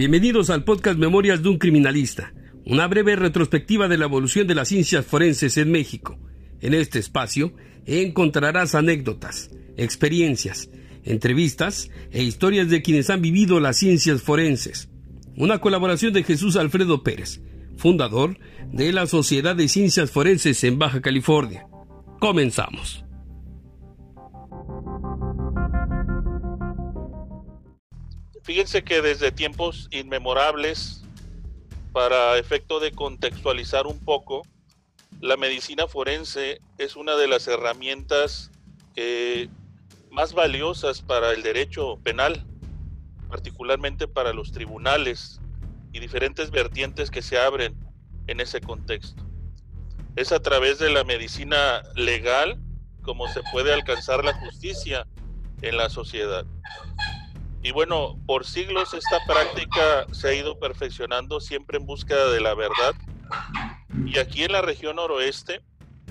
[0.00, 2.32] Bienvenidos al podcast Memorias de un Criminalista,
[2.64, 6.18] una breve retrospectiva de la evolución de las ciencias forenses en México.
[6.62, 7.52] En este espacio
[7.84, 10.70] encontrarás anécdotas, experiencias,
[11.04, 14.88] entrevistas e historias de quienes han vivido las ciencias forenses.
[15.36, 17.42] Una colaboración de Jesús Alfredo Pérez,
[17.76, 18.38] fundador
[18.72, 21.66] de la Sociedad de Ciencias Forenses en Baja California.
[22.20, 23.04] Comenzamos.
[28.42, 31.04] Fíjense que desde tiempos inmemorables,
[31.92, 34.42] para efecto de contextualizar un poco,
[35.20, 38.50] la medicina forense es una de las herramientas
[38.96, 39.48] eh,
[40.10, 42.46] más valiosas para el derecho penal,
[43.28, 45.40] particularmente para los tribunales
[45.92, 47.76] y diferentes vertientes que se abren
[48.26, 49.24] en ese contexto.
[50.16, 52.58] Es a través de la medicina legal
[53.02, 55.06] como se puede alcanzar la justicia
[55.62, 56.46] en la sociedad.
[57.62, 62.54] Y bueno, por siglos esta práctica se ha ido perfeccionando siempre en búsqueda de la
[62.54, 62.94] verdad.
[64.06, 65.60] Y aquí en la región noroeste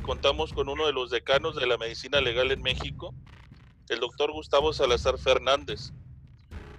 [0.03, 3.13] contamos con uno de los decanos de la medicina legal en México,
[3.89, 5.91] el doctor Gustavo Salazar Fernández.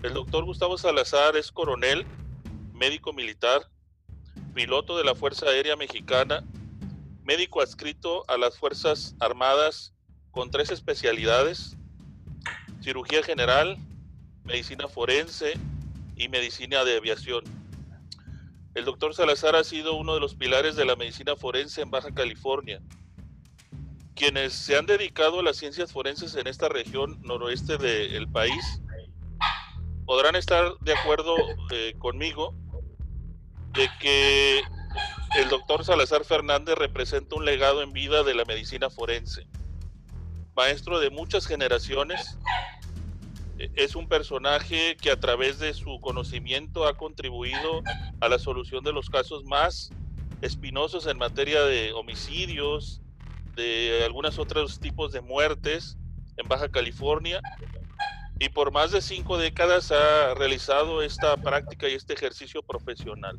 [0.02, 2.06] El doctor Gustavo Salazar es coronel,
[2.72, 3.68] médico militar,
[4.54, 6.44] piloto de la Fuerza Aérea Mexicana,
[7.24, 9.92] médico adscrito a las Fuerzas Armadas
[10.30, 11.76] con tres especialidades,
[12.80, 13.76] cirugía general,
[14.50, 15.54] medicina forense
[16.16, 17.44] y medicina de aviación.
[18.74, 22.12] El doctor Salazar ha sido uno de los pilares de la medicina forense en Baja
[22.12, 22.80] California.
[24.16, 28.82] Quienes se han dedicado a las ciencias forenses en esta región noroeste del país
[30.04, 31.36] podrán estar de acuerdo
[31.70, 32.52] eh, conmigo
[33.72, 34.62] de que
[35.36, 39.46] el doctor Salazar Fernández representa un legado en vida de la medicina forense.
[40.56, 42.36] Maestro de muchas generaciones,
[43.74, 47.82] es un personaje que a través de su conocimiento ha contribuido
[48.20, 49.94] a la solución de los casos más
[50.40, 53.02] espinosos en materia de homicidios,
[53.54, 55.98] de algunos otros tipos de muertes
[56.36, 57.40] en Baja California.
[58.38, 63.38] Y por más de cinco décadas ha realizado esta práctica y este ejercicio profesional.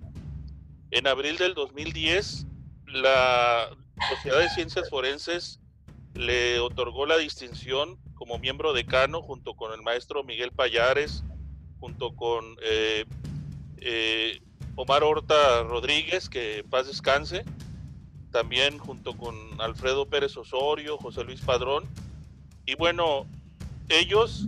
[0.91, 2.45] En abril del 2010,
[2.85, 3.67] la
[4.09, 5.59] Sociedad de Ciencias Forenses
[6.13, 11.23] le otorgó la distinción como miembro decano junto con el maestro Miguel Payares,
[11.79, 13.03] junto con eh,
[13.77, 14.39] eh,
[14.75, 17.43] Omar Horta Rodríguez, que paz descanse,
[18.29, 21.85] también junto con Alfredo Pérez Osorio, José Luis Padrón.
[22.67, 23.25] Y bueno,
[23.89, 24.45] ellos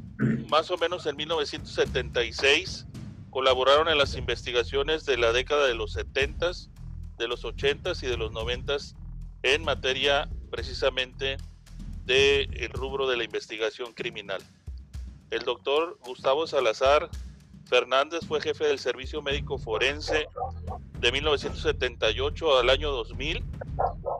[0.51, 2.85] más o menos en 1976
[3.31, 6.69] colaboraron en las investigaciones de la década de los 70s,
[7.17, 8.93] de los 80s y de los 90s
[9.41, 11.37] en materia precisamente
[12.05, 14.41] del rubro de la investigación criminal.
[15.29, 17.09] El doctor Gustavo Salazar
[17.65, 20.27] Fernández fue jefe del Servicio Médico Forense
[20.99, 23.43] de 1978 al año 2000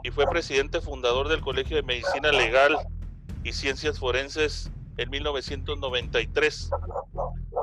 [0.04, 2.78] y fue presidente fundador del Colegio de Medicina Legal
[3.44, 6.70] y Ciencias Forenses en 1993.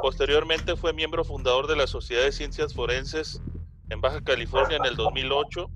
[0.03, 3.41] Posteriormente fue miembro fundador de la Sociedad de Ciencias Forenses
[3.89, 5.71] en Baja California en el 2008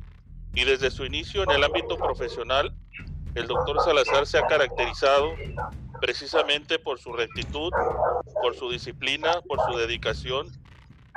[0.54, 2.74] y desde su inicio en el ámbito profesional
[3.34, 5.34] el doctor Salazar se ha caracterizado
[6.00, 7.72] precisamente por su rectitud,
[8.42, 10.48] por su disciplina, por su dedicación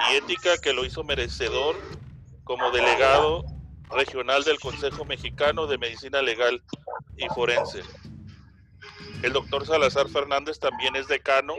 [0.09, 1.75] y ética que lo hizo merecedor
[2.43, 3.43] como delegado
[3.89, 6.61] regional del Consejo Mexicano de Medicina Legal
[7.17, 7.81] y Forense.
[9.23, 11.53] El doctor Salazar Fernández también es decano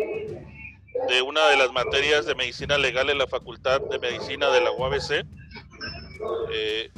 [1.08, 4.72] de una de las materias de medicina legal en la Facultad de Medicina de la
[4.72, 5.26] UABC.
[6.52, 6.90] Eh,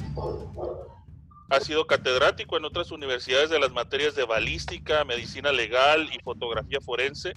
[1.51, 6.79] ha sido catedrático en otras universidades de las materias de balística, medicina legal y fotografía
[6.79, 7.33] forense.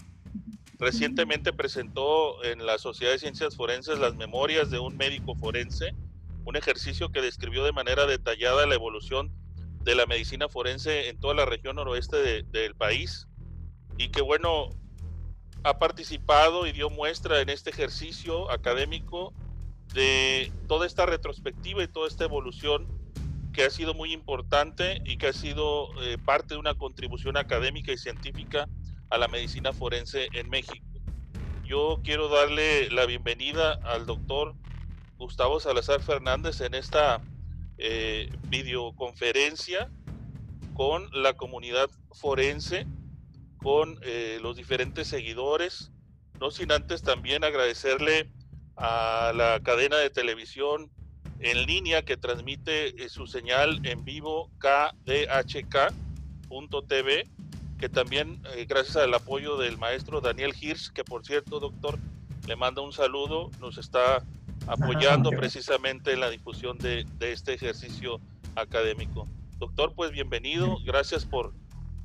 [0.78, 5.96] Recientemente presentó en la Sociedad de Ciencias Forenses las memorias de un médico forense,
[6.44, 9.32] un ejercicio que describió de manera detallada la evolución
[9.82, 13.26] de la medicina forense en toda la región noroeste del país
[13.98, 14.68] y que bueno,
[15.64, 19.34] ha participado y dio muestra en este ejercicio académico
[19.92, 23.03] de toda esta retrospectiva y toda esta evolución
[23.54, 27.92] que ha sido muy importante y que ha sido eh, parte de una contribución académica
[27.92, 28.68] y científica
[29.10, 30.84] a la medicina forense en México.
[31.64, 34.54] Yo quiero darle la bienvenida al doctor
[35.16, 37.22] Gustavo Salazar Fernández en esta
[37.78, 39.88] eh, videoconferencia
[40.74, 42.86] con la comunidad forense,
[43.58, 45.92] con eh, los diferentes seguidores,
[46.40, 48.32] no sin antes también agradecerle
[48.76, 50.90] a la cadena de televisión
[51.40, 55.28] en línea que transmite eh, su señal en vivo kdhk.tv,
[57.78, 61.98] que también eh, gracias al apoyo del maestro Daniel Hirsch, que por cierto, doctor,
[62.46, 64.22] le manda un saludo, nos está
[64.66, 68.20] apoyando precisamente la difusión de, de, este ejercicio
[68.54, 69.26] académico.
[69.58, 71.52] Doctor, pues bienvenido, gracias por,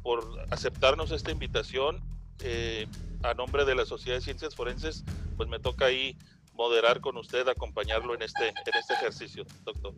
[0.01, 2.01] por aceptarnos esta invitación.
[2.41, 2.87] Eh,
[3.23, 5.03] a nombre de la Sociedad de Ciencias Forenses,
[5.35, 6.15] pues me toca ahí
[6.59, 9.93] moderar con usted, acompañarlo en este, en este ejercicio, doctor.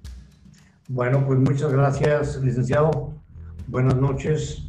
[0.87, 3.15] Bueno, pues muchas gracias, licenciado.
[3.65, 4.61] Buenas noches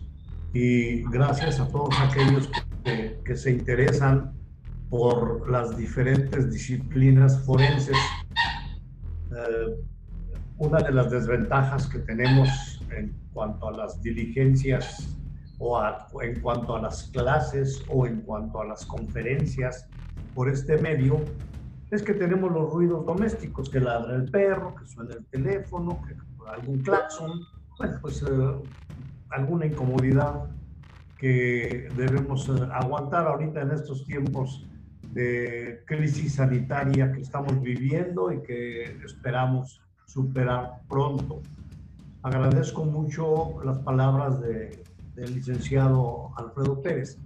[0.55, 2.49] y gracias a todos aquellos
[2.83, 4.33] que, que se interesan
[4.89, 7.99] por las diferentes disciplinas forenses.
[9.31, 9.77] Eh,
[10.57, 12.49] una de las desventajas que tenemos
[12.97, 15.15] en cuanto a las diligencias
[15.59, 15.79] o,
[16.23, 19.87] en cuanto a las clases o en cuanto a las conferencias
[20.35, 21.21] por este medio
[21.93, 26.17] es que tenemos los ruidos domésticos, que ladra el perro, que suena el teléfono, que
[26.49, 27.31] algún claxon,
[27.77, 28.63] bueno, pues eh,
[29.29, 30.47] alguna incomodidad
[31.19, 34.67] que debemos eh, aguantar ahorita en estos tiempos
[35.13, 41.43] de crisis sanitaria que estamos viviendo y que esperamos superar pronto.
[42.23, 44.83] Agradezco mucho las palabras de,
[45.15, 47.19] del licenciado Alfredo Pérez.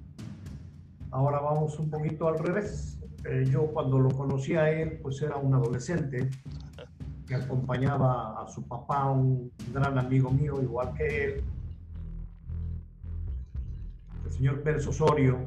[1.12, 2.95] Ahora vamos un poquito al revés.
[3.28, 6.30] Eh, yo cuando lo conocí a él, pues era un adolescente
[7.26, 11.44] que acompañaba a su papá, un gran amigo mío, igual que él,
[14.24, 15.38] el señor Pérez Osorio,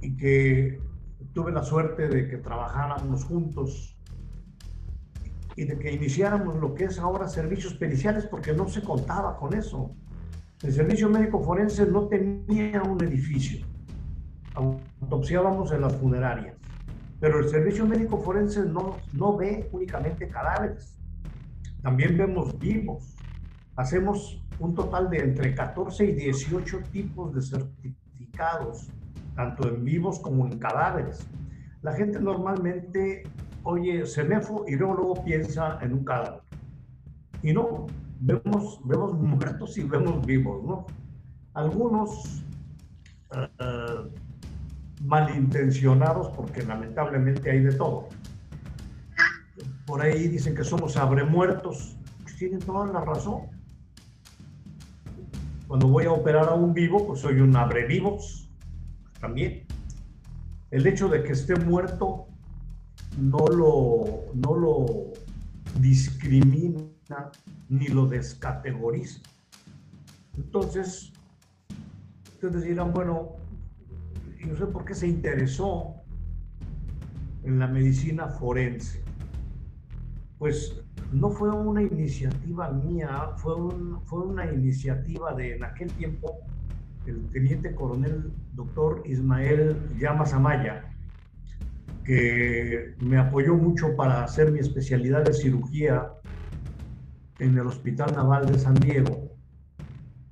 [0.00, 0.80] y que
[1.32, 3.98] tuve la suerte de que trabajáramos juntos
[5.56, 9.52] y de que iniciáramos lo que es ahora servicios periciales, porque no se contaba con
[9.52, 9.96] eso.
[10.62, 13.66] El servicio médico forense no tenía un edificio.
[15.04, 16.56] Autopsiábamos en las funerarias.
[17.20, 20.98] Pero el servicio médico forense no, no ve únicamente cadáveres.
[21.82, 23.14] También vemos vivos.
[23.76, 28.88] Hacemos un total de entre 14 y 18 tipos de certificados,
[29.36, 31.26] tanto en vivos como en cadáveres.
[31.82, 33.24] La gente normalmente
[33.62, 36.40] oye CEMEFO y luego, luego piensa en un cadáver.
[37.42, 37.86] Y no,
[38.20, 40.86] vemos, vemos muertos y vemos vivos, ¿no?
[41.52, 42.42] Algunos
[43.32, 44.08] uh,
[45.04, 48.08] malintencionados, porque lamentablemente hay de todo.
[49.86, 53.42] Por ahí dicen que somos abremuertos, pues tienen toda la razón.
[55.68, 58.48] Cuando voy a operar a un vivo, pues soy un abrevivos,
[59.20, 59.66] también.
[60.70, 62.26] El hecho de que esté muerto
[63.18, 64.86] no lo, no lo
[65.80, 66.80] discrimina
[67.68, 69.20] ni lo descategoriza.
[70.36, 71.12] Entonces,
[72.34, 73.36] ustedes dirán, bueno,
[74.46, 75.94] no sé por qué se interesó
[77.44, 79.02] en la medicina forense.
[80.38, 80.80] Pues
[81.12, 83.54] no fue una iniciativa mía, fue,
[84.04, 86.38] fue una iniciativa de en aquel tiempo
[87.06, 90.90] el teniente coronel doctor Ismael Llamas Amaya,
[92.04, 96.10] que me apoyó mucho para hacer mi especialidad de cirugía
[97.38, 99.23] en el Hospital Naval de San Diego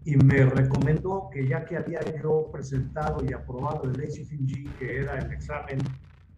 [0.04, 5.18] y me recomendó que ya que había yo presentado y aprobado el ACFG, que era
[5.18, 5.78] el examen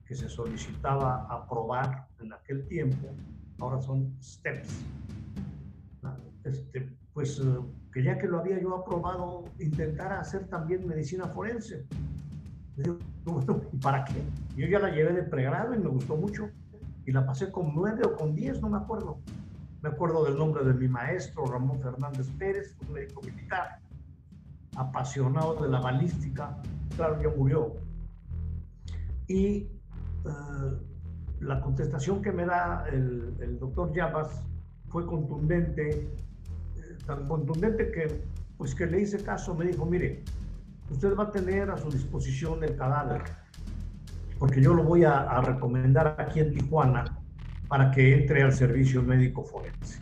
[0.07, 3.09] que se solicitaba aprobar en aquel tiempo,
[3.59, 4.85] ahora son STEPS,
[6.45, 7.45] este, pues eh,
[7.93, 11.87] que ya que lo había yo aprobado, intentara hacer también medicina forense.
[12.77, 14.21] ¿y para qué?
[14.57, 16.51] Yo ya la llevé de pregrado y me gustó mucho
[17.07, 19.19] y la pasé con nueve o con diez, no me acuerdo.
[19.85, 23.81] Me acuerdo del nombre de mi maestro, Ramón Fernández Pérez, un médico militar,
[24.77, 26.57] apasionado de la balística.
[26.97, 27.75] Claro, ya murió.
[29.29, 29.69] Y eh,
[31.41, 34.29] la contestación que me da el, doctor Llamas
[34.89, 38.25] fue contundente, eh, tan contundente que,
[38.57, 40.25] pues que le hice caso, me dijo, mire,
[40.91, 43.23] usted va a tener a su disposición el cadáver,
[44.39, 47.14] porque yo lo voy a, a recomendar aquí en Tijuana
[47.75, 50.01] para que entre al servicio médico forense.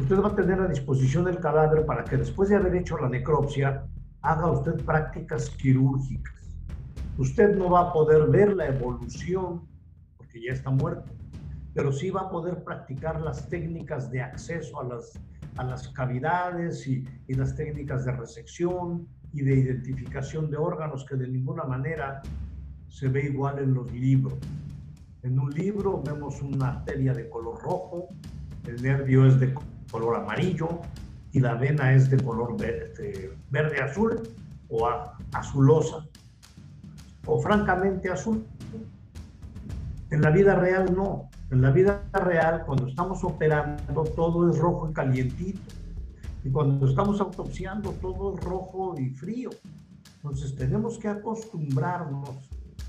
[0.00, 3.08] Usted va a tener a disposición el cadáver para que después de haber hecho la
[3.08, 3.86] necropsia
[4.20, 6.58] haga usted prácticas quirúrgicas.
[7.16, 9.62] Usted no va a poder ver la evolución
[10.16, 11.12] porque ya está muerto,
[11.72, 15.20] pero sí va a poder practicar las técnicas de acceso a las,
[15.56, 21.14] a las cavidades y, y las técnicas de resección y de identificación de órganos que
[21.14, 22.22] de ninguna manera
[22.88, 24.34] se ve igual en los libros.
[25.22, 28.08] En un libro vemos una arteria de color rojo,
[28.66, 29.52] el nervio es de
[29.90, 30.80] color amarillo
[31.32, 34.22] y la vena es de color verde, verde azul
[34.68, 34.88] o
[35.32, 36.06] azulosa
[37.26, 38.46] o francamente azul.
[40.10, 41.28] En la vida real no.
[41.50, 45.60] En la vida real, cuando estamos operando, todo es rojo y calientito.
[46.44, 49.50] Y cuando estamos autopsiando, todo es rojo y frío.
[50.16, 52.30] Entonces tenemos que acostumbrarnos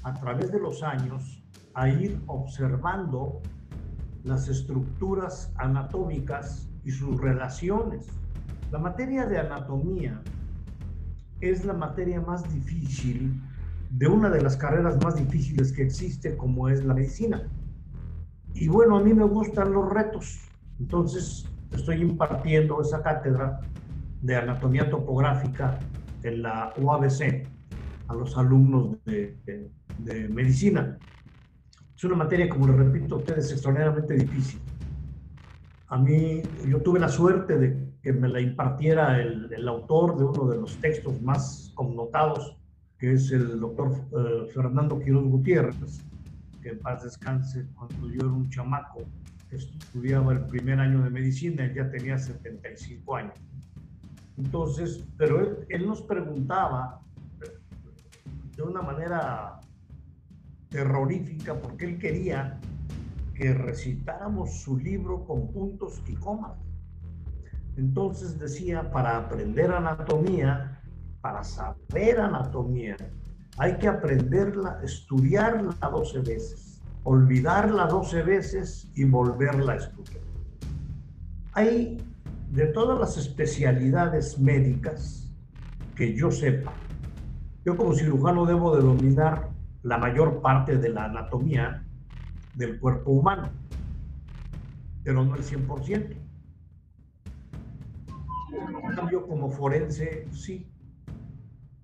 [0.03, 1.38] a través de los años
[1.73, 3.41] a ir observando
[4.23, 8.07] las estructuras anatómicas y sus relaciones.
[8.71, 10.21] La materia de anatomía
[11.41, 13.41] es la materia más difícil
[13.91, 17.47] de una de las carreras más difíciles que existe como es la medicina.
[18.53, 20.41] Y bueno, a mí me gustan los retos,
[20.79, 23.61] entonces estoy impartiendo esa cátedra
[24.21, 25.79] de anatomía topográfica
[26.23, 27.47] en la UABC
[28.07, 29.37] a los alumnos de,
[29.99, 30.97] de, medicina.
[31.99, 34.61] Es una materia, como les repito a ustedes, extraordinariamente difícil.
[35.89, 40.47] A mí, yo tuve la suerte de que me la impartiera el, autor de uno
[40.47, 42.55] de los textos más connotados,
[42.97, 45.99] que es el doctor eh, Fernando Quiroz Gutiérrez,
[46.63, 49.01] que en paz descanse, cuando yo era un chamaco,
[49.51, 53.35] estudiaba el primer año de medicina, él ya tenía 75 años.
[54.37, 57.01] Entonces, pero él, nos preguntaba
[58.55, 59.59] de una manera
[60.69, 62.59] terrorífica, porque él quería
[63.33, 66.57] que recitáramos su libro con puntos y comas.
[67.77, 70.81] Entonces decía, para aprender anatomía,
[71.21, 72.97] para saber anatomía,
[73.57, 80.23] hay que aprenderla, estudiarla 12 veces, olvidarla 12 veces y volverla a estudiar.
[81.53, 81.97] Hay
[82.51, 85.31] de todas las especialidades médicas
[85.95, 86.73] que yo sepa,
[87.65, 89.49] yo como cirujano debo de dominar
[89.83, 91.85] la mayor parte de la anatomía
[92.55, 93.49] del cuerpo humano,
[95.03, 96.15] pero no el 100%.
[98.51, 100.69] En cambio, como forense, sí.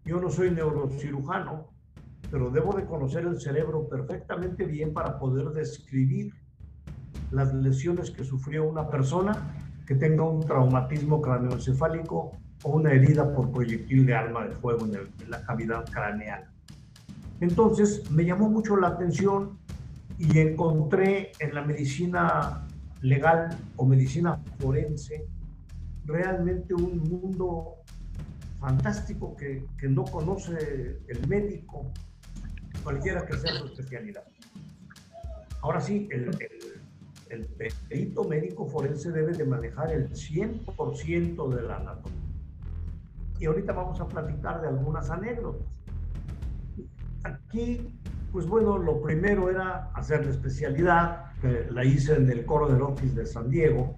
[0.03, 1.69] Yo no soy neurocirujano,
[2.29, 6.33] pero debo de conocer el cerebro perfectamente bien para poder describir
[7.31, 9.33] las lesiones que sufrió una persona
[9.87, 12.31] que tenga un traumatismo craneoencefálico
[12.63, 16.54] o una herida por proyectil de arma de fuego en, en la cavidad craneal.
[17.41, 19.57] Entonces me llamó mucho la atención
[20.17, 22.65] y encontré en la medicina
[23.01, 25.27] legal o medicina forense
[26.05, 27.75] realmente un mundo
[28.59, 31.91] fantástico que, que, no conoce el médico,
[32.83, 34.23] cualquiera que sea su especialidad.
[35.61, 36.29] Ahora sí, el,
[37.29, 37.45] el
[37.89, 42.19] perito médico forense debe de manejar el 100% de la anatomía.
[43.39, 45.74] Y ahorita vamos a platicar de algunas anécdotas.
[47.25, 47.91] Aquí,
[48.31, 52.83] pues bueno, lo primero era hacer la especialidad, que la hice en el coro del
[52.83, 53.97] Office de San Diego.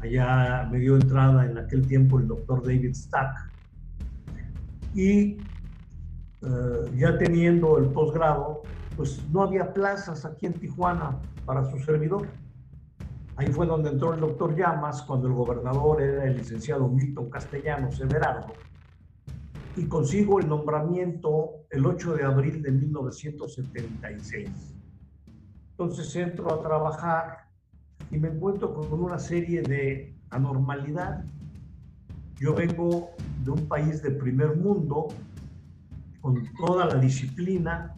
[0.00, 3.50] Allá me dio entrada en aquel tiempo el doctor David Stack.
[4.94, 5.36] Y
[6.40, 8.62] eh, ya teniendo el posgrado,
[8.96, 12.26] pues no había plazas aquí en Tijuana para su servidor.
[13.36, 18.00] Ahí fue donde entró el doctor Llamas, cuando el gobernador era el licenciado Milton Castellanos
[18.00, 18.54] Everardo,
[19.76, 24.48] y consigo el nombramiento el 8 de abril de 1976.
[25.72, 27.48] Entonces entro a trabajar
[28.10, 31.24] y me encuentro con una serie de anormalidad.
[32.36, 33.10] Yo vengo
[33.44, 35.08] de un país de primer mundo,
[36.22, 37.94] con toda la disciplina,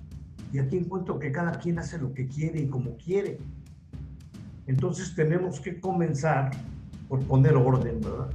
[0.52, 3.38] y aquí encuentro que cada quien hace lo que quiere y como quiere.
[4.66, 6.50] Entonces tenemos que comenzar
[7.08, 8.30] por poner orden, ¿verdad?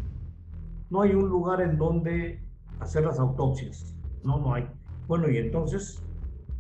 [0.90, 2.43] No hay un lugar en donde
[2.84, 3.96] hacer las autopsias.
[4.24, 4.68] No, no hay.
[5.08, 6.02] Bueno, y entonces,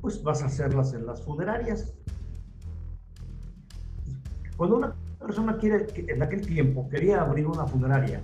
[0.01, 1.94] pues vas a hacerlas en las funerarias.
[4.58, 8.22] Cuando una persona quiere, en aquel tiempo quería abrir una funeraria,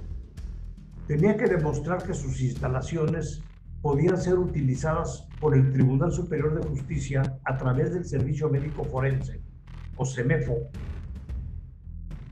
[1.07, 3.41] tenía que demostrar que sus instalaciones
[3.81, 9.41] podían ser utilizadas por el Tribunal Superior de Justicia a través del Servicio Médico Forense,
[9.95, 10.69] o CEMEFO,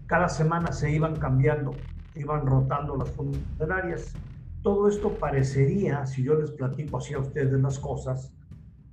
[0.07, 1.75] cada semana se iban cambiando,
[2.15, 4.13] iban rotando las funerarias.
[4.61, 8.33] Todo esto parecería, si yo les platico así a ustedes las cosas,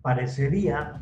[0.02, 1.00] parecería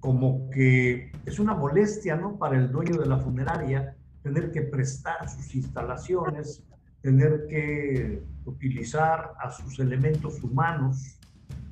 [0.00, 2.36] como que es una molestia, ¿no?
[2.36, 6.64] Para el dueño de la funeraria tener que prestar sus instalaciones,
[7.02, 11.18] tener que utilizar a sus elementos humanos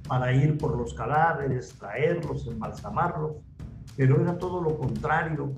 [0.06, 3.36] para ir por los cadáveres, traerlos, embalsamarlos,
[3.96, 5.52] pero era todo lo contrario.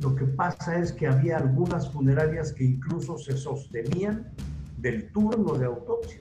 [0.00, 4.32] Lo que pasa es que había algunas funerarias que incluso se sostenían
[4.80, 6.20] del turno de autopsia.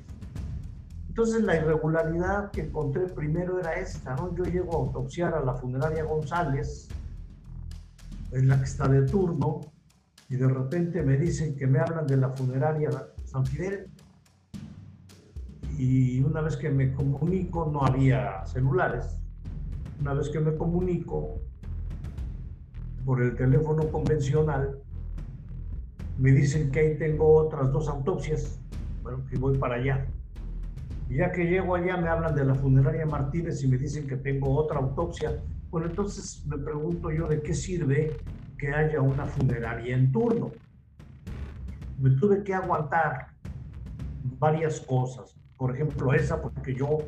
[1.07, 4.35] Entonces la irregularidad que encontré primero era esta, ¿no?
[4.35, 6.89] Yo llego a autopsiar a la funeraria González,
[8.31, 9.61] en la que está de turno,
[10.29, 12.89] y de repente me dicen que me hablan de la funeraria
[13.23, 13.87] San Fidel.
[15.77, 19.17] Y una vez que me comunico, no había celulares.
[20.01, 21.41] Una vez que me comunico,
[23.05, 24.79] por el teléfono convencional,
[26.19, 28.59] me dicen que ahí tengo otras dos autopsias,
[29.03, 30.07] bueno, que voy para allá.
[31.09, 34.17] Y ya que llego allá me hablan de la funeraria Martínez y me dicen que
[34.17, 38.17] tengo otra autopsia Bueno, entonces me pregunto yo de qué sirve
[38.57, 40.51] que haya una funeraria en turno.
[41.99, 43.27] Me tuve que aguantar
[44.39, 45.35] varias cosas.
[45.55, 46.99] Por ejemplo, esa, porque yo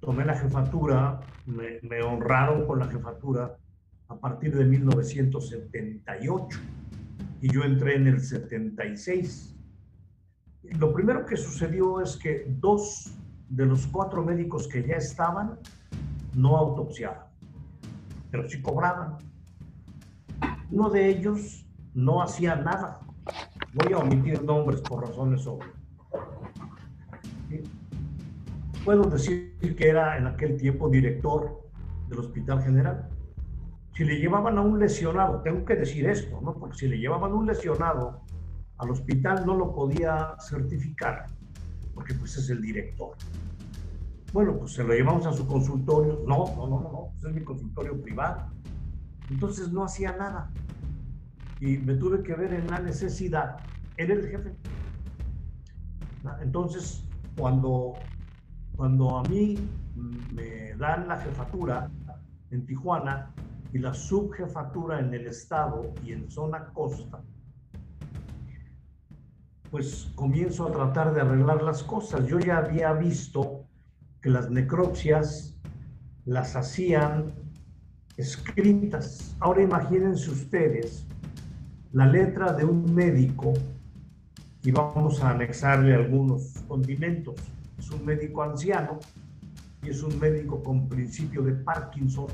[0.00, 3.56] tomé la jefatura, me, me honraron con la jefatura
[4.08, 6.58] a partir de 1978
[7.46, 9.54] y yo entré en el 76.
[10.80, 13.14] Lo primero que sucedió es que dos
[13.48, 15.56] de los cuatro médicos que ya estaban
[16.34, 17.28] no autopsiaban,
[18.32, 19.18] pero sí cobraban.
[20.72, 22.98] Uno de ellos no hacía nada.
[23.74, 25.70] Voy a omitir nombres por razones obvias.
[28.84, 31.62] Puedo decir que era en aquel tiempo director
[32.08, 33.08] del Hospital General.
[33.96, 36.52] Si le llevaban a un lesionado, tengo que decir esto, ¿no?
[36.52, 38.20] Porque si le llevaban un lesionado
[38.76, 41.24] al hospital no lo podía certificar,
[41.94, 43.16] porque pues es el director.
[44.34, 46.24] Bueno, pues se lo llevamos a su consultorio.
[46.26, 48.50] No, no, no, no, no, pues es mi consultorio privado.
[49.30, 50.50] Entonces no hacía nada.
[51.58, 53.56] Y me tuve que ver en la necesidad.
[53.96, 54.54] Era el jefe.
[56.42, 57.02] Entonces,
[57.34, 57.94] cuando,
[58.76, 59.56] cuando a mí
[60.34, 61.88] me dan la jefatura
[62.50, 63.30] en Tijuana
[63.72, 67.22] y la subjefatura en el estado y en zona costa,
[69.70, 72.26] pues comienzo a tratar de arreglar las cosas.
[72.26, 73.66] Yo ya había visto
[74.22, 75.56] que las necropsias
[76.24, 77.34] las hacían
[78.16, 79.36] escritas.
[79.40, 81.06] Ahora imagínense ustedes
[81.92, 83.52] la letra de un médico
[84.62, 87.36] y vamos a anexarle algunos condimentos.
[87.78, 88.98] Es un médico anciano
[89.82, 92.26] y es un médico con principio de Parkinson.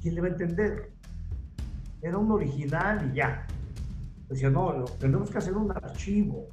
[0.00, 0.92] ¿Quién le va a entender?
[2.02, 3.46] Era un original y ya.
[4.28, 6.46] Decía, no, tenemos que hacer un archivo,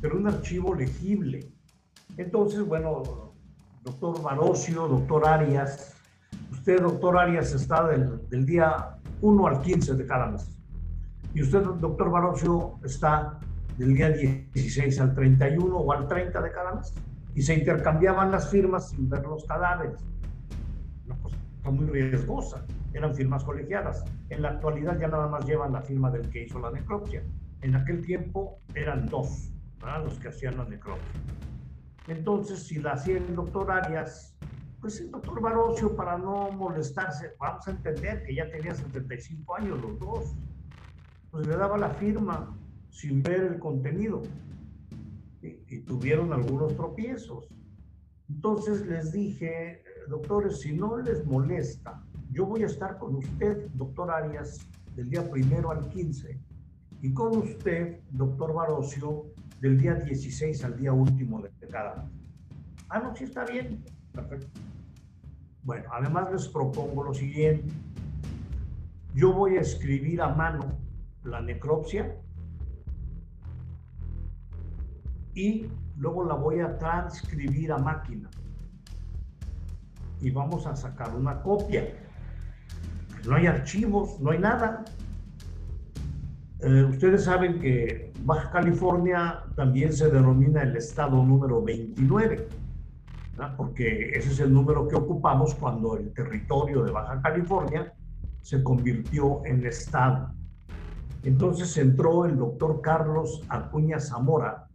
[0.00, 1.52] pero un archivo legible.
[2.16, 3.34] Entonces, bueno,
[3.82, 5.94] doctor Barocio, doctor Arias,
[6.50, 10.48] usted, doctor Arias, está del, del día 1 al 15 de cada mes.
[11.34, 13.38] Y usted, doctor Barocio, está
[13.78, 16.94] del día 16 al 31 o al 30 de cada mes.
[17.34, 20.00] Y se intercambiaban las firmas sin ver los cadáveres.
[21.64, 22.66] Muy riesgosa.
[22.92, 24.04] Eran firmas colegiadas.
[24.28, 27.22] En la actualidad ya nada más llevan la firma del que hizo la necropsia.
[27.60, 29.52] En aquel tiempo eran dos
[30.04, 31.20] los que hacían la necropsia.
[32.08, 34.36] Entonces, si la hacía el doctor Arias,
[34.80, 39.80] pues el doctor Barocio, para no molestarse, vamos a entender que ya tenía 75 años
[39.80, 40.34] los dos,
[41.30, 42.56] pues le daba la firma
[42.90, 44.22] sin ver el contenido.
[45.40, 47.48] Y, tuvieron algunos tropiezos.
[48.28, 54.10] Entonces les dije, doctores, si no les molesta, yo voy a estar con usted, doctor
[54.10, 56.38] Arias, del día primero al 15,
[57.02, 59.26] y con usted, doctor Barocio,
[59.60, 62.12] del día 16 al día último de cada mes.
[62.88, 63.84] Ah, no, sí está bien.
[64.12, 64.48] Perfecto.
[65.62, 67.72] Bueno, además les propongo lo siguiente.
[69.14, 70.78] Yo voy a escribir a mano
[71.24, 72.16] la necropsia
[75.34, 78.28] y luego la voy a transcribir a máquina.
[80.22, 81.84] Y vamos a sacar una copia.
[83.26, 84.84] No hay archivos, no hay nada.
[86.60, 92.48] Eh, ustedes saben que Baja California también se denomina el estado número 29,
[93.56, 97.92] porque ese es el número que ocupamos cuando el territorio de Baja California
[98.42, 100.32] se convirtió en estado.
[101.24, 104.68] Entonces entró el doctor Carlos Acuña Zamora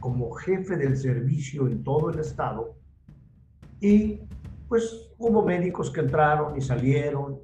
[0.00, 2.76] como jefe del servicio en todo el estado
[3.80, 4.20] y
[4.70, 7.40] pues hubo médicos que entraron y salieron.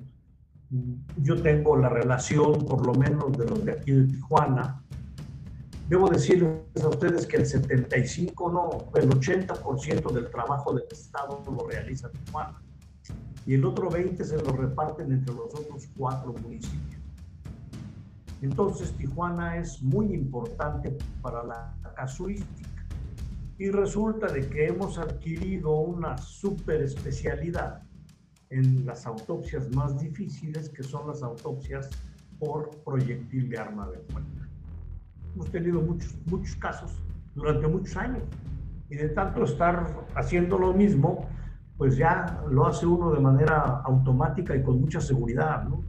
[1.21, 4.85] Yo tengo la relación, por lo menos de los de aquí de Tijuana.
[5.89, 11.67] Debo decirles a ustedes que el 75, no, el 80% del trabajo del Estado lo
[11.67, 12.63] realiza Tijuana.
[13.45, 17.03] Y el otro 20 se lo reparten entre los otros cuatro municipios.
[18.41, 22.76] Entonces Tijuana es muy importante para la casuística.
[23.59, 27.83] Y resulta de que hemos adquirido una super especialidad
[28.51, 31.89] en las autopsias más difíciles, que son las autopsias
[32.39, 34.29] por proyectil de arma de fuego.
[35.35, 36.93] Hemos tenido muchos, muchos casos
[37.35, 38.23] durante muchos años.
[38.89, 41.27] Y de tanto estar haciendo lo mismo,
[41.77, 45.83] pues ya lo hace uno de manera automática y con mucha seguridad, ¿no?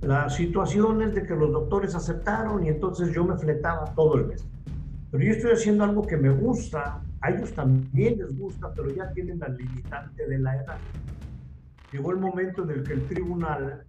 [0.00, 4.26] La situación es de que los doctores aceptaron y entonces yo me fletaba todo el
[4.26, 4.46] mes.
[5.10, 9.10] Pero yo estoy haciendo algo que me gusta, a ellos también les gusta, pero ya
[9.12, 10.80] tienen la limitante de la edad.
[11.90, 13.86] Llegó el momento en el que el tribunal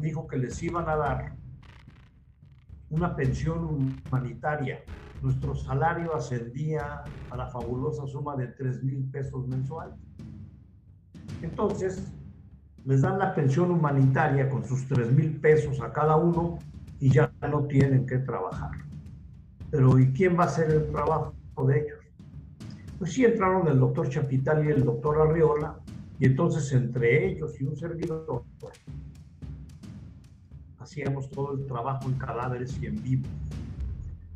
[0.00, 1.32] dijo que les iban a dar
[2.88, 4.80] una pensión humanitaria.
[5.20, 9.98] Nuestro salario ascendía a la fabulosa suma de 3 mil pesos mensuales.
[11.42, 12.12] Entonces,
[12.84, 16.58] les dan la pensión humanitaria con sus 3 mil pesos a cada uno
[16.98, 18.85] y ya no tienen que trabajar.
[19.70, 21.34] Pero ¿y quién va a hacer el trabajo
[21.66, 21.98] de ellos?
[22.98, 25.78] Pues sí entraron el doctor Chapital y el doctor Arriola,
[26.18, 28.44] y entonces entre ellos y un servidor
[30.86, 33.28] hacíamos todo el trabajo en cadáveres y en vivo.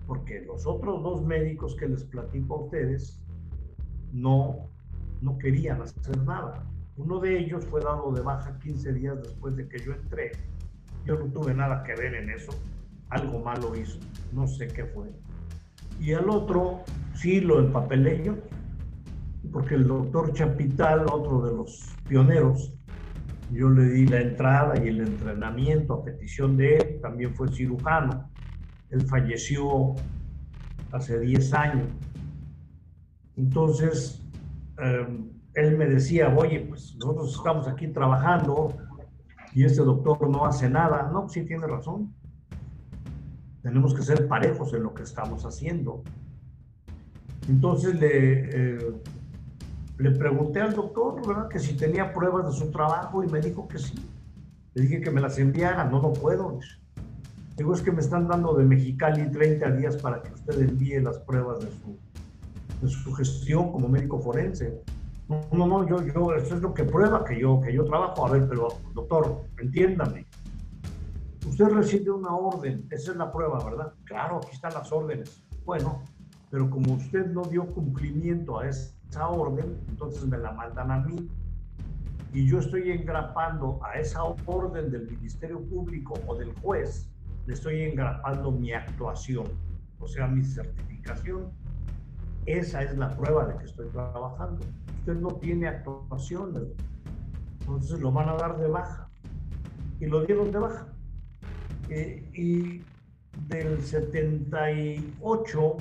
[0.07, 3.23] Porque los otros dos médicos que les platico a ustedes
[4.13, 4.69] no,
[5.23, 6.65] no querían hacer nada.
[6.97, 10.33] Uno de ellos fue dado de baja 15 días después de que yo entré.
[11.07, 12.53] Yo no tuve nada que ver en eso.
[13.11, 13.99] Algo malo hizo.
[14.33, 15.11] No sé qué fue.
[16.01, 16.83] Y al otro
[17.15, 18.33] sí lo empapelé
[19.53, 22.75] porque el doctor Chapital, otro de los pioneros,
[23.53, 28.31] yo le di la entrada y el entrenamiento a petición de él, también fue cirujano.
[28.91, 29.95] Él falleció
[30.93, 31.89] hace 10 años.
[33.37, 34.23] Entonces,
[34.79, 38.77] em, él me decía, oye, pues nosotros estamos aquí trabajando
[39.53, 41.11] y este doctor no hace nada.
[41.13, 42.15] No, sí tiene razón.
[43.63, 46.03] Tenemos que ser parejos en lo que estamos haciendo.
[47.49, 48.93] Entonces le, eh,
[49.99, 51.49] le pregunté al doctor, ¿verdad?
[51.49, 53.95] Que si tenía pruebas de su trabajo y me dijo que sí.
[54.75, 56.59] Le dije que me las enviara, no, no puedo.
[57.57, 61.19] Digo, es que me están dando de Mexicali 30 días para que usted envíe las
[61.19, 61.99] pruebas de su,
[62.81, 64.81] de su gestión como médico forense.
[65.29, 68.27] No, no, no, yo, yo, eso es lo que prueba que yo, que yo trabajo.
[68.27, 70.27] A ver, pero doctor, entiéndame.
[71.47, 73.95] Usted recibe una orden, esa es la prueba, ¿verdad?
[74.05, 75.43] Claro, aquí están las órdenes.
[75.65, 76.03] Bueno,
[76.51, 81.31] pero como usted no dio cumplimiento a esa orden, entonces me la mandan a mí
[82.33, 87.11] y yo estoy engrapando a esa orden del Ministerio Público o del juez,
[87.47, 89.47] le estoy engrapando mi actuación,
[89.99, 91.51] o sea, mi certificación.
[92.47, 94.65] Esa es la prueba de que estoy trabajando.
[95.01, 96.75] Usted no tiene actuación,
[97.61, 99.09] entonces lo van a dar de baja.
[99.99, 100.87] Y lo dieron de baja.
[101.91, 102.83] Eh, y
[103.49, 105.77] del 78,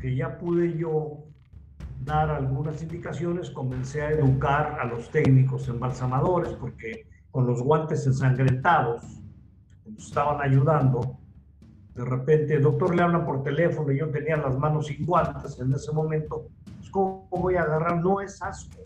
[0.00, 1.22] que ya pude yo
[2.04, 9.04] dar algunas indicaciones, comencé a educar a los técnicos embalsamadores, porque con los guantes ensangrentados
[9.84, 11.16] nos estaban ayudando.
[11.94, 15.72] De repente, doctor, le hablan por teléfono y yo tenía las manos sin guantes en
[15.72, 16.48] ese momento.
[16.78, 18.02] Pues, ¿Cómo voy a agarrar?
[18.02, 18.78] No es asco,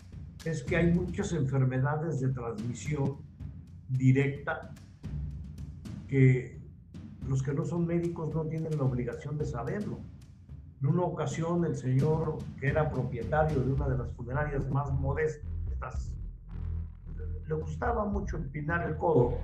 [0.45, 3.17] es que hay muchas enfermedades de transmisión
[3.89, 4.75] directa
[6.11, 6.61] que
[7.29, 10.01] los que no son médicos no tienen la obligación de saberlo.
[10.83, 16.13] En una ocasión el señor, que era propietario de una de las funerarias más modestas,
[17.47, 19.39] le gustaba mucho empinar el codo.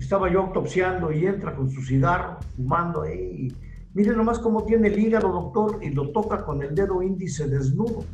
[0.00, 3.54] Estaba yo autopsiando y entra con su cigarro, fumando ahí.
[3.94, 8.04] Mire nomás cómo tiene el hígado, doctor, y lo toca con el dedo índice desnudo.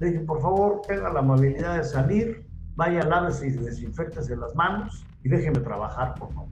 [0.00, 5.06] Le dije, por favor, tenga la amabilidad de salir, vaya, lávese y desinfectese las manos
[5.22, 6.51] y déjeme trabajar, por favor.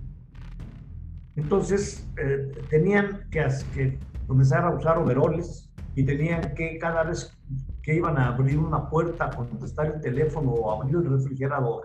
[1.41, 7.35] Entonces, eh, tenían que, que comenzar a usar overoles y tenían que cada vez
[7.83, 11.85] que iban a abrir una puerta, contestar el teléfono o abrir el refrigerador,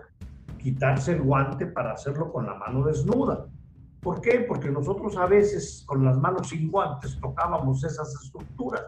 [0.58, 3.46] quitarse el guante para hacerlo con la mano desnuda.
[4.02, 4.44] ¿Por qué?
[4.46, 8.84] Porque nosotros a veces con las manos sin guantes tocábamos esas estructuras.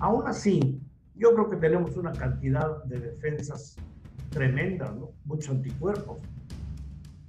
[0.00, 0.80] Aún así,
[1.14, 3.76] yo creo que tenemos una cantidad de defensas
[4.30, 5.10] tremendas, ¿no?
[5.26, 6.18] muchos anticuerpos.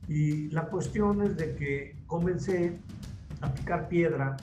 [0.08, 2.78] Y la cuestión es de que comencé
[3.42, 4.38] a picar piedra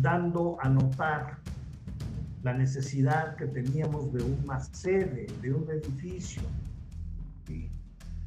[0.00, 1.38] dando a notar
[2.42, 6.42] la necesidad que teníamos de una sede, de un edificio.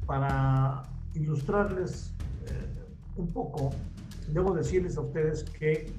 [0.06, 2.14] Para ilustrarles
[2.46, 3.70] eh, un poco,
[4.32, 5.92] debo decirles a ustedes que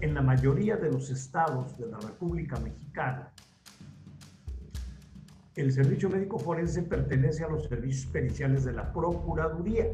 [0.00, 3.30] en la mayoría de los estados de la República Mexicana,
[5.54, 9.86] el servicio médico forense pertenece a los servicios periciales de la Procuraduría.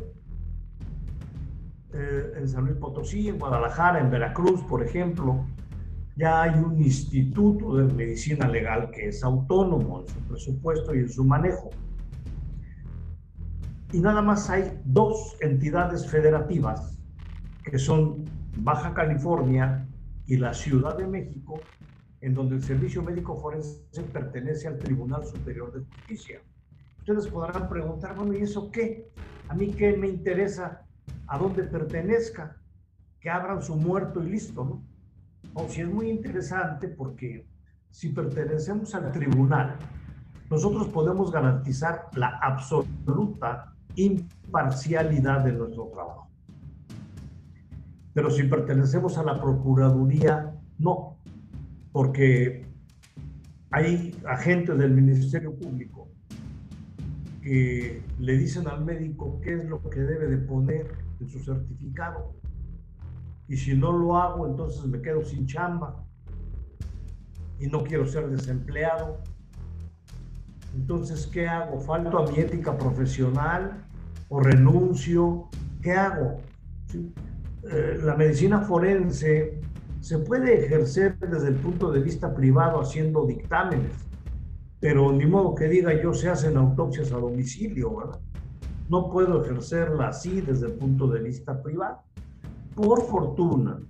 [1.95, 5.47] Eh, en San Luis Potosí, en Guadalajara, en Veracruz, por ejemplo,
[6.17, 11.09] ya hay un instituto de medicina legal que es autónomo en su presupuesto y en
[11.09, 11.71] su manejo.
[13.93, 16.99] Y nada más hay dos entidades federativas,
[17.65, 18.27] que son
[18.59, 19.89] Baja California
[20.27, 21.61] y la Ciudad de México,
[22.21, 26.43] en donde el servicio médico forense pertenece al Tribunal Superior de Justicia.
[26.99, 29.09] Ustedes podrán preguntar, bueno, ¿y eso qué?
[29.49, 30.88] ¿A mí qué me interesa
[31.29, 32.57] a donde pertenezca,
[33.21, 34.83] que abran su muerto y listo, ¿no?
[35.55, 37.47] O si es muy interesante porque
[37.91, 39.77] si pertenecemos al tribunal,
[40.51, 46.31] nosotros podemos garantizar la absoluta imparcialidad de nuestro trabajo.
[48.15, 51.19] Pero si pertenecemos a la Procuraduría, no,
[51.93, 52.67] porque
[53.71, 56.09] hay agentes del Ministerio Público
[57.43, 62.35] que le dicen al médico qué es lo que debe de poner en su certificado.
[63.49, 66.05] Y si no lo hago, entonces me quedo sin chamba.
[67.59, 69.19] Y no quiero ser desempleado.
[70.75, 71.81] Entonces, ¿qué hago?
[71.81, 73.85] ¿Falto a mi ética profesional
[74.29, 75.49] o renuncio?
[75.83, 76.41] ¿Qué hago?
[77.71, 79.61] Eh, la medicina forense
[80.01, 83.93] se puede ejercer desde el punto de vista privado haciendo dictámenes,
[84.81, 88.21] pero ni modo que diga yo se hacen autopsias a domicilio, ¿verdad?
[88.89, 92.03] No puedo ejercerla así desde el punto de vista privado.
[92.75, 93.81] Por fortuna,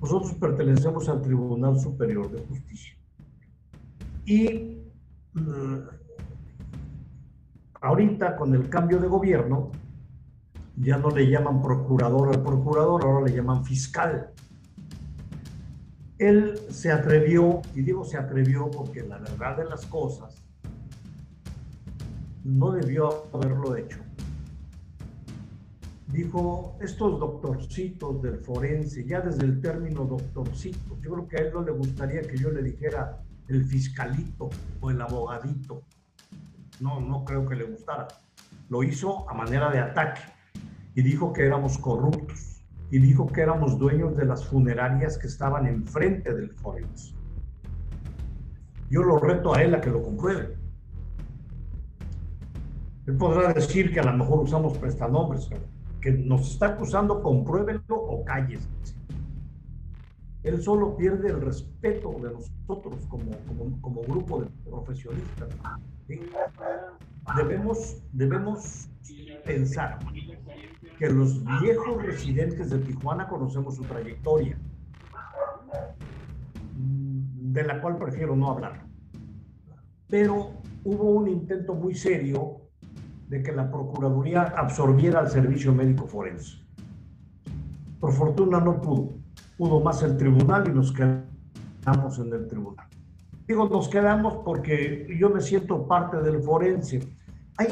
[0.00, 2.96] nosotros pertenecemos al Tribunal Superior de Justicia.
[4.24, 4.78] Y
[5.34, 5.78] mm,
[7.80, 9.70] ahorita con el cambio de gobierno,
[10.76, 14.30] ya no le llaman procurador al procurador, ahora le llaman fiscal.
[16.18, 20.39] Él se atrevió, y digo se atrevió porque la verdad de las cosas,
[22.44, 23.98] no debió haberlo hecho.
[26.08, 31.52] Dijo, estos doctorcitos del forense, ya desde el término doctorcito, yo creo que a él
[31.54, 34.48] no le gustaría que yo le dijera el fiscalito
[34.80, 35.82] o el abogadito.
[36.80, 38.08] No, no creo que le gustara.
[38.68, 40.22] Lo hizo a manera de ataque
[40.94, 45.66] y dijo que éramos corruptos y dijo que éramos dueños de las funerarias que estaban
[45.66, 47.14] enfrente del forense.
[48.90, 50.56] Yo lo reto a él a que lo compruebe.
[53.10, 55.50] Él podrá decir que a lo mejor usamos prestanombres,
[56.00, 58.68] que nos está acusando, compruébenlo o cállese.
[60.44, 65.48] Él solo pierde el respeto de nosotros como, como, como grupo de profesionistas.
[67.36, 68.88] Debemos, debemos
[69.44, 69.98] pensar
[70.96, 74.56] que los viejos residentes de Tijuana conocemos su trayectoria,
[76.76, 78.86] de la cual prefiero no hablar.
[80.08, 80.52] Pero
[80.84, 82.69] hubo un intento muy serio
[83.30, 86.58] de que la Procuraduría absorbiera el servicio médico forense.
[87.98, 89.14] Por fortuna no pudo.
[89.56, 92.86] Pudo más el tribunal y nos quedamos en el tribunal.
[93.46, 97.00] Digo, nos quedamos porque yo me siento parte del forense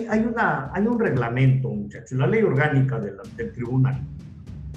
[0.08, 4.02] hay, una, hay un reglamento, muchachos, la ley orgánica del tribunal.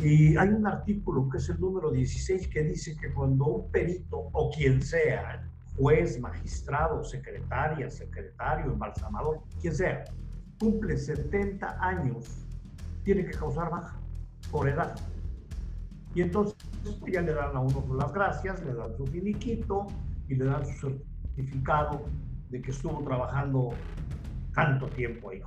[0.01, 4.29] Y hay un artículo que es el número 16 que dice que cuando un perito
[4.31, 10.05] o quien sea, juez, magistrado, secretaria, secretario, embalsamador, quien sea,
[10.61, 12.45] cumple 70 años,
[13.03, 13.99] tiene que causar baja
[14.51, 14.95] por edad.
[16.13, 16.55] Y entonces
[17.11, 19.87] ya le dan a uno las gracias, le dan su finiquito
[20.29, 21.01] y le dan su
[21.35, 22.05] certificado
[22.51, 23.69] de que estuvo trabajando
[24.53, 25.41] tanto tiempo ahí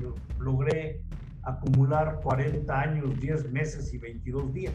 [0.00, 1.02] Yo logré
[1.42, 4.74] acumular 40 años, 10 meses y 22 días.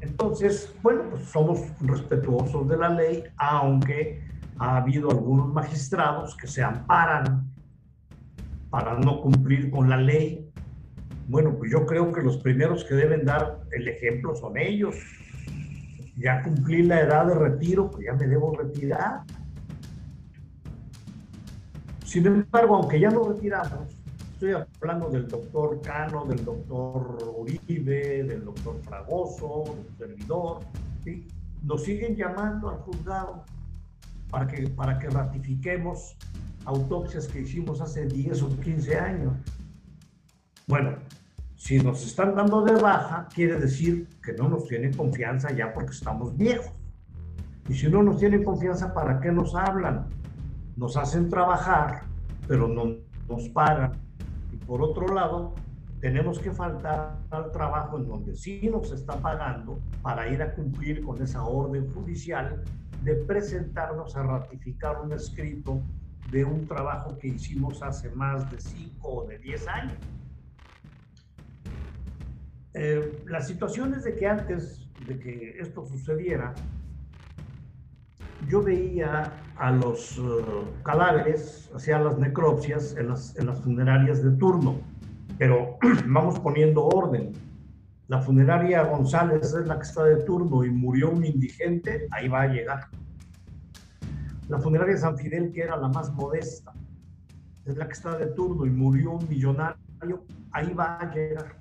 [0.00, 4.22] Entonces, bueno, pues somos respetuosos de la ley, aunque
[4.58, 7.43] ha habido algunos magistrados que se amparan
[8.74, 10.50] para no cumplir con la ley.
[11.28, 14.96] Bueno, pues yo creo que los primeros que deben dar el ejemplo son ellos.
[16.16, 19.20] Ya cumplí la edad de retiro, pues ya me debo retirar.
[22.04, 23.96] Sin embargo, aunque ya lo retiramos,
[24.32, 30.62] estoy hablando del doctor Cano, del doctor Uribe, del doctor Fragoso, del servidor,
[31.62, 33.44] nos siguen llamando al juzgado
[34.30, 36.16] para que, para que ratifiquemos
[36.64, 39.34] autopsias que hicimos hace 10 o 15 años.
[40.66, 40.96] Bueno,
[41.56, 45.92] si nos están dando de baja, quiere decir que no nos tienen confianza ya porque
[45.92, 46.72] estamos viejos.
[47.68, 50.06] Y si no nos tienen confianza, ¿para qué nos hablan?
[50.76, 52.02] nos hacen trabajar,
[52.48, 52.96] pero no
[53.28, 53.92] nos pagan.
[54.52, 55.54] Y por otro lado,
[56.00, 61.02] tenemos que faltar al trabajo en donde sí nos está pagando para ir a cumplir
[61.02, 62.62] con esa orden judicial
[63.02, 65.80] de presentarnos a ratificar un escrito
[66.30, 69.98] de un trabajo que hicimos hace más de 5 o de 10 años.
[72.74, 76.54] Eh, la situación es de que antes de que esto sucediera,
[78.48, 84.32] yo veía a los uh, cadáveres, hacía las necropsias en las, en las funerarias de
[84.32, 84.80] turno,
[85.38, 87.32] pero vamos poniendo orden.
[88.08, 92.42] La funeraria González es la que está de turno y murió un indigente, ahí va
[92.42, 92.88] a llegar.
[94.48, 96.72] La funeraria San Fidel, que era la más modesta,
[97.64, 101.56] es la que está de turno y murió un millonario, ahí va a llegar.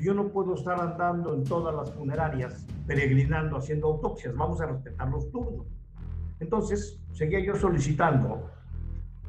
[0.00, 5.08] Yo no puedo estar andando en todas las funerarias peregrinando, haciendo autopsias, vamos a respetar
[5.08, 5.66] los turnos.
[6.40, 8.50] Entonces, seguía yo solicitando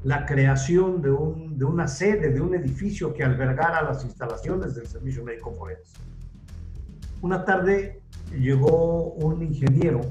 [0.03, 4.87] la creación de, un, de una sede, de un edificio que albergara las instalaciones del
[4.87, 5.97] Servicio Médico Forense.
[7.21, 10.01] Una tarde llegó un ingeniero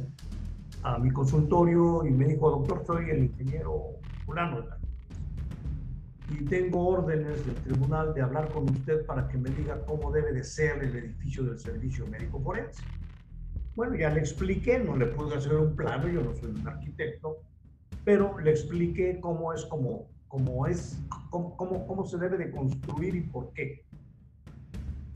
[0.87, 4.65] a mi consultorio y me dijo, doctor, soy el ingeniero fulano
[6.31, 10.33] y tengo órdenes del tribunal de hablar con usted para que me diga cómo debe
[10.33, 12.85] de ser el edificio del servicio médico forense.
[13.75, 17.39] Bueno, ya le expliqué, no le pude hacer un plano, yo no soy un arquitecto,
[18.05, 23.17] pero le expliqué cómo es, cómo, cómo es, cómo, cómo, cómo se debe de construir
[23.17, 23.85] y por qué.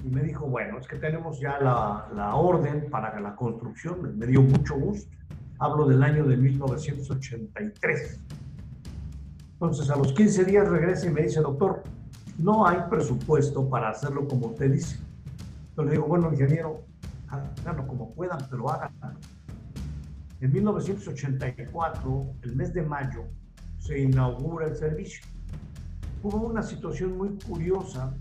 [0.04, 4.26] Y me dijo, bueno, es que tenemos ya la, la orden para la construcción, me
[4.26, 5.19] dio mucho gusto.
[5.60, 8.20] Hablo del año de 1983
[9.60, 11.82] entonces, a los 15 días regresa y me dice, doctor,
[12.38, 14.96] no hay presupuesto para hacerlo como usted dice.
[15.68, 16.80] Entonces le digo, bueno, ingeniero,
[17.28, 19.20] háganlo como puedan, pero háganlo.
[20.40, 23.24] En 1984, el mes de mayo,
[23.80, 25.26] se inaugura el servicio.
[26.22, 28.14] Hubo una situación muy curiosa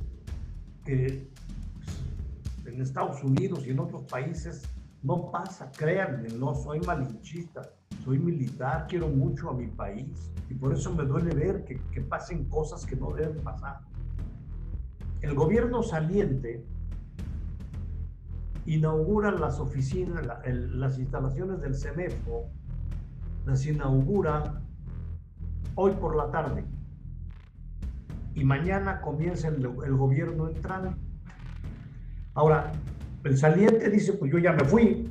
[0.83, 1.25] que
[1.73, 4.63] pues, en Estados Unidos y en otros países
[5.03, 7.61] no pasa, créanme, no soy malinchista
[8.03, 12.45] soy militar, quiero mucho a mi país y por eso me duele ver que, pasen
[12.45, 13.81] cosas que no deben pasar.
[15.21, 16.65] El gobierno saliente
[18.65, 22.49] inaugura las oficinas, las instalaciones del CEMEFO,
[23.45, 24.61] las inaugura
[25.75, 26.63] hoy por la tarde
[28.33, 30.95] y mañana comienza el, el gobierno entrante.
[32.33, 32.71] Ahora,
[33.23, 35.09] el saliente dice, pues yo ya me fui,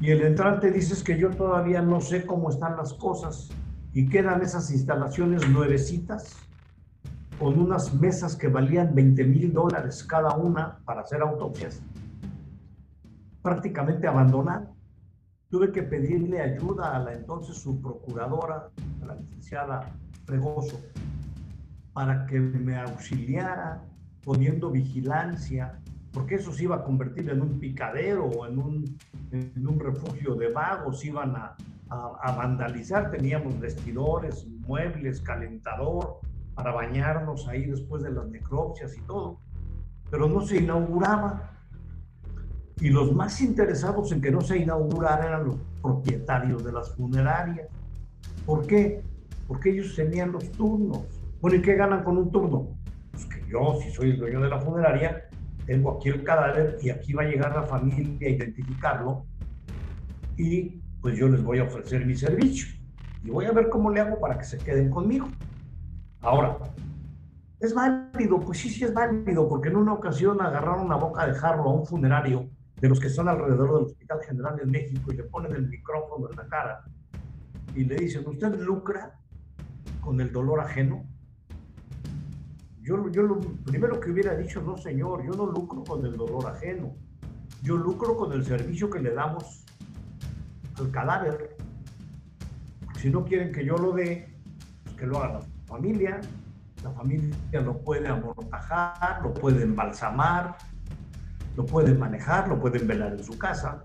[0.00, 3.48] y el entrante dices que yo todavía no sé cómo están las cosas
[3.92, 6.36] y quedan esas instalaciones nuevecitas
[7.38, 11.80] con unas mesas que valían 20 mil dólares cada una para hacer autopsias,
[13.42, 14.68] prácticamente abandonadas.
[15.48, 18.70] Tuve que pedirle ayuda a la entonces su procuradora,
[19.06, 19.92] la licenciada
[20.24, 20.80] Fregoso,
[21.92, 23.82] para que me auxiliara
[24.24, 25.78] poniendo vigilancia,
[26.14, 28.98] porque eso se iba a convertir en un picadero o en un,
[29.32, 31.56] en un refugio de vagos, iban a,
[31.90, 36.20] a, vandalizar, teníamos vestidores, muebles, calentador
[36.54, 39.40] para bañarnos ahí después de las necropsias y todo,
[40.08, 41.50] pero no se inauguraba.
[42.80, 47.68] Y los más interesados en que no se inaugurara eran los propietarios de las funerarias.
[48.46, 49.02] ¿Por qué?
[49.48, 51.02] Porque ellos tenían los turnos.
[51.40, 52.68] Bueno, ¿y qué ganan con un turno?
[53.10, 55.28] Pues que yo, si soy el dueño de la funeraria,
[55.66, 59.26] tengo aquí el cadáver y aquí va a llegar la familia a identificarlo
[60.36, 62.68] y pues yo les voy a ofrecer mi servicio
[63.22, 65.28] y voy a ver cómo le hago para que se queden conmigo.
[66.20, 66.58] Ahora,
[67.60, 68.40] ¿es válido?
[68.40, 71.74] Pues sí, sí es válido, porque en una ocasión agarraron una boca de jarro a
[71.74, 72.48] un funerario
[72.80, 76.28] de los que están alrededor del Hospital General de México y le ponen el micrófono
[76.30, 76.84] en la cara
[77.74, 79.18] y le dicen, ¿usted lucra
[80.00, 81.06] con el dolor ajeno?
[82.84, 86.46] Yo, yo lo primero que hubiera dicho, no señor, yo no lucro con el dolor
[86.46, 86.94] ajeno,
[87.62, 89.64] yo lucro con el servicio que le damos
[90.78, 91.56] al cadáver.
[92.98, 94.36] Si no quieren que yo lo dé,
[94.82, 96.20] pues que lo haga la familia,
[96.82, 100.58] la familia lo puede amortajar, lo puede embalsamar,
[101.56, 103.82] lo puede manejar, lo pueden velar en su casa,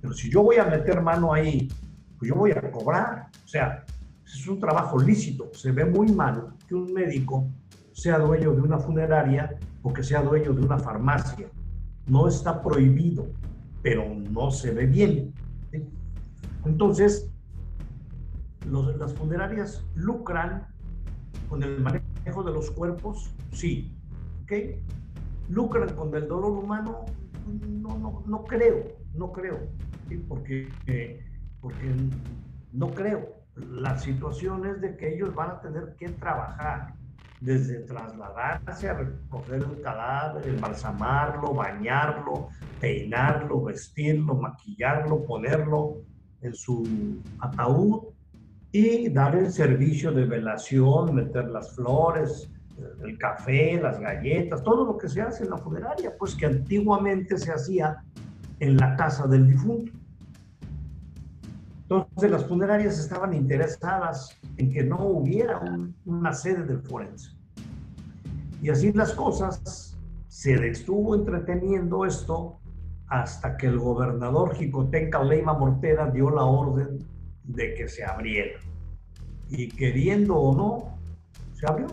[0.00, 1.68] pero si yo voy a meter mano ahí,
[2.18, 3.28] pues yo voy a cobrar.
[3.44, 3.84] O sea,
[4.24, 5.50] es un trabajo lícito.
[5.54, 7.48] Se ve muy mal que un médico
[8.00, 11.48] sea dueño de una funeraria o que sea dueño de una farmacia.
[12.06, 13.26] No está prohibido,
[13.82, 15.34] pero no se ve bien.
[16.64, 17.30] Entonces,
[18.98, 20.66] las funerarias lucran
[21.50, 23.94] con el manejo de los cuerpos, sí.
[24.44, 24.52] ¿Ok?
[25.50, 27.04] Lucran con el dolor humano,
[27.46, 28.82] no, no, no creo,
[29.14, 29.58] no creo.
[30.26, 30.68] Porque,
[31.60, 31.94] porque
[32.72, 33.40] no creo.
[33.56, 36.94] La situación es de que ellos van a tener que trabajar
[37.40, 42.48] desde trasladarse a recoger el cadáver, embalsamarlo, bañarlo,
[42.80, 46.02] peinarlo, vestirlo, maquillarlo, ponerlo
[46.42, 46.86] en su
[47.38, 48.08] ataúd
[48.72, 52.50] y dar el servicio de velación, meter las flores,
[53.02, 57.38] el café, las galletas, todo lo que se hace en la funeraria, pues que antiguamente
[57.38, 58.04] se hacía
[58.58, 59.92] en la casa del difunto.
[61.90, 65.60] Entonces las funerarias estaban interesadas en que no hubiera
[66.04, 67.32] una sede del forense.
[68.62, 72.60] Y así las cosas, se estuvo entreteniendo esto
[73.08, 77.04] hasta que el gobernador Jicotenca Leima Mortera dio la orden
[77.42, 78.60] de que se abriera.
[79.48, 80.98] Y queriendo o no,
[81.54, 81.88] se abrió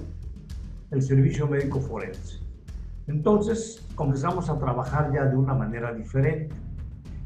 [0.91, 2.39] el servicio médico forense.
[3.07, 6.53] Entonces comenzamos a trabajar ya de una manera diferente.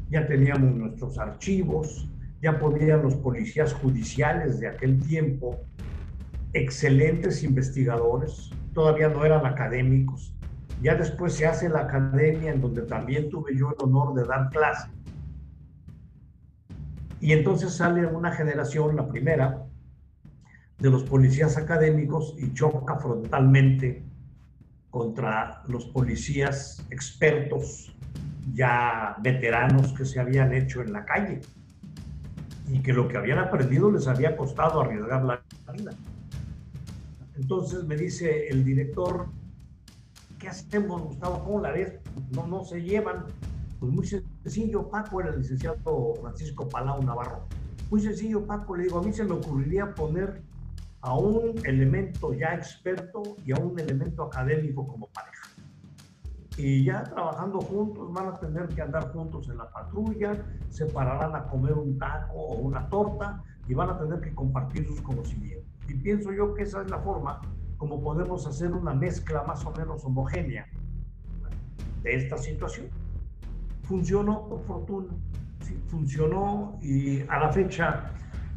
[0.09, 2.07] Ya teníamos nuestros archivos,
[2.41, 5.59] ya podían los policías judiciales de aquel tiempo,
[6.53, 10.33] excelentes investigadores, todavía no eran académicos.
[10.81, 14.49] Ya después se hace la academia en donde también tuve yo el honor de dar
[14.49, 14.89] clase.
[17.19, 19.63] Y entonces sale una generación, la primera,
[20.79, 24.03] de los policías académicos y choca frontalmente
[24.89, 27.95] contra los policías expertos,
[28.55, 31.41] ya veteranos que se habían hecho en la calle
[32.71, 35.43] y que lo que habían aprendido les había costado arriesgar la
[35.73, 35.91] vida.
[37.35, 39.27] Entonces me dice el director,
[40.39, 41.43] ¿qué hacemos, Gustavo?
[41.43, 41.99] ¿Cómo la ves?
[42.31, 43.25] No, no se llevan.
[43.79, 47.45] Pues muy sencillo, Paco era el licenciado Francisco Palau Navarro.
[47.89, 50.41] Muy sencillo, Paco, le digo, a mí se me ocurriría poner
[51.01, 55.40] a un elemento ya experto y a un elemento académico como pareja.
[56.63, 61.35] Y ya trabajando juntos van a tener que andar juntos en la patrulla, se pararán
[61.35, 65.65] a comer un taco o una torta y van a tener que compartir sus conocimientos.
[65.87, 67.41] Y pienso yo que esa es la forma
[67.77, 70.67] como podemos hacer una mezcla más o menos homogénea
[72.03, 72.89] de esta situación.
[73.81, 75.15] Funcionó por fortuna,
[75.61, 78.11] sí, funcionó y a la fecha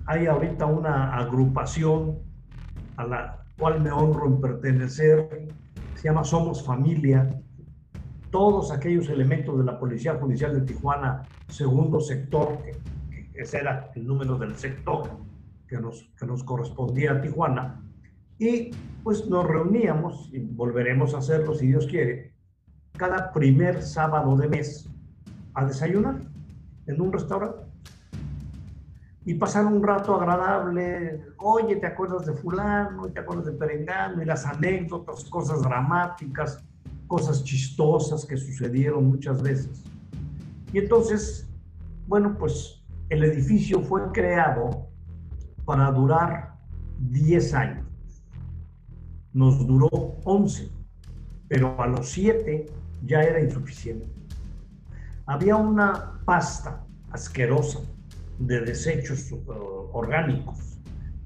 [0.05, 2.19] hay ahorita una agrupación
[2.99, 5.49] a la cual me honro en pertenecer,
[5.95, 7.41] se llama Somos Familia.
[8.35, 12.73] Todos aquellos elementos de la Policía Judicial de Tijuana, segundo sector, que,
[13.33, 15.09] ese era el número del sector
[15.69, 17.81] que nos, que nos correspondía a Tijuana,
[18.37, 18.73] y
[19.05, 22.35] pues nos reuníamos, y volveremos a hacerlo si Dios quiere,
[22.97, 24.91] cada primer sábado de mes
[25.55, 26.17] a desayunar
[26.89, 27.63] en un restaurante
[29.25, 31.23] y pasar un rato agradable.
[31.39, 33.07] Oye, ¿te acuerdas de fulano?
[33.11, 34.21] ¿Te acuerdas de Perengano?
[34.21, 36.65] Y las anécdotas, cosas dramáticas,
[37.15, 39.85] cosas chistosas que sucedieron muchas veces.
[40.73, 41.49] Y entonces,
[42.09, 44.89] bueno, pues el edificio fue creado
[45.65, 46.57] para durar
[46.99, 47.87] 10 años.
[49.33, 49.89] Nos duró
[50.25, 50.73] 11,
[51.47, 52.67] pero a los 7
[53.07, 54.09] ya era insuficiente.
[55.27, 57.79] Había una pasta asquerosa
[58.41, 59.41] de desechos uh,
[59.93, 60.81] orgánicos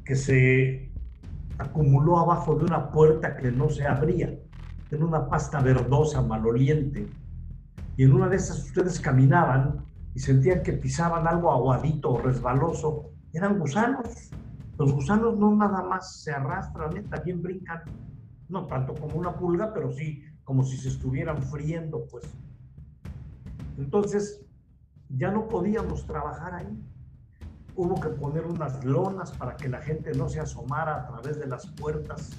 [0.05, 0.93] que se
[1.57, 4.39] acumuló abajo de una puerta que no se abría,
[4.91, 7.09] en una pasta verdosa, maloliente.
[7.97, 9.85] Y en una de esas ustedes caminaban
[10.15, 13.11] y sentían que pisaban algo aguadito o resbaloso.
[13.33, 14.31] Eran gusanos.
[14.79, 17.05] Los gusanos no nada más se arrastran, ¿eh?
[17.11, 17.83] también brincan.
[18.49, 22.25] No tanto como una pulga, pero sí como si se estuvieran friendo, pues.
[23.77, 24.41] Entonces,
[25.11, 26.83] ya no podíamos trabajar ahí
[27.79, 31.47] hubo que poner unas lonas para que la gente no se asomara a través de
[31.47, 32.31] las puertas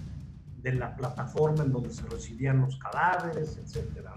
[0.61, 4.13] de la plataforma en donde se recibían los cadáveres, etcétera.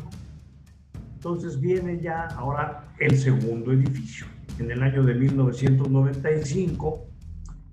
[1.14, 4.26] Entonces viene ya ahora el segundo edificio.
[4.59, 7.07] En el año de 1995,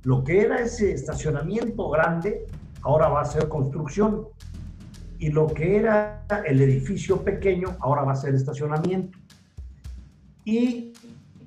[0.03, 2.45] lo que era ese estacionamiento grande,
[2.81, 4.27] ahora va a ser construcción.
[5.17, 9.17] Y lo que era el edificio pequeño, ahora va a ser estacionamiento.
[10.45, 10.93] Y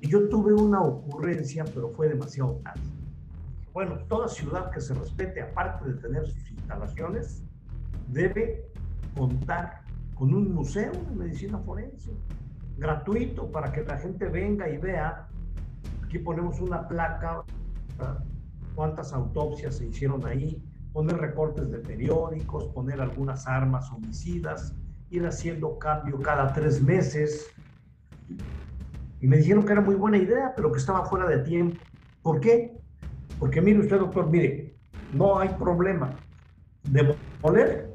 [0.01, 2.92] yo tuve una ocurrencia, pero fue demasiado tarde.
[3.73, 7.43] Bueno, toda ciudad que se respete, aparte de tener sus instalaciones,
[8.07, 8.69] debe
[9.17, 9.81] contar
[10.13, 12.11] con un museo de medicina forense,
[12.77, 15.27] gratuito, para que la gente venga y vea.
[16.03, 17.43] Aquí ponemos una placa,
[18.75, 24.75] cuántas autopsias se hicieron ahí, poner recortes de periódicos, poner algunas armas homicidas,
[25.09, 27.47] ir haciendo cambio cada tres meses,
[29.19, 31.79] y me dijeron que era muy buena idea, pero que estaba fuera de tiempo.
[32.21, 32.82] ¿Por qué?
[33.43, 34.73] Porque mire usted, doctor, mire,
[35.11, 36.15] no hay problema.
[36.83, 37.93] Demoler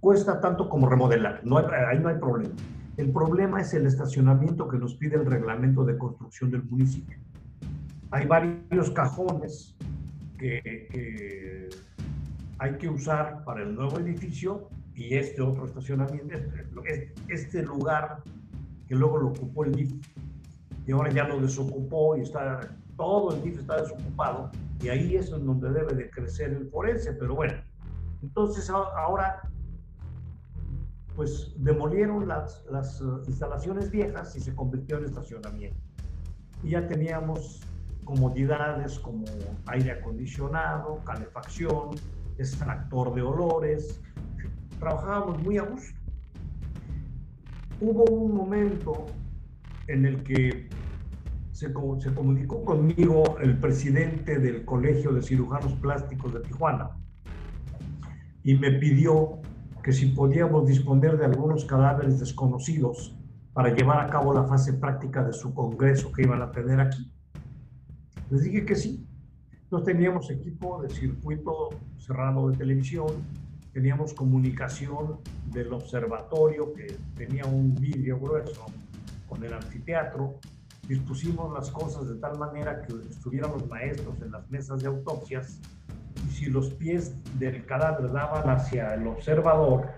[0.00, 1.40] cuesta tanto como remodelar.
[1.44, 2.52] No ahí no hay problema.
[2.96, 7.16] El problema es el estacionamiento que nos pide el reglamento de construcción del municipio.
[8.10, 9.76] Hay varios cajones
[10.36, 10.60] que,
[10.90, 11.68] que
[12.58, 18.24] hay que usar para el nuevo edificio y este otro estacionamiento, este, este lugar
[18.88, 19.92] que luego lo ocupó el DIF
[20.88, 25.30] y ahora ya lo desocupó y está, todo el DIF está desocupado y ahí es
[25.30, 27.54] donde debe de crecer el forense, pero bueno,
[28.22, 29.42] entonces ahora
[31.14, 35.78] pues demolieron las, las uh, instalaciones viejas y se convirtió en estacionamiento.
[36.62, 37.62] Y ya teníamos
[38.04, 39.24] comodidades como
[39.66, 41.90] aire acondicionado, calefacción,
[42.38, 44.00] extractor de olores,
[44.78, 45.98] trabajábamos muy a gusto.
[47.80, 49.06] Hubo un momento
[49.86, 50.68] en el que
[51.56, 56.90] se, comunicó conmigo el presidente del Colegio de Cirujanos Plásticos de Tijuana
[58.44, 59.38] y me pidió
[59.82, 63.16] que si podíamos disponer de algunos cadáveres desconocidos
[63.54, 67.10] para llevar a cabo la fase práctica de su congreso que iban a tener aquí.
[68.30, 69.06] Les dije que sí.
[69.70, 73.06] No teníamos equipo de circuito cerrado de televisión,
[73.72, 78.66] teníamos comunicación del observatorio que tenía un vídeo grueso
[79.26, 80.38] con el anfiteatro
[80.88, 85.60] dispusimos las cosas de tal manera que estuvieran los maestros en las mesas de autopsias
[86.26, 89.88] y si los pies del cadáver daban hacia el observador,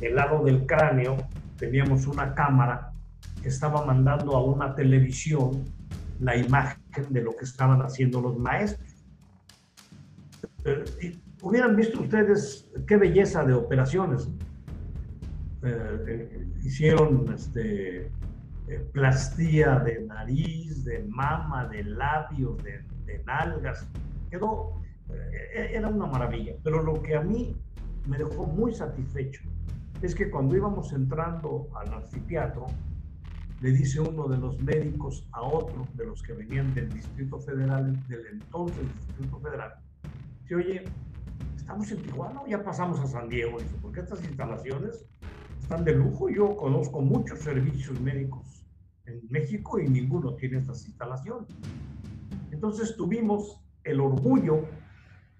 [0.00, 1.16] del lado del cráneo,
[1.56, 2.92] teníamos una cámara
[3.42, 5.64] que estaba mandando a una televisión
[6.20, 8.88] la imagen de lo que estaban haciendo los maestros.
[10.64, 14.28] Eh, hubieran visto ustedes qué belleza de operaciones.
[15.62, 18.10] Eh, eh, hicieron este,
[18.92, 23.86] plastía de nariz, de mama, de labios, de, de nalgas.
[24.30, 24.80] Quedó,
[25.52, 26.54] era una maravilla.
[26.62, 27.56] Pero lo que a mí
[28.06, 29.42] me dejó muy satisfecho
[30.02, 32.66] es que cuando íbamos entrando al anfiteatro,
[33.60, 37.98] le dice uno de los médicos a otro de los que venían del Distrito Federal,
[38.08, 39.74] del entonces Distrito Federal,
[40.42, 40.84] dice, oye,
[41.56, 45.04] estamos en Tijuana, ya pasamos a San Diego, dice, porque estas instalaciones
[45.60, 48.57] están de lujo, yo conozco muchos servicios médicos
[49.08, 51.48] en México y ninguno tiene estas instalaciones.
[52.50, 54.64] Entonces tuvimos el orgullo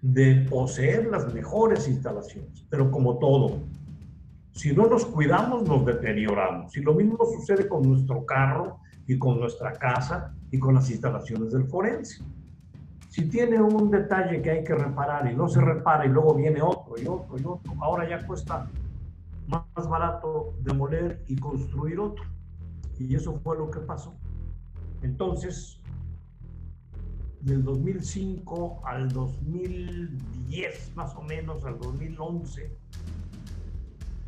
[0.01, 3.59] de poseer las mejores instalaciones, pero como todo,
[4.51, 6.75] si no nos cuidamos, nos deterioramos.
[6.75, 11.51] Y lo mismo sucede con nuestro carro y con nuestra casa y con las instalaciones
[11.51, 12.23] del forense.
[13.09, 16.61] Si tiene un detalle que hay que reparar y no se repara y luego viene
[16.61, 18.67] otro y otro y otro, ahora ya cuesta
[19.47, 22.23] más barato demoler y construir otro.
[22.99, 24.13] Y eso fue lo que pasó.
[25.01, 25.79] Entonces,
[27.41, 32.77] del 2005 al 2010, más o menos, al 2011,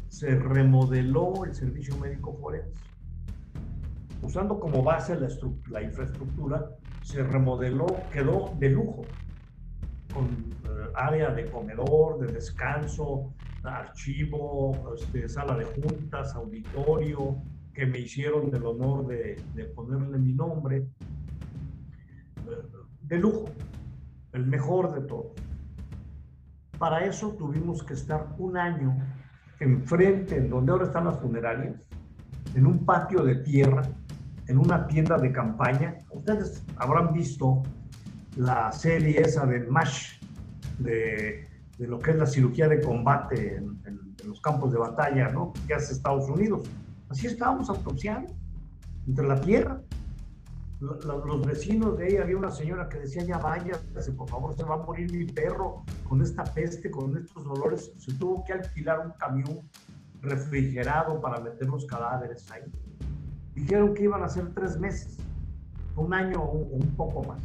[0.07, 2.79] se remodeló el servicio médico forense.
[4.21, 5.17] Usando como base
[5.69, 6.69] la, infraestructura,
[7.01, 9.01] se remodeló, quedó de lujo,
[10.13, 17.41] con eh, área de comedor, de descanso, archivo, este, sala de juntas, auditorio,
[17.73, 19.41] que me hicieron el honor de,
[19.75, 20.87] ponerle mi nombre.
[23.01, 23.45] De lujo,
[24.33, 25.33] el mejor de todos.
[26.77, 28.97] Para eso tuvimos que estar un año
[29.59, 31.75] enfrente, en donde ahora están las funerarias,
[32.55, 33.83] en un patio de tierra,
[34.47, 35.99] en una tienda de campaña.
[36.09, 37.61] Ustedes habrán visto
[38.35, 40.19] la serie esa de MASH,
[40.79, 41.47] de,
[41.81, 43.81] de lo que es la cirugía de combate en,
[44.27, 45.51] los campos de batalla, ¿no?
[45.67, 46.69] Que hace Estados Unidos.
[47.11, 48.33] Así estábamos autopsiando,
[49.05, 49.81] entre la tierra.
[50.79, 53.73] Los, vecinos de ella, había una señora que decía, ya vaya,
[54.17, 57.91] por favor, se va a morir mi perro con esta peste, con estos dolores.
[57.97, 59.59] Se tuvo que alquilar un camión
[60.21, 62.63] refrigerado para meter los cadáveres ahí.
[63.55, 65.17] Dijeron que iban a ser tres meses,
[65.97, 67.41] un año o un poco más,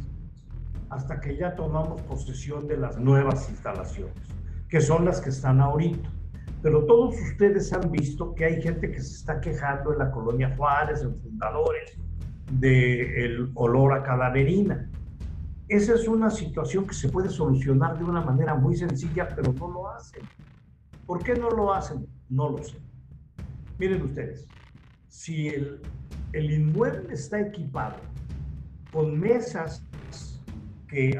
[0.89, 4.15] hasta que ya tomamos posesión de las nuevas instalaciones,
[4.69, 6.09] que son las que están ahorita.
[6.67, 10.53] Pero todos ustedes han visto que hay gente que se está quejando en la colonia
[10.57, 11.97] Juárez, en Fundadores,
[12.51, 14.91] del olor a cadaverina.
[15.69, 19.69] Esa es una situación que se puede solucionar de una manera muy sencilla, pero no
[19.69, 20.23] lo hacen.
[21.05, 22.05] ¿Por qué no lo hacen?
[22.27, 22.77] No lo sé.
[23.79, 24.45] Miren ustedes,
[25.07, 25.79] si el,
[26.33, 27.95] el inmueble está equipado
[28.91, 29.87] con mesas
[30.89, 31.17] que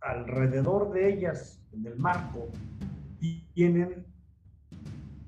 [0.00, 2.48] alrededor de ellas, en el marco,
[3.52, 4.13] tienen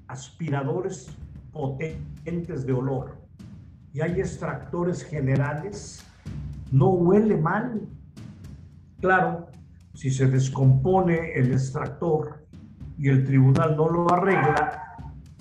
[0.08, 1.08] aspiradores
[1.52, 3.16] potentes de olor,
[3.92, 6.04] y hay extractores generales,
[6.70, 7.88] no huele mal.
[9.00, 9.46] Claro,
[9.94, 12.46] si se descompone el extractor
[12.98, 14.82] y el tribunal no lo arregla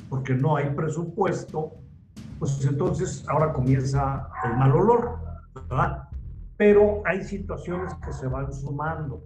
[0.10, 1.74] porque no hay presupuesto,
[2.40, 5.20] pues entonces ahora comienza el mal olor,
[5.54, 6.04] ¿verdad?
[6.56, 9.26] Pero hay situaciones que se van sumando.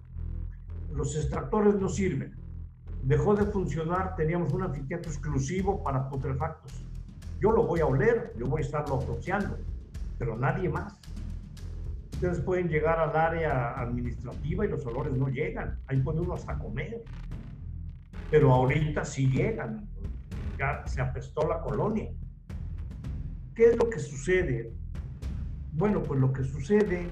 [0.92, 2.39] Los extractores no sirven.
[3.10, 6.86] Dejó de funcionar, teníamos un anfiteatro exclusivo para putrefactos
[7.40, 9.58] yo lo voy a oler, yo voy a estarlo asociando,
[10.18, 11.00] pero nadie más.
[12.14, 15.80] Ustedes pueden llegar al área administrativa y los olores no llegan.
[15.88, 17.02] Ahí puede uno hasta comer.
[18.30, 19.88] Pero ahorita sí llegan.
[20.58, 22.12] Ya se apestó la colonia.
[23.56, 24.74] ¿Qué es lo que sucede?
[25.72, 27.10] Bueno, pues lo que sucede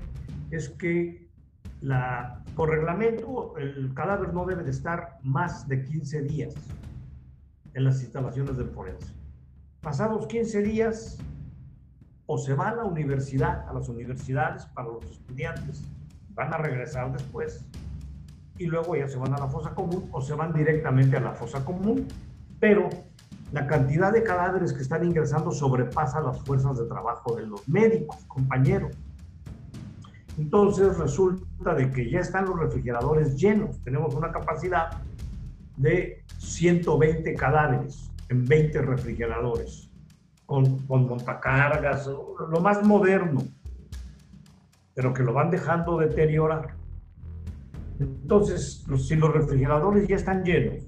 [0.51, 1.29] es que
[1.79, 6.53] la, por reglamento el cadáver no debe de estar más de 15 días
[7.73, 9.17] en las instalaciones del forense
[9.87, 11.17] pasados 15 días,
[12.25, 15.81] o se va a la universidad, a las universidades para los estudiantes,
[16.31, 17.65] van a regresar después,
[18.57, 21.31] y luego ya se van a la fosa común o se van directamente a la
[21.31, 22.05] fosa común,
[22.59, 22.89] pero
[23.53, 28.17] la cantidad de cadáveres que están ingresando sobrepasa las fuerzas de trabajo de los médicos,
[28.25, 28.93] compañeros.
[30.37, 35.01] Entonces resulta de que ya están los refrigeradores llenos, tenemos una capacidad
[35.77, 39.89] de 120 cadáveres en 20 refrigeradores,
[40.45, 43.41] con, con montacargas, lo más moderno.
[44.93, 46.75] pero que lo van dejando deteriorar.
[47.99, 50.87] Entonces, si los refrigeradores ya están llenos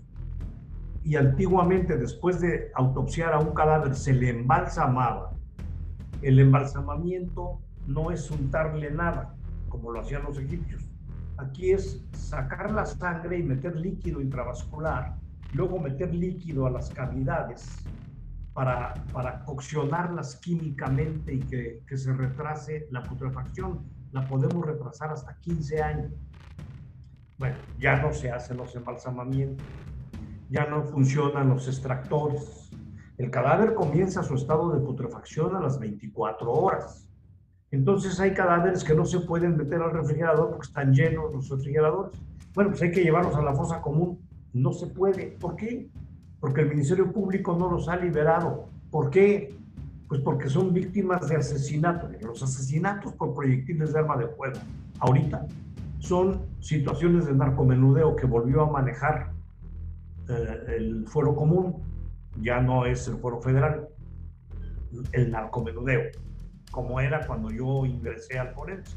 [1.04, 5.32] y antiguamente después de autopsiar a un cadáver se le embalsamaba,
[6.22, 9.36] el embalsamamiento no es untarle nada,
[9.70, 10.89] como lo hacían los egipcios.
[11.38, 15.15] Aquí es sacar la sangre y meter líquido intravascular,
[15.53, 17.78] luego meter líquido a las cavidades
[18.53, 23.86] para, para coccionarlas químicamente y que, que se retrase la putrefacción.
[24.11, 26.11] La podemos retrasar hasta 15 años.
[27.38, 29.65] Bueno, ya no se hacen los embalsamamientos,
[30.49, 32.70] ya no funcionan los extractores.
[33.17, 37.09] El cadáver comienza su estado de putrefacción a las 24 horas.
[37.72, 42.20] Entonces hay cadáveres que no se pueden meter al refrigerador porque están llenos los refrigeradores.
[42.55, 44.20] Bueno, pues hay que llevarlos a la fosa común.
[44.53, 45.38] No se puede.
[45.39, 45.88] ¿Por qué?
[46.39, 48.70] Porque el Ministerio Público no los ha liberado.
[48.89, 49.55] ¿Por qué?
[50.07, 52.09] Pues porque son víctimas de asesinato.
[52.22, 54.59] Los asesinatos por proyectiles de arma de fuego,
[54.99, 55.45] ahorita,
[55.99, 59.32] son situaciones de narcomenudeo que volvió a manejar
[60.30, 61.84] eh, el fuero común,
[62.41, 63.88] ya no es el fuero federal,
[65.11, 66.09] el narcomenudeo,
[66.80, 68.95] como era cuando yo ingresé al forense.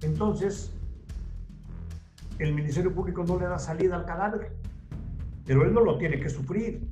[0.00, 0.72] Entonces,
[2.38, 4.52] el Ministerio Público no le da salida al cadáver,
[5.44, 6.88] pero él no lo tiene que sufrir.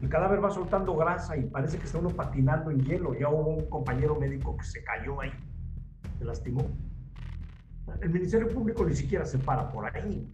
[0.00, 3.12] El cadáver va soltando grasa y parece que está uno patinando en hielo.
[3.18, 5.32] Ya hubo un compañero médico que se cayó ahí,
[6.20, 6.64] se lastimó.
[8.00, 10.32] El Ministerio Público ni siquiera se para por ahí.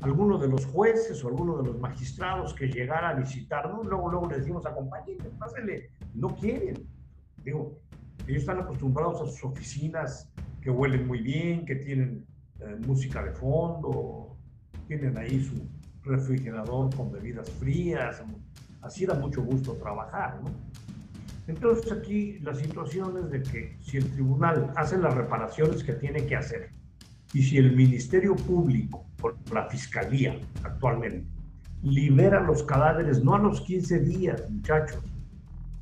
[0.00, 4.30] Algunos de los jueces o algunos de los magistrados que llegara a visitarnos, luego, luego
[4.30, 5.90] le decimos, acompáñenme, pásenle.
[6.14, 6.95] No quieren.
[7.46, 7.78] Digo,
[8.26, 10.28] ellos están acostumbrados a sus oficinas
[10.60, 12.26] que huelen muy bien, que tienen
[12.58, 14.36] eh, música de fondo,
[14.88, 15.64] tienen ahí su
[16.02, 18.20] refrigerador con bebidas frías.
[18.82, 20.50] Así da mucho gusto trabajar, ¿no?
[21.46, 26.26] Entonces aquí la situación es de que si el tribunal hace las reparaciones que tiene
[26.26, 26.70] que hacer,
[27.32, 31.24] y si el Ministerio Público, por la Fiscalía actualmente,
[31.84, 35.00] libera los cadáveres no a los 15 días, muchachos,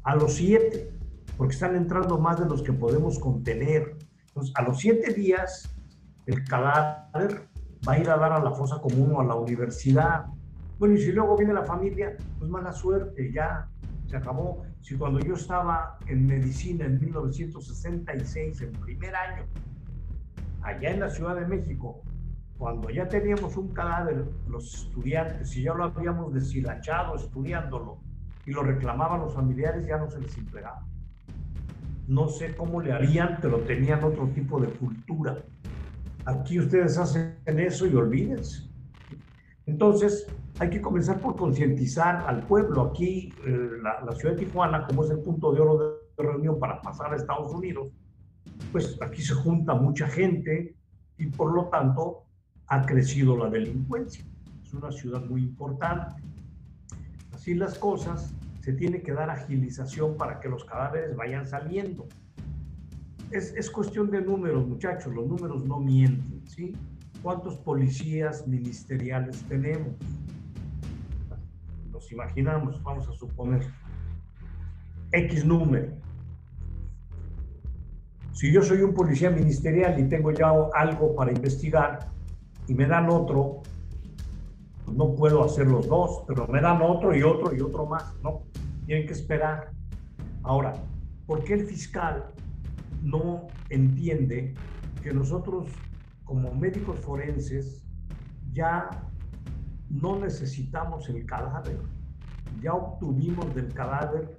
[0.03, 0.91] a los 7,
[1.37, 3.97] porque están entrando más de los que podemos contener.
[4.28, 5.74] Entonces, a los 7 días,
[6.26, 7.49] el cadáver
[7.87, 10.26] va a ir a dar a la fosa común o a la universidad.
[10.78, 13.68] Bueno, y si luego viene la familia, pues mala suerte, ya
[14.07, 14.62] se acabó.
[14.80, 19.45] Si cuando yo estaba en medicina en 1966, en primer año,
[20.62, 22.03] allá en la Ciudad de México,
[22.59, 27.99] cuando ya teníamos un cadáver, los estudiantes, y ya lo habíamos deshilachado estudiándolo,
[28.47, 30.85] y lo reclamaban los familiares, ya no se les entregaba.
[32.07, 35.43] No sé cómo le harían, pero tenían otro tipo de cultura.
[36.25, 38.69] Aquí ustedes hacen eso y olvídense.
[39.67, 40.27] Entonces,
[40.59, 42.83] hay que comenzar por concientizar al pueblo.
[42.83, 45.79] Aquí, eh, la, la, ciudad de Tijuana, como es el punto de oro
[46.17, 47.89] de reunión para pasar a Estados Unidos,
[48.71, 50.77] pues aquí se junta mucha gente
[51.19, 52.25] y por lo tanto
[52.67, 54.25] ha crecido la delincuencia.
[54.63, 56.23] Es una ciudad muy importante.
[57.33, 58.35] Así las cosas,
[58.65, 62.07] se tiene que dar agilización para que los cadáveres vayan saliendo.
[63.31, 66.75] Es, es cuestión de números, muchachos, los números no mienten, ¿sí?
[67.23, 69.93] ¿Cuántos policías ministeriales tenemos?
[71.93, 73.67] Nos imaginamos, vamos a suponer,
[75.12, 75.93] X número
[78.33, 82.09] si yo soy un policía ministerial y tengo ya algo para investigar
[82.67, 83.61] y me dan otro,
[84.87, 88.15] pues no puedo hacer los dos, pero me dan otro y otro y otro más,
[88.23, 88.43] ¿no?
[88.87, 89.70] Tienen que esperar.
[90.43, 90.74] Ahora,
[91.26, 92.24] ¿por qué el fiscal
[93.03, 94.55] no entiende
[95.03, 95.70] que nosotros
[96.24, 97.82] como médicos forenses
[98.53, 98.91] ya
[99.89, 101.78] no necesitamos el cadáver?
[102.61, 104.39] Ya obtuvimos del cadáver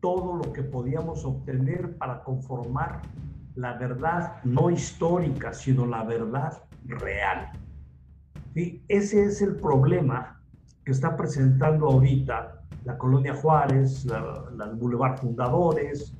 [0.00, 3.02] todo lo que podíamos obtener para conformar
[3.54, 7.50] la verdad no histórica, sino la verdad real.
[8.54, 8.84] ¿Sí?
[8.88, 10.40] Ese es el problema
[10.84, 16.12] que está presentando ahorita la Colonia Juárez, la, Boulevard Fundadores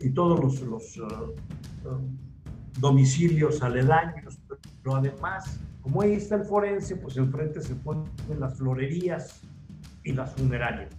[0.00, 2.00] y todos los, uh, uh,
[2.78, 4.38] domicilios aledaños.
[4.82, 9.42] Pero además, como ahí está el forense, pues enfrente se ponen las florerías
[10.04, 10.90] y las funerarias.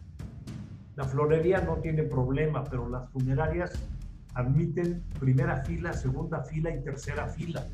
[0.96, 3.72] La florería no tiene problema, pero las funerarias
[4.36, 7.68] admiten primera fila, segunda fila y tercera fila.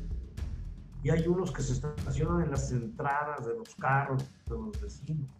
[1.02, 5.39] Y hay unos que se estacionan en las entradas de los carros de los vecinos.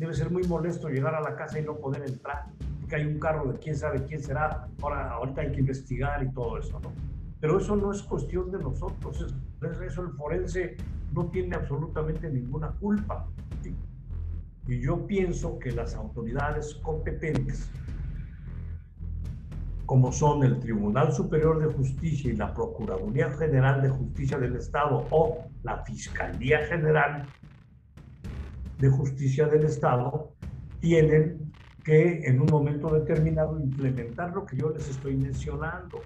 [0.00, 2.46] Debe ser muy molesto llegar a la casa y no poder entrar,
[2.80, 4.66] porque hay un carro de quién sabe quién será.
[4.80, 6.90] Ahora, ahorita hay que investigar y todo eso, ¿no?
[7.38, 9.34] Pero eso no es cuestión de nosotros,
[9.86, 10.78] eso el forense
[11.12, 13.26] no tiene absolutamente ninguna culpa.
[14.66, 17.70] Y yo pienso que las autoridades competentes,
[19.84, 25.06] como son el Tribunal Superior de Justicia y la Procuraduría General de Justicia del Estado
[25.10, 27.26] o la Fiscalía General
[28.80, 30.32] de Justicia del Estado,
[30.80, 31.52] tienen
[31.84, 36.00] que en un momento determinado implementar lo que yo les estoy mencionando.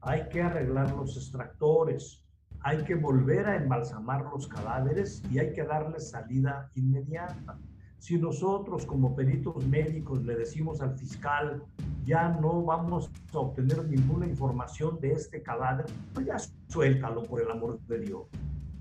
[0.00, 2.24] Hay que arreglar los extractores,
[2.60, 7.58] hay que volver a embalsamar los cadáveres y hay que darles salida inmediata.
[7.98, 11.62] Si nosotros como peritos médicos le decimos al fiscal,
[12.04, 16.36] ya no vamos a obtener ninguna información de este cadáver, pues ya
[16.68, 18.26] suéltalo por el amor de Dios.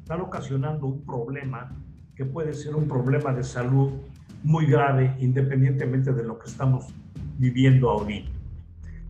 [0.04, 1.76] Están ocasionando un problema
[2.16, 3.92] que puede ser un problema de salud
[4.44, 6.88] muy grave independientemente de lo que estamos
[7.38, 8.32] viviendo ahorita.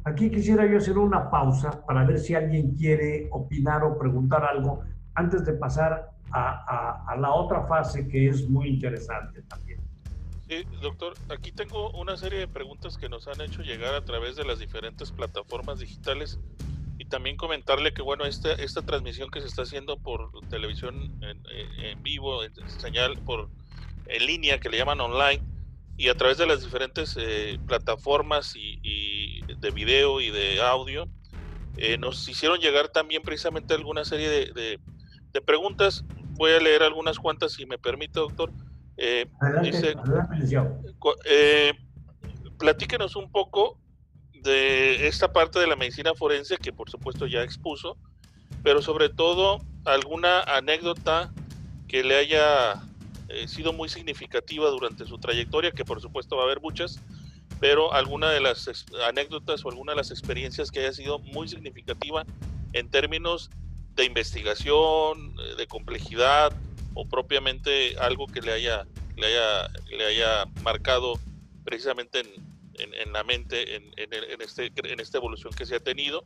[0.06, 4.84] Aquí quisiera yo hacer una pausa para ver si alguien quiere opinar o preguntar algo
[5.16, 9.80] antes de pasar a, a, a la otra fase que es muy interesante también.
[10.48, 14.36] Sí, doctor, aquí tengo una serie de preguntas que nos han hecho llegar a través
[14.36, 16.40] de las diferentes plataformas digitales
[17.06, 21.42] y también comentarle que, bueno, esta, esta transmisión que se está haciendo por televisión en,
[21.84, 23.50] en vivo, en señal por
[24.08, 25.42] en línea que le llaman online
[25.98, 31.08] y a través de las diferentes eh, plataformas y, de video y de audio,
[31.78, 34.80] eh, nos hicieron llegar también precisamente alguna serie de, de,
[35.32, 36.04] de, preguntas.
[36.32, 38.52] Voy a leer algunas cuantas si me permite, doctor.
[38.98, 39.26] Eh,
[39.62, 39.96] dice,
[41.26, 41.74] eh,
[42.58, 43.80] platíquenos un poco
[44.46, 47.98] de esta parte de la medicina forense que por supuesto ya expuso,
[48.64, 51.34] pero sobre todo alguna anécdota
[51.88, 52.84] que le haya
[53.28, 57.00] eh, sido muy significativa durante su trayectoria, que por supuesto va a haber muchas,
[57.60, 58.70] pero alguna de las
[59.08, 62.24] anécdotas o alguna de las experiencias que haya sido muy significativa
[62.74, 63.50] en términos
[63.96, 66.54] de investigación, eh, de complejidad
[66.94, 68.86] o propiamente algo que le haya,
[69.18, 71.20] le haya, le haya marcado
[71.64, 76.26] precisamente en, en, la mente en, en, este, en esta evolución que se ha tenido?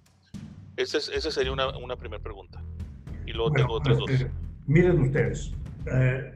[0.77, 2.63] Esa, esa sería una, una primera pregunta.
[3.25, 4.09] Y luego tengo otras dos.
[4.09, 4.31] Eh,
[4.65, 5.53] miren ustedes,
[5.91, 6.33] eh,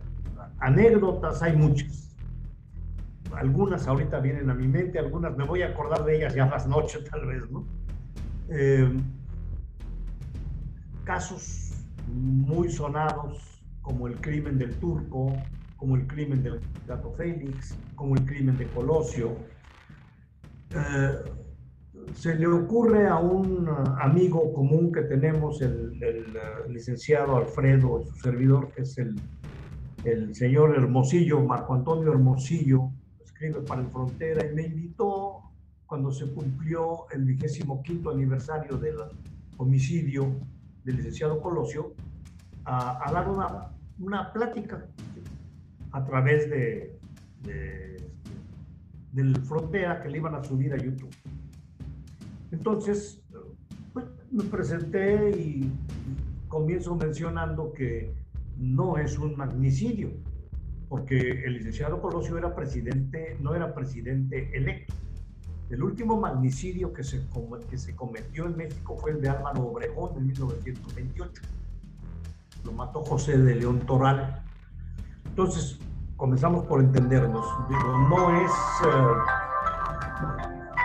[0.59, 2.15] anécdotas hay muchas.
[3.33, 6.67] Algunas ahorita vienen a mi mente, algunas me voy a acordar de ellas ya las
[6.67, 7.65] noches tal vez, ¿no?
[8.49, 8.91] Eh,
[11.03, 11.71] casos
[12.07, 15.35] muy sonados como el crimen del turco,
[15.77, 19.35] como el crimen del gato Félix, como el crimen de Colosio.
[20.75, 21.33] Eh,
[22.15, 23.67] se le ocurre a un
[23.99, 29.15] amigo común que tenemos, el, uh, licenciado Alfredo, su servidor, que es el,
[30.03, 32.89] el señor Hermosillo, Marco Antonio Hermosillo,
[33.23, 35.41] escribe para el Frontera y me invitó
[35.85, 38.95] cuando se cumplió el vigésimo quinto aniversario del
[39.57, 40.33] homicidio
[40.83, 41.93] del licenciado Colosio,
[42.65, 43.69] a, a dar una,
[43.99, 44.85] una, plática
[45.91, 46.97] a través de,
[49.13, 51.15] del Frontera que le iban a subir a YouTube.
[52.51, 53.21] Entonces,
[53.93, 55.71] pues, me presenté y
[56.47, 58.13] comienzo mencionando que
[58.57, 60.11] no es un magnicidio,
[60.89, 64.93] porque el licenciado Colosio era presidente, no era presidente electo.
[65.69, 67.23] El último magnicidio que se,
[67.69, 71.41] que se cometió en México fue el de Álvaro Obregón en 1928.
[72.65, 74.43] Lo mató José de León Toral.
[75.25, 75.79] Entonces,
[76.23, 77.45] comenzamos por entendernos.
[77.67, 78.51] Digo, no es...
[78.81, 79.19] Uh,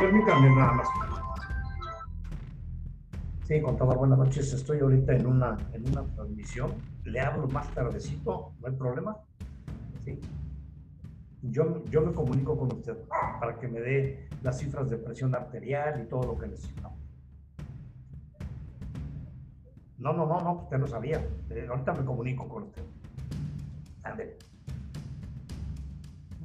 [0.01, 0.89] permítanme nada más.
[3.45, 4.53] Sí, contador, buenas noches.
[4.53, 6.73] Estoy ahorita en una, en una transmisión.
[7.05, 9.17] Le hablo más tardecito, no hay problema.
[10.05, 10.21] Sí.
[11.43, 12.97] Yo, yo me comunico con usted
[13.39, 16.99] para que me dé las cifras de presión arterial y todo lo que necesitamos.
[19.99, 21.25] No, no, no, no, usted no sabía.
[21.51, 22.83] Eh, ahorita me comunico con usted.
[24.03, 24.37] Ande.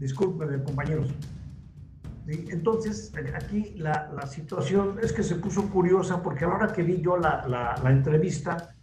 [0.04, 1.08] Discúlpenme, compañeros.
[2.28, 6.84] Entonces, aquí la, la, situación es que se puso curiosa porque a la hora que
[6.84, 8.76] vi yo la, entrevista,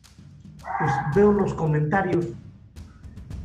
[0.78, 2.26] pues veo los comentarios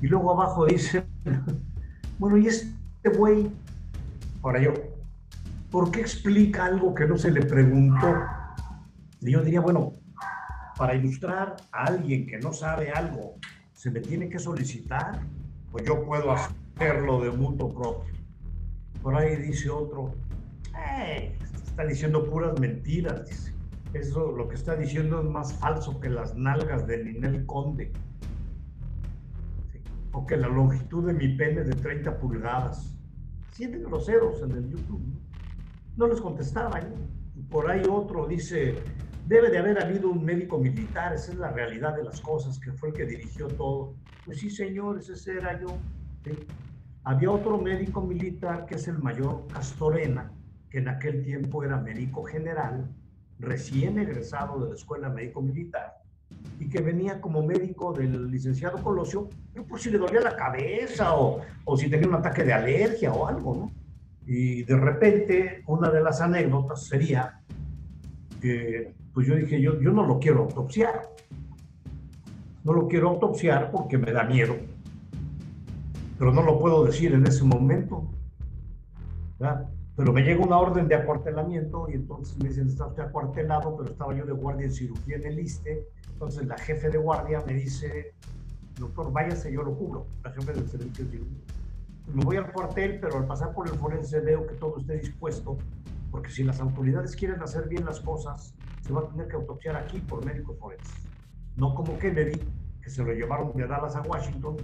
[0.01, 1.03] y luego abajo dice,
[2.17, 2.71] bueno, ¿y este
[3.17, 3.51] güey?
[4.41, 4.71] Ahora yo,
[5.69, 8.23] ¿por qué explica algo que no se le preguntó?
[9.19, 9.91] Y yo diría, bueno,
[10.77, 13.35] para ilustrar a alguien que no sabe algo,
[13.73, 15.19] ¿se me tiene que solicitar?
[15.73, 16.31] Pues yo puedo
[16.75, 18.13] hacerlo de mutuo propio.
[19.01, 20.15] Por ahí dice otro,
[20.97, 23.53] eh, está diciendo puras mentiras.
[23.93, 27.93] Eso lo que está diciendo es más falso que las nalgas de Ninel Conde.
[30.11, 32.97] O que la longitud de mi pene de 30 pulgadas.
[33.51, 35.01] Siete groseros en el YouTube.
[35.95, 36.79] No, les contestaba.
[36.79, 36.93] ¿eh?
[37.49, 38.75] Por ahí otro dice,
[39.27, 42.73] debe de haber habido un médico militar, esa es la realidad de las cosas, que
[42.73, 43.95] fue el que dirigió todo.
[44.25, 45.67] Pues sí, señores, ese era yo.
[46.25, 46.31] ¿sí?
[47.05, 50.31] Había otro médico militar que es el mayor Castorena,
[50.71, 52.89] que en aquel tiempo era médico general
[53.37, 56.01] recién egresado de la Escuela Médico Militar
[56.59, 61.15] y que venía como médico del licenciado Colosio, pero por si le dolía la cabeza
[61.15, 63.71] o, o si tenía un ataque de alergia o algo, ¿no?
[64.25, 67.39] Y de repente, una de las anécdotas sería
[68.41, 71.03] que, pues yo dije, yo, yo no lo quiero autopsiar.
[72.63, 74.55] No lo quiero autopsiar porque me da miedo.
[76.17, 78.09] Pero no lo puedo decir en ese momento.
[79.39, 79.69] ¿verdad?
[79.95, 83.91] Pero me llega una orden de acuartelamiento y entonces me dicen, está usted acuartelado, pero
[83.91, 85.87] estaba yo de guardia en cirugía en el ISTE.
[86.11, 88.13] Entonces la jefe de guardia me dice,
[88.77, 91.37] doctor, váyase, yo lo cubro, la jefe del servicio de cirugía.
[92.13, 95.57] Me voy al cuartel, pero al pasar por el forense veo que todo esté dispuesto,
[96.11, 99.75] porque si las autoridades quieren hacer bien las cosas, se va a tener que autopsiar
[99.77, 100.93] aquí por médicos forenses.
[101.55, 102.39] No como Kennedy,
[102.81, 104.57] que se lo llevaron de Dallas a Washington,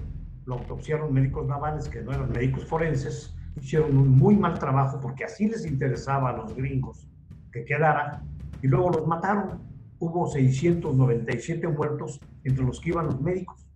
[0.45, 5.23] lo autopsiaron médicos navales que no eran médicos forenses, hicieron un muy mal trabajo porque
[5.23, 7.07] así les interesaba a los gringos
[7.51, 8.23] que quedara
[8.61, 9.59] y luego los mataron.
[9.99, 13.67] Hubo 697 muertos entre los que iban los médicos.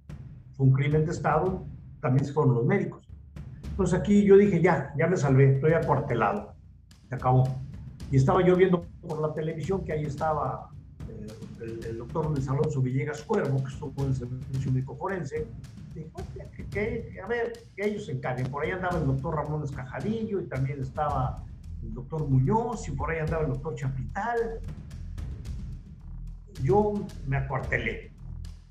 [0.54, 1.66] Fue un crimen de Estado,
[2.02, 3.08] también fueron los médicos.
[3.70, 6.54] Entonces aquí yo dije, ya, ya me salvé, estoy acuartelado.
[7.10, 7.44] Se acabó.
[8.12, 10.70] Y estaba yo viendo por la televisión que ahí estaba
[11.10, 11.28] eh,
[11.62, 15.48] el, el, doctor Luis Alonso Villegas Cuervo, que estuvo en el servicio médico forense,
[15.96, 18.48] que, que, a ver, que ellos se encarguen.
[18.48, 21.44] Por ahí andaba el doctor Ramón Escajadillo y también estaba
[21.82, 24.60] el doctor Muñoz y por ahí andaba el doctor Chapital.
[26.64, 26.94] Yo
[27.28, 28.12] me acuartelé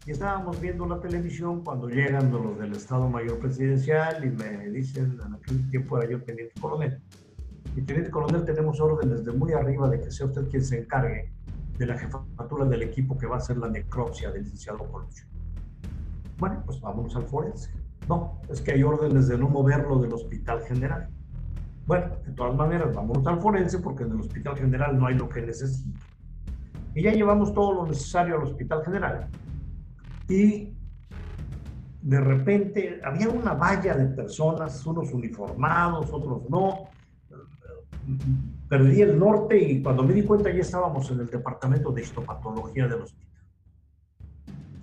[0.07, 5.18] y estábamos viendo la televisión cuando llegan los del Estado Mayor Presidencial y me dicen,
[5.25, 7.01] en aquel tiempo era yo teniente coronel.
[7.75, 11.33] Y teniente coronel tenemos órdenes de muy arriba de que sea usted quien se encargue
[11.79, 15.27] de la jefatura del equipo que va a hacer la necropsia del licenciado Coluccio.
[16.39, 17.70] Bueno, pues vámonos al forense.
[18.09, 21.09] No, es que hay órdenes de no moverlo del hospital general.
[21.87, 25.28] Bueno, de todas maneras, vámonos al forense porque en el hospital general no hay lo
[25.28, 26.01] que necesita.
[26.95, 29.28] Y ya llevamos todo lo necesario al hospital general.
[30.28, 30.74] Y
[32.03, 36.89] de repente había una valla de personas, unos uniformados, otros no.
[38.68, 42.87] Perdí el norte y cuando me di cuenta ya estábamos en el departamento de histopatología
[42.87, 43.24] del hospital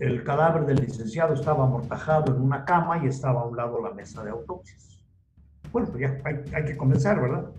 [0.01, 3.91] el cadáver del licenciado estaba amortajado en una cama y estaba a un lado la
[3.91, 5.05] mesa de autopsias.
[5.71, 7.51] Bueno, pues ya hay, que comenzar, ¿verdad?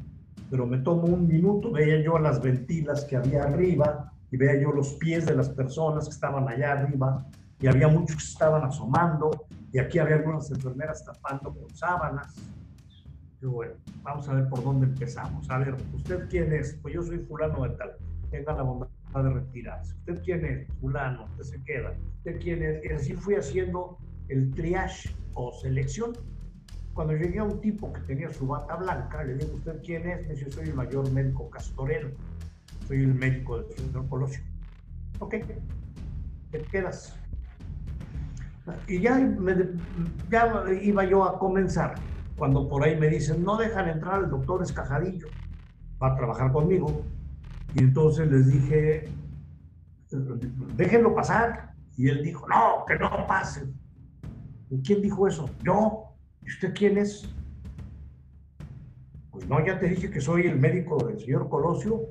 [0.50, 4.72] Pero me tomo un minuto, veía yo las ventilas que había arriba y veía yo
[4.72, 7.24] los pies de las personas que estaban allá arriba
[7.60, 12.34] y había muchos que estaban asomando y aquí había algunas enfermeras tapando con sábanas.
[13.40, 15.48] Bueno, vamos a ver por dónde empezamos.
[15.48, 16.76] A ver, ¿usted quién es?
[16.82, 17.92] Pues yo soy fulano de tal.
[18.32, 18.88] Tenga la bondad
[19.20, 19.94] de retirarse.
[19.96, 20.68] ¿Usted quién es?
[20.80, 21.94] Fulano, usted se queda.
[22.18, 22.84] ¿Usted quién es?
[22.84, 23.98] Y así fui haciendo
[24.28, 26.12] el triage o selección.
[26.94, 30.26] Cuando llegué a un tipo que tenía su bata blanca, le digo, ¿usted quién es?
[30.26, 32.10] Me dice, soy el mayor médico castorero.
[32.86, 34.42] Soy el médico del señor Colosio.
[35.18, 35.34] Ok,
[36.50, 37.18] te quedas.
[38.86, 39.18] Y ya,
[40.30, 41.94] ya iba yo a comenzar,
[42.36, 45.26] cuando por ahí me dicen, no dejan entrar al doctor Escajadillo,
[46.00, 47.04] va a trabajar conmigo.
[47.74, 49.08] Y entonces les dije,
[50.76, 51.74] déjenlo pasar.
[51.96, 53.66] Y él dijo, no, que no pase.
[54.70, 55.48] ¿Y quién dijo eso?
[55.64, 56.08] Yo.
[56.42, 57.28] ¿Y usted quién es?
[59.30, 62.08] Pues no, ya te dije que soy el médico del señor Colosio.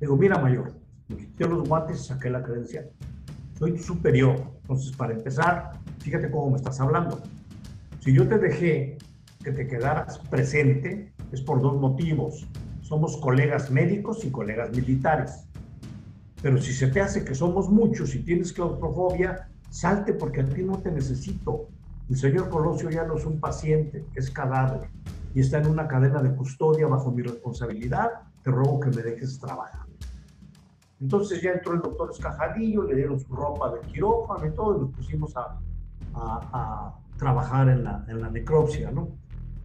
[0.00, 0.72] Digo, mira, mayor,
[1.08, 2.90] me quité los guantes y saqué la credencial.
[3.58, 4.52] Soy superior.
[4.62, 7.22] Entonces, para empezar, fíjate cómo me estás hablando.
[8.00, 8.98] Si yo te dejé
[9.42, 12.46] que te quedaras presente, es por dos motivos
[12.94, 15.48] somos colegas médicos y colegas militares.
[16.40, 20.62] Pero si se te hace que somos muchos y tienes claustrofobia, salte porque a ti
[20.62, 21.66] no te necesito.
[22.08, 24.88] El señor Colosio ya no es un paciente, es cadáver
[25.34, 28.10] y está en una cadena de custodia bajo mi responsabilidad.
[28.44, 29.86] Te ruego que me dejes trabajar.
[31.00, 34.80] Entonces ya entró el doctor Escajadillo, le dieron su ropa de quirófano y todo, y
[34.82, 35.58] nos pusimos a,
[36.14, 39.08] a, a trabajar en la, en la necropsia, ¿no?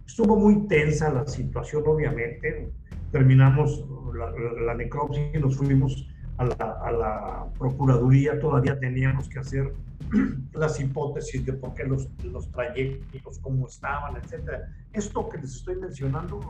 [0.04, 2.72] Estuvo muy tensa la situación, obviamente
[3.10, 3.84] terminamos
[4.14, 4.30] la,
[4.64, 6.06] la, necropsia y nos fuimos
[6.38, 9.74] a la, a la, Procuraduría, todavía teníamos que hacer
[10.54, 14.62] las hipótesis de por qué los, los trayectos, cómo estaban, etc.
[14.92, 16.40] Esto que les estoy mencionando,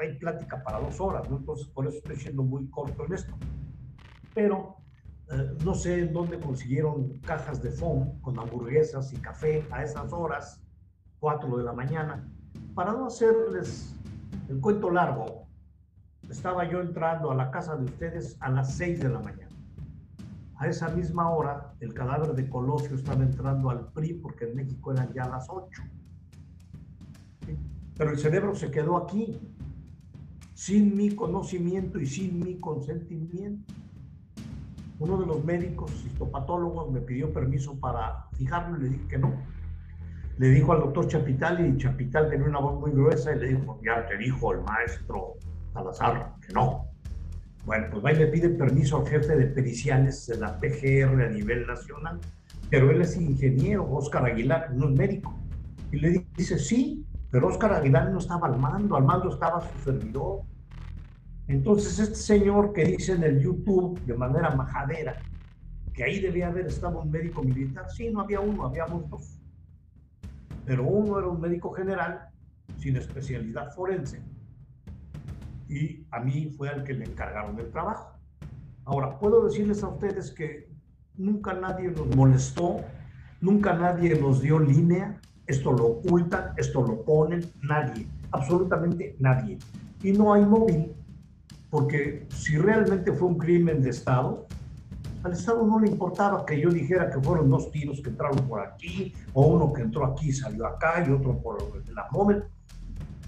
[0.00, 1.36] hay plática para dos horas, ¿no?
[1.36, 3.36] entonces por eso estoy siendo muy corto en esto.
[4.34, 4.76] Pero
[5.30, 10.12] eh, no sé en dónde consiguieron cajas de foam con hamburguesas y café a esas
[10.12, 10.60] horas,
[11.20, 12.28] 4 de la mañana.
[12.74, 13.94] Para no hacerles
[14.48, 15.46] el cuento largo,
[16.30, 19.50] estaba yo entrando a la casa de ustedes a las 6 de la mañana.
[20.56, 24.92] A esa misma hora, el cadáver de Colosio estaba entrando al PRI porque en México
[24.92, 25.82] eran ya las 8.
[27.96, 29.40] Pero el cerebro se quedó aquí,
[30.54, 33.74] sin mi conocimiento y sin mi consentimiento.
[34.98, 39.32] uno de los médicos histopatólogos me pidió permiso para fijarlo y le dije que no.
[40.36, 43.80] Le dijo al doctor Chapital y Chapital tenía una voz muy gruesa y le dijo,
[43.82, 45.39] ya te dijo el maestro
[45.72, 46.86] Salazar que no.
[47.64, 51.28] Bueno, pues va y le pide permiso al jefe de periciales de la PGR a
[51.28, 52.18] nivel nacional,
[52.70, 55.38] pero él es ingeniero, Oscar Aguilar, no es médico.
[55.92, 59.78] Y le dice, sí, pero Oscar Aguilar no estaba al mando, al mando estaba su
[59.84, 60.40] servidor.
[61.48, 65.16] Entonces este señor que dice en el YouTube de manera majadera
[65.92, 69.38] que ahí debía haber estado un médico militar, sí, no había uno, habíamos dos.
[70.64, 72.28] Pero uno era un médico general
[72.78, 74.22] sin especialidad forense
[75.70, 78.10] y a mí fue al que le encargaron el trabajo.
[78.84, 80.68] Ahora, puedo decirles a ustedes que
[81.16, 82.78] nunca nadie nos molestó,
[83.40, 89.58] nunca nadie nos dio línea, esto lo ocultan, esto lo ponen, nadie, absolutamente nadie.
[90.02, 90.92] Y no hay móvil,
[91.70, 94.46] porque si realmente fue un crimen de Estado,
[95.22, 98.60] al Estado no le importaba que yo dijera que fueron dos tiros que entraron por
[98.60, 101.62] aquí, o uno que entró aquí y salió acá, y otro por
[101.94, 102.42] la móvil.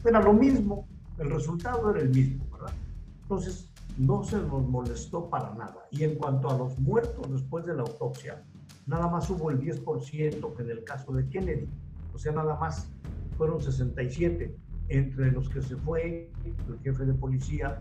[0.05, 0.89] Era lo mismo,
[1.23, 2.75] el resultado era el mismo, ¿verdad?
[3.23, 5.87] Entonces, no se nos molestó para nada.
[5.91, 8.43] Y en cuanto a los muertos después de la autopsia,
[8.87, 11.69] nada más hubo el 10% que en el caso de Kennedy.
[12.15, 12.89] O sea, nada más
[13.37, 14.57] fueron 67,
[14.89, 17.79] entre los que se fue el jefe de policía,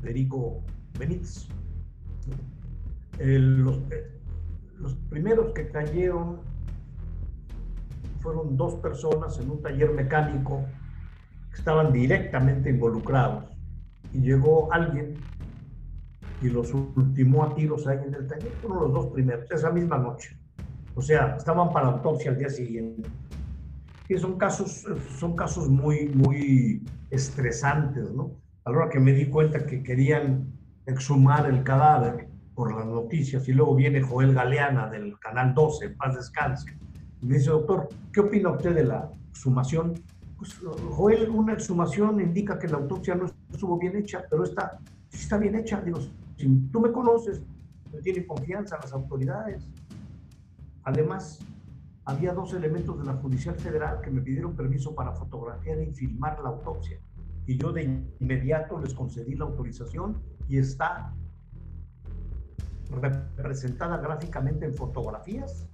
[0.00, 0.62] Federico
[0.98, 1.48] Benítez.
[3.18, 4.20] los, eh,
[4.78, 6.40] los primeros que cayeron
[8.20, 10.64] fueron dos personas en un taller mecánico
[11.58, 13.44] estaban directamente involucrados.
[14.12, 15.14] Y llegó alguien
[16.40, 18.52] y los ultimó a tiros ahí en el taller.
[18.62, 20.36] Fueron los dos primeros, esa misma noche.
[20.94, 23.08] O sea, estaban para autopsia al día siguiente.
[24.08, 24.86] Y son casos,
[25.18, 28.32] son casos muy, muy estresantes, ¿no?
[28.68, 30.52] a la hora que me di cuenta que querían
[30.84, 36.16] exhumar el cadáver por las noticias y luego viene Joel Galeana del Canal 12, Paz
[36.16, 36.76] Descanse,
[37.22, 39.94] y me dice, doctor, ¿qué opina usted de la exhumación?
[40.38, 40.58] Pues
[40.92, 44.78] Joel, una exhumación indica que la autopsia no estuvo bien hecha, pero está,
[45.12, 45.80] está bien hecha.
[45.80, 45.98] Digo,
[46.36, 47.42] si tú me conoces,
[47.92, 49.68] me tiene confianza las autoridades.
[50.84, 51.40] Además,
[52.04, 56.40] había dos elementos de la Judicial Federal que me pidieron permiso para fotografiar y filmar
[56.40, 56.98] la autopsia
[57.48, 61.14] y yo de inmediato les concedí la autorización y está
[62.90, 65.66] representada gráficamente en fotografías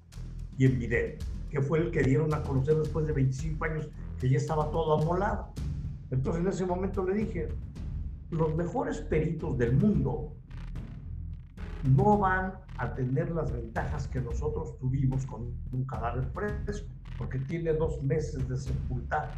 [0.56, 1.18] y en video,
[1.50, 3.90] que fue el que dieron a conocer después de 25 años
[4.24, 5.52] que ya estaba todo amolado.
[6.10, 7.48] Entonces en ese momento le dije,
[8.30, 10.32] los mejores peritos del mundo
[11.94, 17.74] no van a tener las ventajas que nosotros tuvimos con un cadáver fresco, porque tiene
[17.74, 19.30] dos meses de sepultar.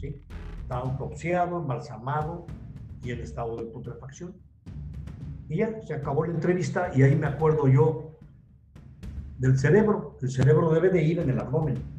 [0.00, 0.22] ¿sí?
[0.62, 2.46] Está autopsiado, embalsamado
[3.02, 4.34] y en estado de putrefacción.
[5.50, 8.16] Y ya, se acabó la entrevista y ahí me acuerdo yo
[9.36, 10.16] del cerebro.
[10.22, 11.93] El cerebro debe de ir en el abdomen.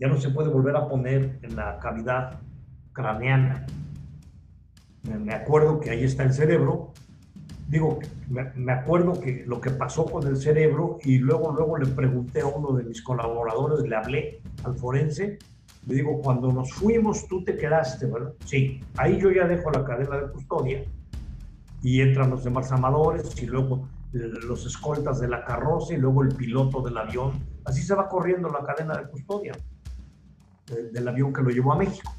[0.00, 2.40] Ya no se puede volver a poner en la cavidad
[2.92, 3.66] craneana.
[5.02, 6.92] Me acuerdo que ahí está el cerebro.
[7.68, 12.40] Digo, me acuerdo que lo que pasó con el cerebro y luego, luego le pregunté
[12.40, 15.38] a uno de mis colaboradores, le hablé al forense
[15.86, 18.34] le digo, cuando nos fuimos tú te quedaste, ¿verdad?
[18.44, 20.84] Sí, ahí yo ya dejo la cadena de custodia
[21.82, 26.34] y entran los demás amadores y luego los escoltas de la carroza y luego el
[26.34, 27.32] piloto del avión.
[27.64, 29.52] Así se va corriendo la cadena de custodia
[30.92, 32.12] del avión que lo llevó a México.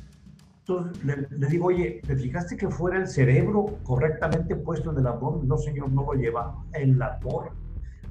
[0.60, 5.08] Entonces le, le, digo, oye, ¿te fijaste que fuera el cerebro correctamente puesto en el
[5.08, 5.48] abdomen?
[5.48, 7.52] No, señor, no lo lleva en la torre.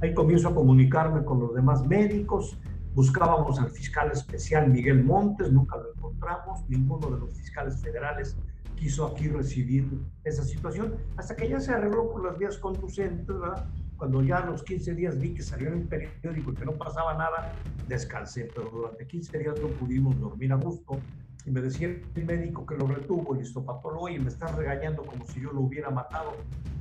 [0.01, 2.59] Ahí comienzo a comunicarme con los demás médicos
[2.95, 8.37] Buscábamos al fiscal especial Miguel Montes, nunca lo encontramos, ninguno de los fiscales federales
[8.75, 9.87] quiso aquí recibir
[10.25, 13.65] esa situación, hasta que ya se arregló por las vías conducentes, ¿verdad?
[14.01, 16.73] Cuando ya a los 15 días vi que salió en el periódico y que no
[16.73, 17.53] pasaba nada,
[17.87, 20.99] descansé, pero durante 15 días no pudimos dormir a gusto.
[21.45, 25.27] Y me decía el médico que lo retuvo, el histopatólogo, y me está regañando como
[25.27, 26.33] si yo lo hubiera matado.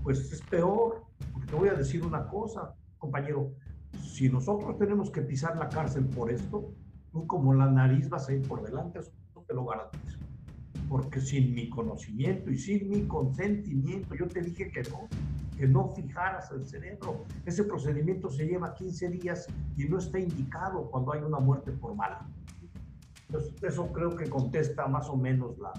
[0.01, 1.03] Pues es peor,
[1.33, 3.51] porque te voy a decir una cosa, compañero,
[4.01, 6.71] si nosotros tenemos que pisar la cárcel por esto,
[7.11, 9.11] tú como la nariz vas a ir por delante, eso
[9.45, 10.19] te lo garantizo.
[10.87, 15.09] Porque sin mi conocimiento y sin mi consentimiento, yo te dije que no,
[15.59, 17.25] que no fijaras el cerebro.
[17.45, 22.19] Ese procedimiento se lleva 15 días y no está indicado cuando hay una muerte formal.
[23.61, 25.73] Eso creo que contesta más o menos la,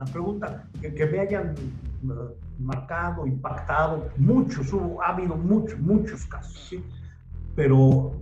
[0.00, 0.68] la pregunta.
[0.80, 6.66] Que, me hayan eh, marcado, impactado, muchos, hubo, ha habido muchos, muchos casos.
[6.68, 6.84] ¿sí?
[7.54, 8.12] pero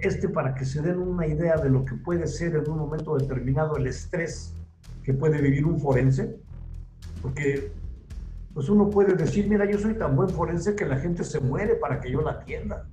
[0.00, 3.16] este para que se den una idea de lo que puede ser en un momento
[3.16, 4.54] determinado el estrés
[5.04, 6.38] que puede vivir un forense,
[7.20, 7.72] porque
[8.54, 11.76] pues uno puede decir, mira, yo soy tan buen forense que la gente se muere
[11.76, 12.88] para que yo la atienda.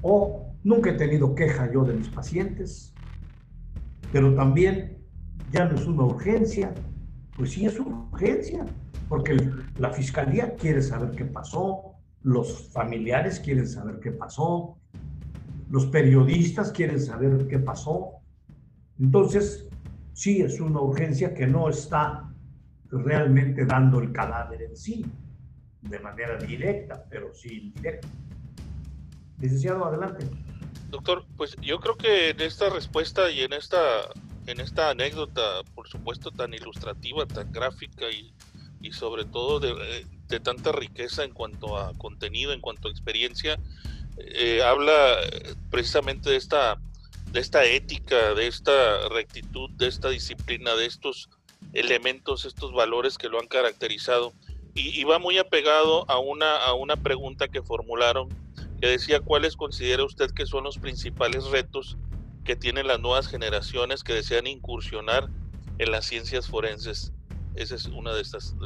[0.00, 2.94] O nunca he tenido queja yo de mis pacientes,
[4.12, 4.98] pero también
[5.52, 6.72] ya no es una urgencia.
[7.36, 8.64] Pues sí es una urgencia,
[9.08, 9.36] porque
[9.78, 14.78] la fiscalía quiere saber qué pasó, los familiares quieren saber qué pasó,
[15.70, 18.14] los periodistas quieren saber qué pasó.
[18.98, 19.68] Entonces,
[20.12, 22.27] sí es una urgencia que no está
[22.90, 25.04] realmente dando el cadáver en sí,
[25.82, 28.08] de manera directa, pero sí indirecta.
[29.40, 30.26] Licenciado, adelante.
[30.90, 33.78] Doctor, pues yo creo que en esta respuesta y en esta,
[34.46, 38.32] en esta anécdota, por supuesto, tan ilustrativa, tan gráfica y,
[38.80, 42.90] y sobre todo de, eh, de, tanta riqueza en cuanto a contenido, en cuanto a
[42.90, 43.58] experiencia,
[44.18, 45.18] eh, habla
[45.70, 46.80] precisamente de esta,
[47.30, 51.28] de esta ética, de esta rectitud, de esta disciplina, de estos
[51.72, 54.32] elementos, estos valores que lo han caracterizado.
[54.74, 58.28] Y, y va muy apegado a una, a una pregunta que formularon
[58.80, 61.98] que decía cuáles considera usted que son los principales retos
[62.44, 65.28] que tienen las nuevas generaciones que desean incursionar
[65.78, 67.12] en las ciencias forenses.
[67.54, 68.56] Esa es una de estas,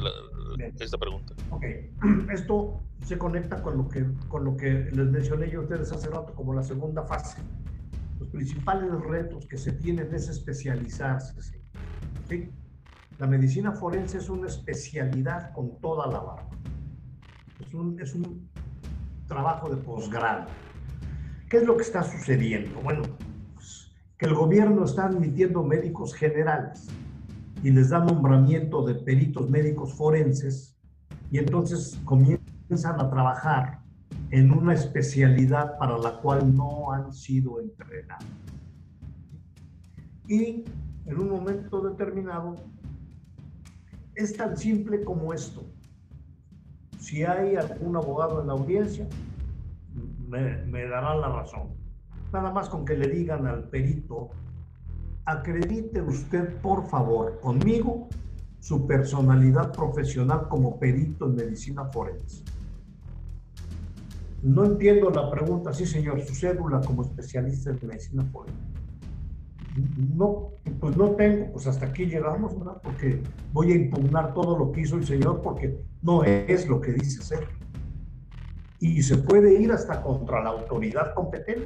[0.57, 1.33] de esta pregunta.
[1.49, 1.65] Ok,
[2.31, 6.09] esto se conecta con lo, que, con lo que les mencioné yo a ustedes hace
[6.09, 7.41] rato como la segunda fase.
[8.19, 11.33] Los principales retos que se tienen es especializarse.
[12.29, 12.49] ¿sí?
[13.19, 16.49] La medicina forense es una especialidad con toda la barba.
[17.99, 18.49] Es un,
[19.27, 20.47] trabajo de posgrado.
[21.49, 22.79] ¿Qué es lo que está sucediendo?
[22.81, 23.03] Bueno,
[23.53, 26.87] pues, que el gobierno está admitiendo médicos generales
[27.63, 30.77] y les da nombramiento de peritos médicos forenses
[31.31, 33.79] y entonces comienzan a trabajar
[34.31, 38.25] en una especialidad para la cual no han sido entrenados.
[40.27, 40.65] Y
[41.05, 42.55] en un momento determinado
[44.15, 45.63] es tan simple como esto.
[46.99, 49.07] Si hay algún abogado en la audiencia,
[50.27, 51.69] me, dará la razón.
[52.31, 54.29] Nada más con que le digan al perito,
[55.25, 58.07] acredite usted, por favor, conmigo
[58.59, 62.43] su personalidad profesional como perito en medicina forense.
[64.41, 68.72] No entiendo la pregunta, sí señor, su cédula como especialista en medicina forense.
[70.15, 72.79] No, pues no tengo, pues hasta aquí llegamos, ¿verdad?
[72.83, 76.93] Porque voy a impugnar todo lo que hizo el señor porque no es lo que
[76.93, 77.47] dice ser.
[78.79, 81.65] Y se puede ir hasta contra la autoridad competente.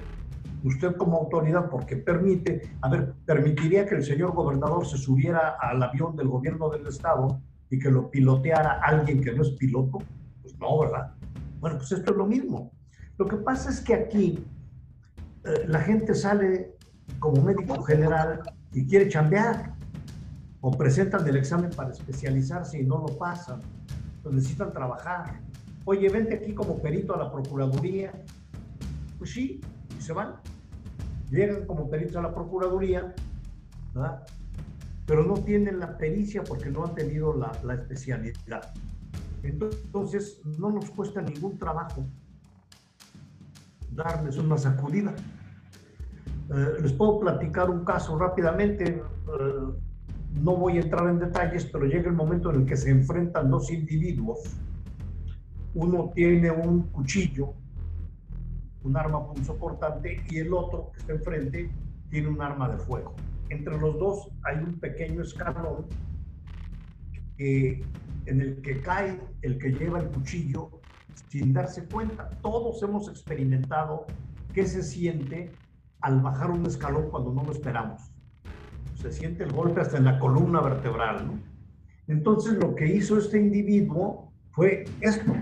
[0.64, 5.84] Usted como autoridad, porque permite, a ver, permitiría que el señor gobernador se subiera al
[5.84, 10.00] avión del gobierno del estado y que lo piloteara alguien que no es piloto.
[10.42, 11.14] Pues no, ¿verdad?
[11.60, 12.72] Bueno, pues esto es lo mismo.
[13.18, 14.46] Lo que pasa es que aquí
[15.44, 16.77] eh, la gente sale
[17.20, 18.42] como médico general
[18.74, 19.76] y quiere chambear,
[20.62, 23.62] o presentan el examen para especializarse y no lo pasan,
[24.24, 25.40] pues necesitan trabajar.
[25.86, 28.12] Oye, vente aquí como perito a la Procuraduría.
[29.18, 29.62] Pues sí,
[29.98, 30.36] y se van.
[31.30, 33.14] Llegan como peritos a la Procuraduría,
[33.94, 34.24] ¿verdad?
[35.06, 38.74] Pero no tienen la pericia porque no han tenido la, la especialidad.
[39.44, 42.04] Entonces, no nos cuesta ningún trabajo
[43.92, 45.14] darles una sacudida.
[46.50, 48.86] Eh, les puedo platicar un caso rápidamente.
[48.86, 49.02] Eh,
[50.42, 53.50] no voy a entrar en detalles, pero llega el momento en el que se enfrentan
[53.50, 54.40] dos individuos.
[55.74, 57.54] Uno tiene un cuchillo,
[58.84, 61.70] un arma punzocortante, y el otro que está enfrente
[62.10, 63.14] tiene un arma de fuego.
[63.50, 65.86] Entre los dos hay un pequeño escalón
[67.38, 70.82] en el que cae el que lleva el cuchillo
[71.30, 72.30] sin darse cuenta.
[72.42, 74.06] Todos hemos experimentado
[74.54, 75.52] qué se siente
[76.02, 78.02] al bajar un escalón cuando no lo esperamos.
[78.96, 81.28] Se siente el golpe hasta en la columna vertebral.
[81.28, 81.40] ¿no?
[82.08, 85.34] Entonces lo que hizo este individuo fue esto.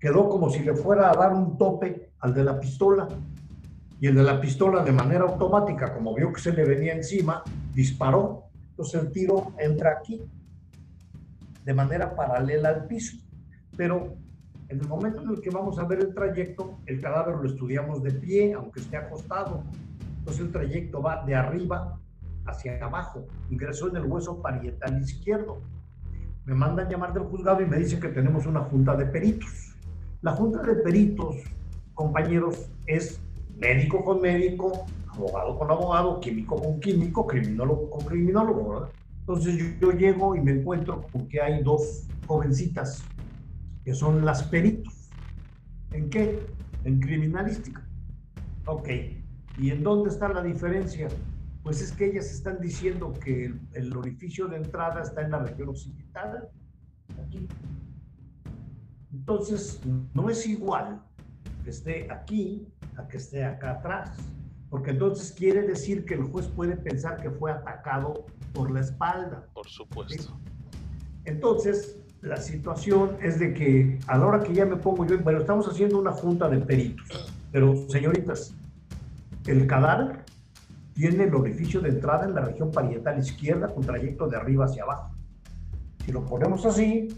[0.00, 3.08] Quedó como si le fuera a dar un tope al de la pistola.
[4.00, 7.42] Y el de la pistola de manera automática, como vio que se le venía encima,
[7.74, 8.44] disparó.
[8.70, 10.22] Entonces el tiro entra aquí,
[11.64, 13.16] de manera paralela al piso.
[13.76, 14.16] Pero
[14.68, 18.02] en el momento en el que vamos a ver el trayecto, el cadáver lo estudiamos
[18.02, 19.62] de pie, aunque esté acostado.
[20.18, 22.00] Entonces el trayecto va de arriba
[22.46, 23.26] hacia abajo.
[23.48, 25.60] Ingresó en el hueso parietal izquierdo.
[26.44, 29.74] Me mandan llamar del juzgado y me dicen que tenemos una junta de peritos.
[30.22, 31.36] La junta de peritos,
[31.94, 33.20] compañeros, es
[33.56, 38.70] médico con médico, abogado con abogado, químico con químico, criminólogo con criminólogo.
[38.70, 38.88] ¿verdad?
[39.20, 43.04] Entonces yo, yo llego y me encuentro con que hay dos jovencitas
[43.86, 45.10] que son las peritos.
[45.92, 46.44] ¿En qué?
[46.82, 47.86] En criminalística.
[48.66, 48.88] Ok.
[49.58, 51.06] ¿Y en dónde está la diferencia?
[51.62, 55.38] Pues es que ellas están diciendo que el, el orificio de entrada está en la
[55.38, 56.48] región occipital
[57.24, 57.46] aquí.
[59.12, 59.80] Entonces,
[60.14, 61.00] no es igual
[61.62, 64.16] que esté aquí a que esté acá atrás,
[64.68, 69.46] porque entonces quiere decir que el juez puede pensar que fue atacado por la espalda.
[69.54, 70.40] Por supuesto.
[71.24, 75.40] Entonces, la situación es de que a la hora que ya me pongo yo, bueno,
[75.40, 78.54] estamos haciendo una junta de peritos, pero señoritas,
[79.46, 80.24] el cadáver
[80.94, 84.82] tiene el orificio de entrada en la región parietal izquierda con trayecto de arriba hacia
[84.82, 85.14] abajo.
[86.04, 87.08] Si lo ponemos así,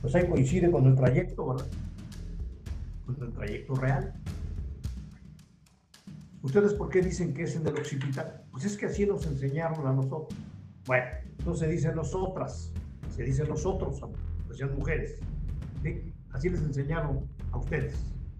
[0.00, 1.66] pues ahí coincide con el trayecto, ¿verdad?
[3.04, 4.14] Con el trayecto real.
[6.42, 8.44] ¿Ustedes por qué dicen que es en el occipital?
[8.52, 10.38] Pues es que así nos enseñaron a nosotros.
[10.86, 11.06] Bueno,
[11.44, 12.72] no se dice nosotras,
[13.10, 14.12] se dice nosotros, pues
[14.56, 15.20] sean mujeres.
[16.32, 17.94] Así les enseñaron a ustedes.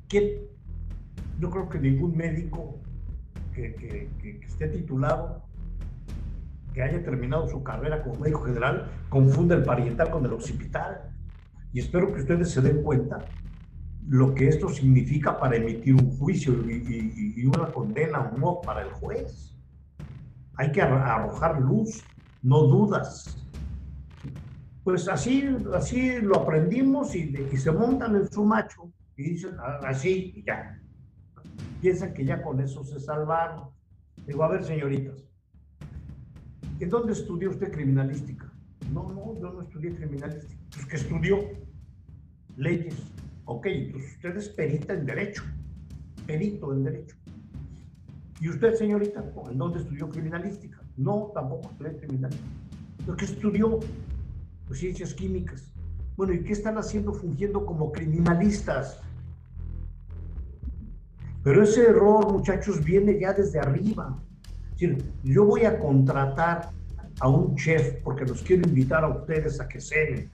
[0.08, 0.24] ¿Quién?
[1.38, 2.80] Yo creo que ningún médico
[3.54, 4.08] que,
[4.46, 5.42] esté titulado,
[6.74, 11.10] que haya terminado su carrera como médico general, confunda el parietal con el occipital.
[11.72, 13.18] Y espero que ustedes se den cuenta
[14.06, 18.90] lo que esto significa para emitir un juicio y, una condena o no para el
[18.92, 19.56] juez.
[20.56, 22.02] Hay que arrojar luz,
[22.42, 23.45] no dudas.
[24.86, 25.42] Pues así,
[25.74, 30.44] así lo aprendimos y, y se montan en su macho y dicen ah, así y
[30.44, 30.80] ya
[31.80, 33.70] piensan que ya con eso se salvaron.
[34.28, 35.24] Digo, a ver, señoritas,
[36.78, 38.48] ¿en dónde estudió usted criminalística?
[38.92, 40.62] No, no, yo no estudié criminalística.
[40.70, 41.40] Pues que estudió
[42.56, 42.94] leyes.
[43.46, 45.42] Ok, pues usted es perita en derecho,
[46.28, 47.16] perito en derecho.
[48.40, 50.80] ¿Y usted, señorita, en dónde estudió criminalística?
[50.96, 52.50] No, tampoco estudié criminalística.
[53.04, 53.80] ¿Pero qué estudió?
[54.66, 55.72] Pues ciencias químicas.
[56.16, 59.00] Bueno, ¿y qué están haciendo fungiendo como criminalistas?
[61.42, 64.18] Pero ese error, muchachos, viene ya desde arriba.
[64.64, 66.70] Es decir, yo voy a contratar
[67.20, 70.30] a un chef porque los quiero invitar a ustedes a que cenen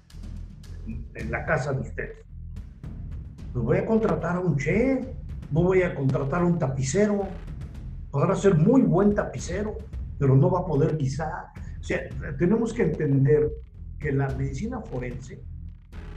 [1.14, 2.16] en la casa de ustedes.
[3.52, 5.06] Pues voy a contratar a un chef,
[5.50, 7.28] no voy a contratar a un tapicero.
[8.10, 9.76] Podrá ser muy buen tapicero,
[10.18, 11.46] pero no va a poder guisar.
[11.78, 12.00] O sea,
[12.38, 13.50] tenemos que entender
[14.02, 15.40] que la medicina forense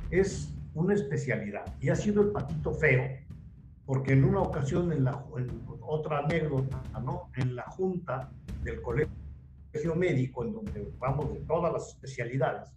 [0.10, 3.03] es una especialidad y ha sido el patito feo
[3.86, 5.24] porque en una ocasión, en, la,
[5.82, 7.30] otra anécdota, ¿no?
[7.36, 8.32] en la junta
[8.64, 12.72] del colegio médico, en donde vamos de todas las especialidades,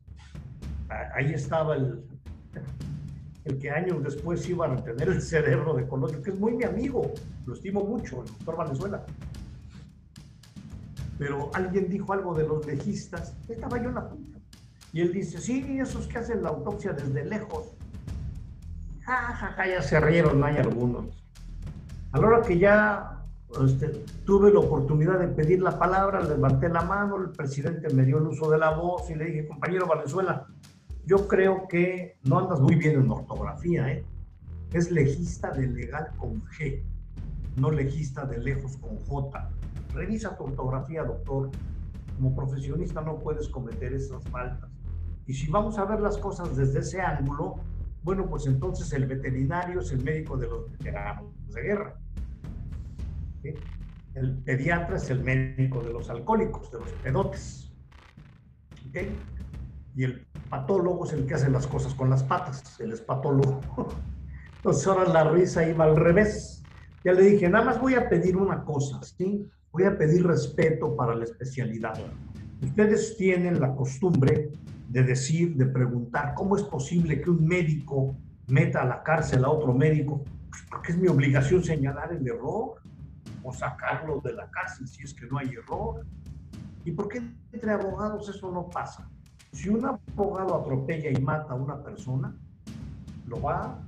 [1.14, 2.04] ahí estaba el,
[3.44, 6.64] el que años después iba a tener el cerebro de Colosio, que es muy mi
[6.64, 7.10] amigo,
[7.46, 9.06] lo estimo mucho, el doctor Valenzuela.
[11.18, 14.37] Pero alguien dijo algo de los legistas, estaba yo en la junta,
[14.92, 17.74] y él dice, sí, esos que hacen la autopsia desde lejos,
[19.04, 21.06] ja, ya se rieron, hay algunos.
[22.12, 23.24] A la hora que ya
[23.64, 23.88] este,
[24.24, 28.26] tuve la oportunidad de pedir la palabra, levanté la mano, el presidente me dio el
[28.26, 30.46] uso de la voz y le dije, compañero Valenzuela,
[31.06, 34.04] yo creo que no andas muy bien en ortografía, ¿eh?
[34.72, 36.82] Es legista de legal con G,
[37.56, 39.50] no legista de lejos con J.
[39.94, 41.50] Revisa tu ortografía, doctor.
[42.16, 44.68] Como profesionista no puedes cometer esas faltas.
[45.28, 47.56] Y si vamos a ver las cosas desde ese ángulo,
[48.02, 52.00] bueno, pues entonces el veterinario es el médico de los veteranos de guerra.
[54.14, 57.70] El pediatra es el médico de los alcohólicos, de los pedotes.
[59.94, 63.60] Y el patólogo es el que hace las cosas con las patas, el espatólogo.
[64.56, 66.64] Entonces ahora la risa iba al revés.
[67.04, 69.46] Ya le dije, nada más voy a pedir una cosa, ¿sí?
[69.72, 72.00] Voy a pedir respeto para la especialidad.
[72.62, 74.50] Ustedes tienen la costumbre
[74.88, 78.16] de decir, de preguntar, ¿cómo es posible que un médico
[78.46, 80.24] meta a la cárcel a otro médico?
[80.48, 82.80] Pues porque es mi obligación señalar el error
[83.42, 86.06] o sacarlo de la cárcel si es que no hay error.
[86.84, 89.10] ¿Y por qué entre abogados eso no pasa?
[89.52, 92.34] Si un abogado atropella y mata a una persona,
[93.26, 93.78] lo va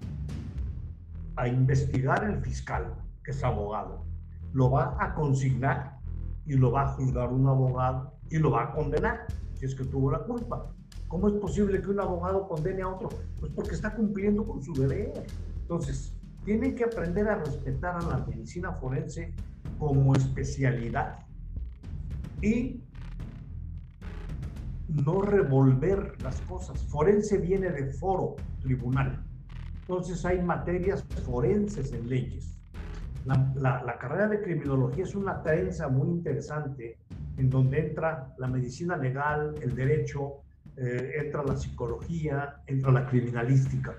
[1.37, 2.95] a investigar el fiscal,
[3.25, 4.05] que es abogado,
[4.53, 5.99] lo va a consignar
[6.45, 9.85] y lo va a juzgar un abogado y lo va a condenar si es que
[9.85, 10.75] tuvo la culpa.
[11.11, 13.09] ¿Cómo es posible que un abogado condene a otro?
[13.41, 15.25] Pues porque está cumpliendo con su deber.
[15.63, 16.15] Entonces,
[16.45, 19.35] tienen que aprender a respetar a la medicina forense
[19.77, 21.19] como especialidad
[22.41, 22.85] y
[24.87, 26.81] no revolver las cosas.
[26.87, 29.21] Forense viene de foro, tribunal.
[29.81, 32.57] Entonces hay materias forenses en leyes.
[33.25, 36.99] La, la, carrera de criminología es una trenza muy interesante
[37.37, 40.43] en donde entra la medicina legal, el derecho,
[40.81, 43.95] eh, entra la psicología, entra la criminalística.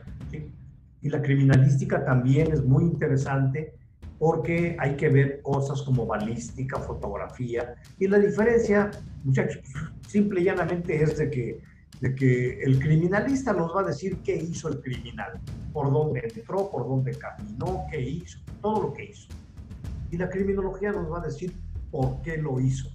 [1.02, 3.76] Y la criminalística también es muy interesante
[4.20, 7.76] porque hay que ver cosas como balística, fotografía.
[8.00, 8.92] Y la diferencia,
[9.24, 9.64] muchachos,
[10.08, 11.72] simple y llanamente es de que
[12.02, 15.40] de que el criminalista nos va a decir qué hizo el criminal,
[15.72, 19.30] por dónde entró, por dónde caminó, qué hizo, todo lo que hizo.
[20.10, 21.54] Y la criminología nos va a decir
[21.92, 22.90] por qué lo hizo,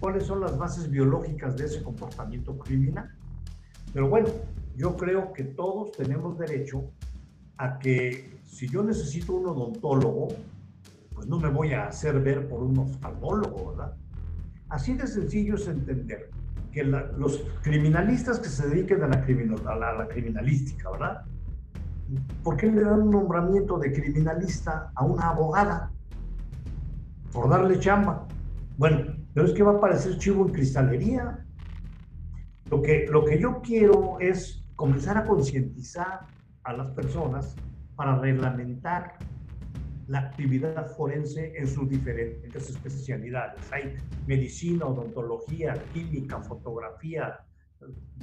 [0.00, 3.10] cuáles son las bases biológicas de ese comportamiento criminal.
[3.92, 4.28] Pero bueno,
[4.76, 6.90] yo creo que todos tenemos derecho
[7.56, 10.28] a que si yo necesito un odontólogo,
[11.14, 13.96] pues no me voy a hacer ver por un oftalmólogo, ¿verdad?
[14.68, 16.30] Así de sencillo es entender
[16.72, 21.24] que los criminalistas que se dediquen a la, a la criminalística, ¿verdad?
[22.44, 25.90] ¿Por qué le dan un nombramiento de criminalista a una abogada?
[27.32, 28.26] Por darle chamba.
[28.76, 31.44] Bueno, pero es que va a parecer chivo en cristalería.
[32.70, 36.20] Lo que, lo que yo quiero es comenzar a concientizar
[36.64, 37.56] a las personas
[37.96, 39.14] para reglamentar
[40.06, 43.60] la actividad forense en sus diferentes especialidades.
[43.72, 43.94] Hay
[44.26, 47.40] medicina, odontología, química, fotografía,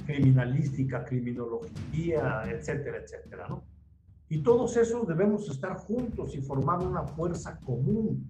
[0.04, 3.64] criminalística, criminología, etcétera, etcétera, ¿no?
[4.28, 8.26] Y todos esos debemos estar juntos y formar una fuerza común,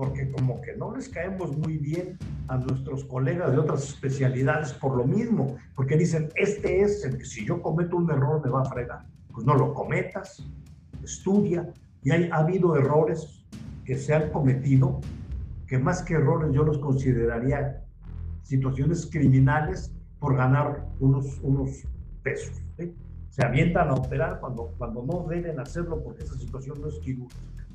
[0.00, 2.16] porque como que no les caemos muy bien
[2.48, 7.26] a nuestros colegas de otras especialidades por lo mismo, porque dicen, este es el que
[7.26, 9.04] si yo cometo un error me va a fregar.
[9.30, 10.42] Pues no lo cometas,
[11.04, 11.70] estudia,
[12.02, 13.44] y hay, ha habido errores
[13.84, 15.02] que se han cometido,
[15.66, 17.84] que más que errores yo los consideraría
[18.40, 21.84] situaciones criminales por ganar unos, unos
[22.22, 22.56] pesos.
[23.28, 27.66] Se avientan a operar cuando, cuando no deben hacerlo porque esa situación no es quirúrgica.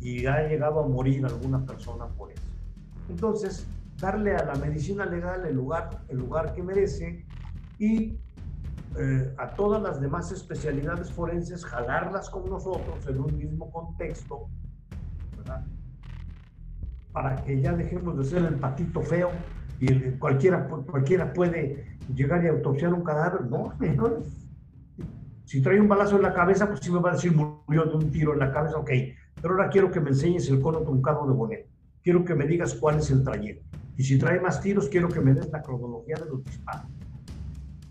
[0.00, 2.42] Y ha llegado a morir alguna persona por eso.
[3.08, 3.66] Entonces,
[3.98, 7.26] darle a la medicina legal el lugar, el lugar que merece
[7.78, 8.18] y
[8.98, 14.48] eh, a todas las demás especialidades forenses, jalarlas con nosotros en un mismo contexto,
[17.12, 19.30] para que ya dejemos de ser el patito feo
[19.80, 23.46] y cualquiera, cualquiera puede llegar y autopsiar un cadáver.
[23.46, 23.72] No,
[25.44, 27.94] Si trae un balazo en la cabeza, pues sí me va a decir murió de
[27.94, 28.90] un tiro en la cabeza, ok.
[29.40, 31.66] Pero ahora quiero que me enseñes el cono truncado de Bonet.
[32.02, 33.78] Quiero que me digas cuál es el trayecto.
[33.96, 36.90] Y si trae más tiros, quiero que me des la cronología de los disparos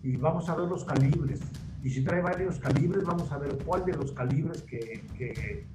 [0.04, 1.40] y vamos a ver los calibres.
[1.84, 5.66] Y si trae varios calibres, vamos a ver cuál de los calibres que, que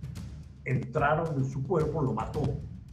[0.65, 2.43] entraron en su cuerpo lo mató.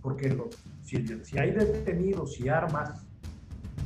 [0.02, 3.06] Porque los, si, si, hay detenidos y armas,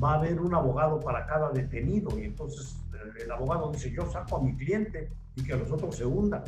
[0.03, 2.17] va a haber un abogado para cada detenido.
[2.17, 2.77] Y entonces
[3.21, 6.43] el, abogado dice, yo saco a mi cliente y que los otros se hundan.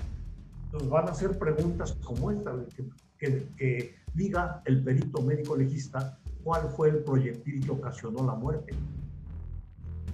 [0.68, 2.54] Entonces van a hacer preguntas como esta,
[3.18, 8.74] que, que diga el perito médico legista cuál fue el proyectil que ocasionó la muerte.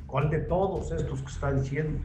[0.06, 2.00] ¿Cuál de todos estos que está diciendo?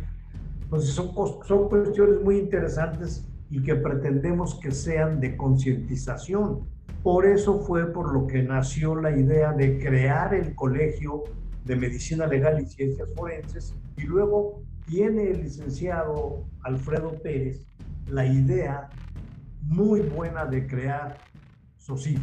[0.63, 1.15] Entonces son,
[1.47, 6.61] son cuestiones muy interesantes y que pretendemos que sean de concientización.
[7.03, 11.25] Por eso fue por lo que nació la idea de crear el Colegio
[11.65, 17.67] de Medicina Legal y Ciencias Forenses y luego tiene el licenciado Alfredo Pérez
[18.11, 18.89] la idea
[19.63, 21.19] muy buena de crear
[21.79, 22.23] SOCIFO.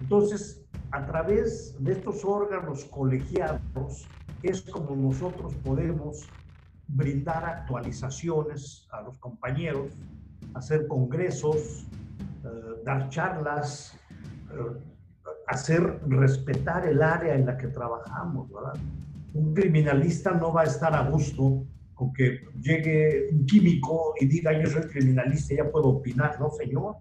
[0.00, 4.08] Entonces, a través de estos órganos colegiados,
[4.42, 6.28] es como nosotros podemos
[6.86, 9.92] brindar actualizaciones a los compañeros,
[10.54, 11.86] hacer congresos,
[12.44, 13.98] eh, dar charlas,
[14.50, 14.80] eh,
[15.48, 18.48] hacer respetar el área en la que trabajamos.
[19.34, 21.66] Un criminalista no va a estar a gusto
[21.98, 26.94] con que llegue un químico y diga yo soy criminalista, ya puedo opinar, no señor.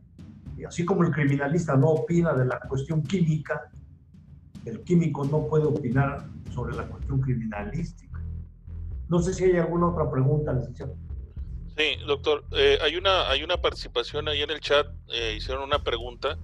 [0.57, 3.69] Y así como el criminalista no opina de la cuestión química,
[4.65, 8.19] el químico no puede opinar sobre la cuestión criminalística.
[9.07, 10.95] No sé si hay alguna otra pregunta, licenciado.
[11.77, 15.83] Sí, doctor, eh, hay, una, hay una participación ahí en el chat, eh, hicieron una
[15.83, 16.39] pregunta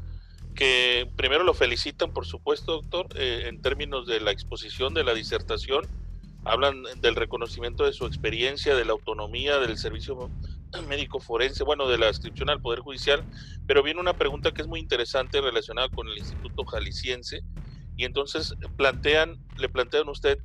[0.53, 5.15] que primero lo felicitan, por supuesto, doctor, eh, en términos de la exposición de la
[5.15, 5.87] disertación,
[6.45, 10.31] hablan del reconocimiento de su experiencia, de la autonomía del servicio
[10.87, 13.25] médico forense, bueno, de la inscripción al Poder Judicial,
[13.65, 17.41] pero viene una pregunta que es muy interesante relacionada con el Instituto Jalisciense,
[17.95, 20.39] y entonces plantean, le plantean a usted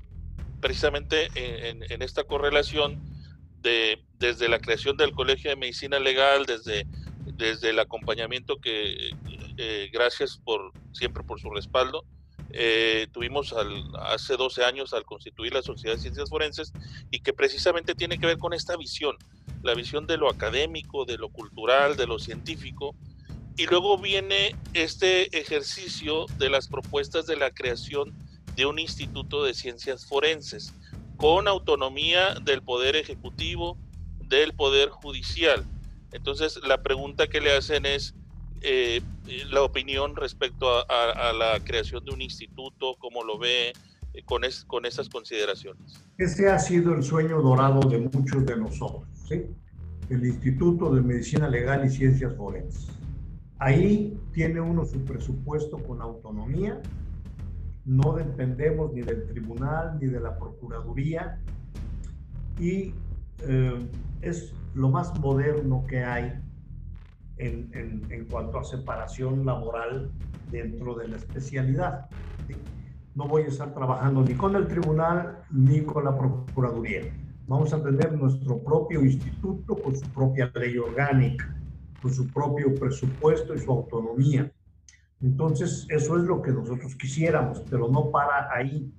[0.61, 3.01] precisamente en, esta correlación
[3.61, 6.87] de desde la creación del Colegio de Medicina Legal, desde,
[7.25, 9.13] desde el acompañamiento que
[9.57, 12.05] eh, gracias por siempre por su respaldo.
[12.51, 13.55] Eh, tuvimos
[14.01, 16.73] hace 12 años al constituir la Sociedad de Ciencias Forenses
[17.11, 19.17] y que precisamente tiene que ver con esta visión,
[19.63, 22.95] la visión de lo académico, de lo cultural, de lo científico,
[23.57, 28.17] y luego viene este ejercicio de las propuestas de la creación
[28.55, 30.73] de un instituto de ciencias forenses
[31.17, 33.77] con autonomía del poder ejecutivo,
[34.29, 35.65] del poder judicial.
[36.13, 38.15] Entonces la pregunta que le hacen es
[38.61, 39.03] eh,
[39.51, 43.73] la opinión respecto a, la creación de un instituto, cómo lo ve,
[44.25, 46.05] con, con esas consideraciones.
[46.17, 51.85] Ese ha sido el sueño dorado de muchos de nosotros, el Instituto de Medicina Legal
[51.87, 52.89] y Ciencias Forenses.
[53.59, 56.81] Ahí tiene uno su presupuesto con autonomía,
[57.85, 61.41] no dependemos ni del tribunal ni de la Procuraduría
[62.59, 62.95] y
[63.47, 63.89] eh,
[64.21, 66.33] es lo más moderno que hay
[67.39, 70.11] en, en, cuanto a separación laboral
[70.51, 72.09] dentro de la especialidad.
[73.15, 77.03] No voy a estar trabajando ni con el tribunal ni con la Procuraduría.
[77.47, 81.57] Vamos a tener nuestro propio instituto con su propia ley orgánica,
[82.03, 84.53] con su propio presupuesto y su autonomía.
[85.21, 88.93] Entonces, eso es lo que nosotros quisiéramos, pero no para ahí.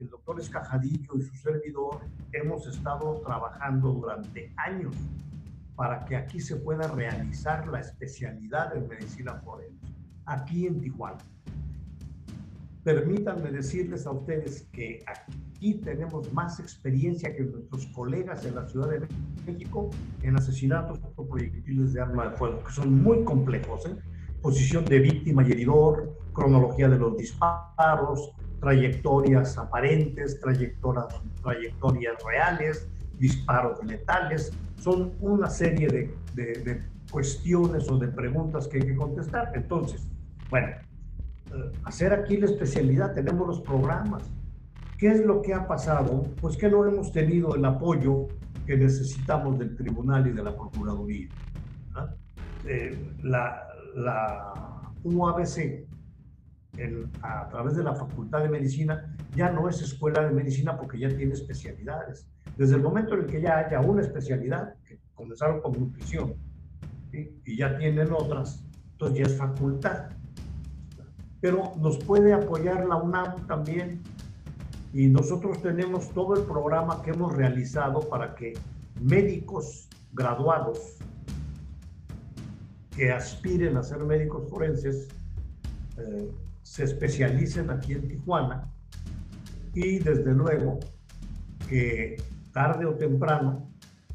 [0.00, 2.00] El doctor Escajadillo y su servidor
[2.32, 4.96] hemos estado trabajando durante años
[5.76, 9.86] para que aquí se pueda realizar la especialidad en medicina forense,
[10.26, 11.18] aquí en Tijuana.
[12.84, 18.90] Permítanme decirles a ustedes que aquí tenemos más experiencia que nuestros colegas en la Ciudad
[18.90, 19.06] de
[19.46, 19.88] México
[20.22, 23.86] en asesinatos por proyectiles de arma de fuego, que son muy complejos.
[23.86, 23.96] ¿eh?
[24.40, 31.06] Posición de víctima y heridor, cronología de los disparos, trayectorias aparentes, trayectorias,
[31.40, 32.88] trayectorias reales,
[33.22, 34.52] disparos letales.
[34.76, 39.52] Son una serie de, de, cuestiones o de preguntas que hay que contestar.
[39.54, 40.08] Entonces,
[40.50, 40.68] bueno,
[41.84, 44.24] hacer aquí la especialidad, tenemos los programas.
[44.98, 46.24] ¿Qué es lo que ha pasado?
[46.40, 48.28] Pues que no hemos tenido el apoyo
[48.66, 51.28] que necesitamos del tribunal y de la procuraduría.
[52.64, 53.62] Eh, la,
[53.94, 55.84] la, UABC,
[57.22, 61.08] a través de la Facultad de Medicina, ya no es escuela de medicina porque ya
[61.08, 62.31] tiene especialidades.
[62.56, 66.34] Desde el momento en el que ya haya una especialidad, que comenzaron con nutrición,
[67.12, 70.08] y ya tienen otras, entonces ya es facultad
[71.42, 74.00] pero nos puede apoyar la UNAM también.
[74.94, 78.52] Y nosotros tenemos todo el programa que hemos realizado para que
[79.00, 80.98] médicos graduados
[82.94, 85.08] que aspiren a ser médicos forenses
[85.96, 86.30] eh,
[86.62, 88.70] se especialicen aquí en Tijuana
[89.74, 90.78] y desde luego
[91.68, 92.22] que
[92.52, 93.68] tarde o temprano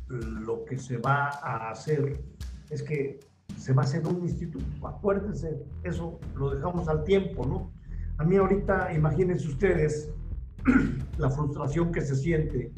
[0.10, 2.22] lo que se va a hacer
[2.70, 3.20] es que
[3.58, 4.88] se va a hacer un instituto.
[4.88, 7.72] Acuérdense, eso lo dejamos al tiempo, ¿no?
[8.18, 10.10] A mí ahorita, imagínense ustedes
[11.18, 12.72] la frustración que se siente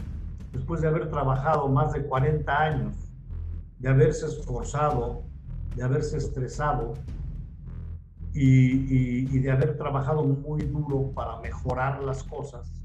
[0.51, 2.95] después de haber trabajado más de 40 años,
[3.77, 5.23] de haberse esforzado,
[5.75, 6.93] de haberse estresado
[8.33, 12.78] y, y, de haber trabajado muy duro para mejorar las cosas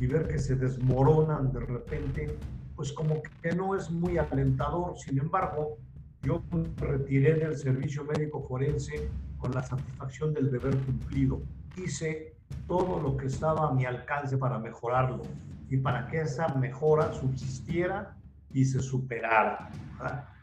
[0.00, 2.34] y ver que se desmoronan de repente,
[2.74, 4.98] pues como que no es muy alentador.
[4.98, 5.76] Sin embargo,
[6.22, 9.08] yo me retiré del servicio médico forense
[9.38, 11.42] con la satisfacción del deber cumplido.
[11.76, 12.34] Hice
[12.66, 15.22] todo lo que estaba a mi alcance para mejorarlo
[15.68, 18.16] y para que esa mejora subsistiera
[18.52, 19.70] y se superara.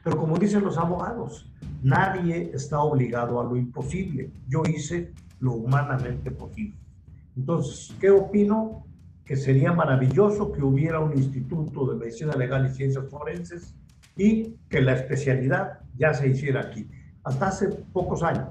[0.03, 1.51] Pero como dicen los abogados,
[1.81, 4.31] nadie está obligado a lo imposible.
[4.47, 6.77] Yo hice lo humanamente posible.
[7.35, 8.86] Entonces, ¿qué opino?
[9.28, 13.76] Que sería maravilloso que hubiera un instituto de medicina legal y ciencias forenses
[14.16, 16.90] y que la especialidad ya se hiciera aquí.
[17.24, 18.48] Hasta hace pocos años,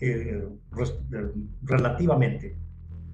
[0.00, 0.46] eh,
[1.12, 1.32] eh,
[1.62, 2.56] relativamente,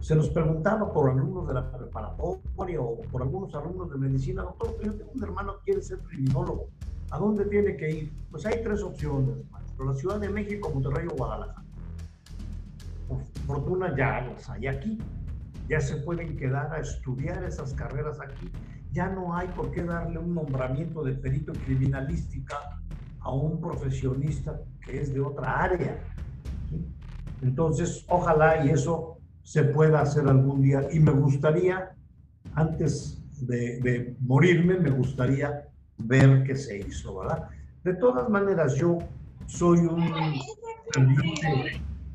[0.00, 4.76] se nos preguntaba por alumnos de la preparatoria o por algunos alumnos de medicina, doctor,
[4.82, 6.68] yo tengo un hermano que quiere ser criminólogo,
[7.10, 8.12] ¿a dónde tiene que ir?
[8.30, 11.62] Pues hay tres opciones, maestro, la Ciudad de México, Monterrey o Guadalajara.
[13.06, 14.98] Por fortuna ya las hay aquí,
[15.70, 18.52] ya se pueden quedar a estudiar esas carreras aquí
[18.92, 22.56] ya no hay por qué darle un nombramiento de perito criminalística
[23.20, 25.98] a un profesionista que es de otra área.
[27.42, 30.88] Entonces, ojalá y eso se pueda hacer algún día.
[30.92, 31.90] Y me gustaría,
[32.54, 35.68] antes de, morirme, me gustaría
[35.98, 37.48] ver qué se hizo, ¿verdad?
[37.84, 38.98] De todas maneras, yo
[39.46, 40.12] soy un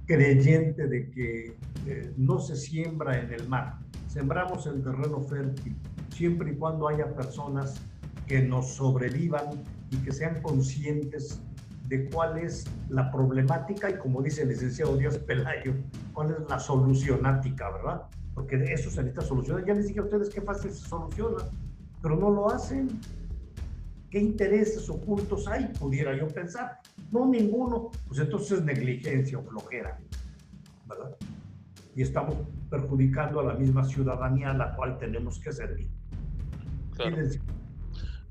[0.05, 1.55] creyente de que
[1.85, 5.75] eh, no se siembra en el mar, sembramos en terreno fértil
[6.15, 7.81] siempre y cuando haya personas
[8.25, 11.41] que nos sobrevivan y que sean conscientes
[11.87, 15.73] de cuál es la problemática y como dice el licenciado Díaz Pelayo,
[16.13, 18.03] cuál es la solucionática, ¿verdad?
[18.33, 19.65] Porque eso se necesita solucionar.
[19.65, 21.43] Ya les dije a ustedes qué fácil se soluciona,
[22.01, 22.99] pero no lo hacen.
[24.09, 25.67] ¿Qué intereses ocultos hay?
[25.79, 26.79] Pudiera yo pensar.
[27.11, 27.91] No, ninguno.
[28.07, 29.99] Pues entonces es negligencia o flojera,
[30.87, 31.15] ¿verdad?
[31.95, 32.35] Y estamos
[32.69, 35.87] perjudicando a la misma ciudadanía a la cual tenemos que servir.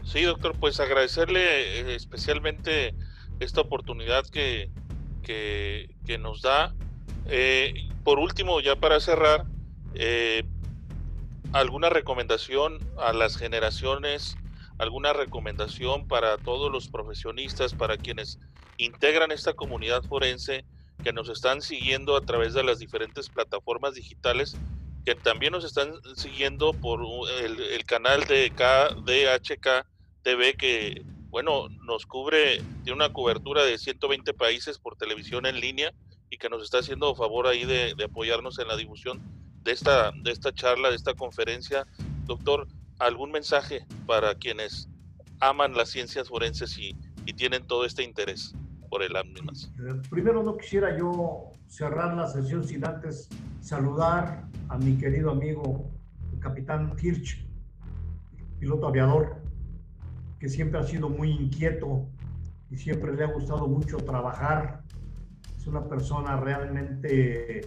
[0.05, 1.41] Sí, doctor, pues agradecerle
[1.81, 2.95] eh, especialmente
[3.41, 4.71] esta oportunidad que,
[5.23, 6.75] que, nos da.
[7.27, 9.47] Eh, por último, ya para cerrar,
[9.95, 10.43] Eh,
[11.55, 14.37] ¿Alguna recomendación a las generaciones?
[14.79, 18.41] ¿Alguna recomendación para todos los profesionistas, para quienes
[18.77, 20.65] integran esta comunidad forense
[21.05, 24.57] que nos están siguiendo a través de las diferentes plataformas digitales,
[25.05, 27.01] que también nos están siguiendo por
[27.43, 29.87] el, canal de KDHK
[30.23, 35.93] TV que, bueno, nos cubre, tiene una cobertura de 120 países por televisión en línea
[36.31, 39.21] y que nos está haciendo favor ahí de, apoyarnos en la difusión
[39.63, 41.87] de esta, de esta charla, de esta conferencia.
[42.25, 42.67] Doctor,
[42.99, 44.89] ¿algún mensaje para quienes
[45.41, 48.55] aman las ciencias forenses y, y tienen todo este interés?
[48.95, 49.09] Por eh,
[50.09, 53.29] Primero no quisiera yo cerrar la sesión sin antes
[53.61, 55.91] saludar a mi querido amigo,
[56.33, 57.45] el capitán Hirsch,
[58.61, 59.43] piloto aviador,
[60.39, 62.07] que siempre ha sido muy inquieto
[62.71, 64.85] y siempre le ha gustado mucho trabajar.
[65.57, 67.63] Es una persona realmente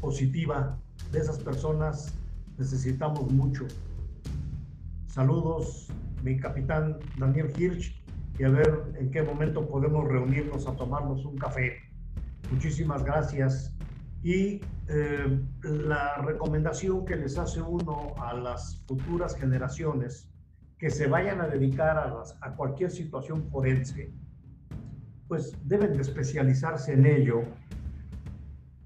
[0.00, 0.80] positiva.
[1.12, 2.12] De esas personas
[2.58, 3.68] necesitamos mucho.
[5.06, 5.86] Saludos,
[6.24, 7.95] mi capitán Daniel Hirsch,
[8.38, 11.76] y a ver en qué momento podemos reunirnos a tomarnos un café.
[12.50, 13.74] Muchísimas gracias.
[14.22, 20.28] Y eh, la recomendación que les hace uno a las futuras generaciones
[20.78, 24.12] que se vayan a dedicar a, a cualquier situación forense,
[25.28, 27.42] pues deben de especializarse en ello.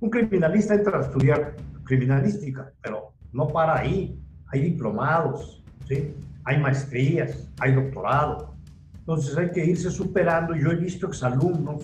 [0.01, 4.19] Un criminalista entra a estudiar criminalística, pero no para ahí.
[4.53, 6.15] Hay diplomados, ¿sí?
[6.45, 8.55] hay maestrías, hay doctorado,
[9.01, 10.55] entonces hay que irse superando.
[10.55, 11.83] Yo he visto exalumnos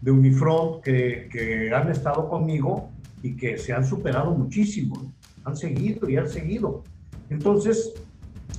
[0.00, 2.90] de Unifront que, que han estado conmigo
[3.22, 5.12] y que se han superado muchísimo,
[5.44, 6.84] han seguido y han seguido.
[7.30, 7.94] Entonces,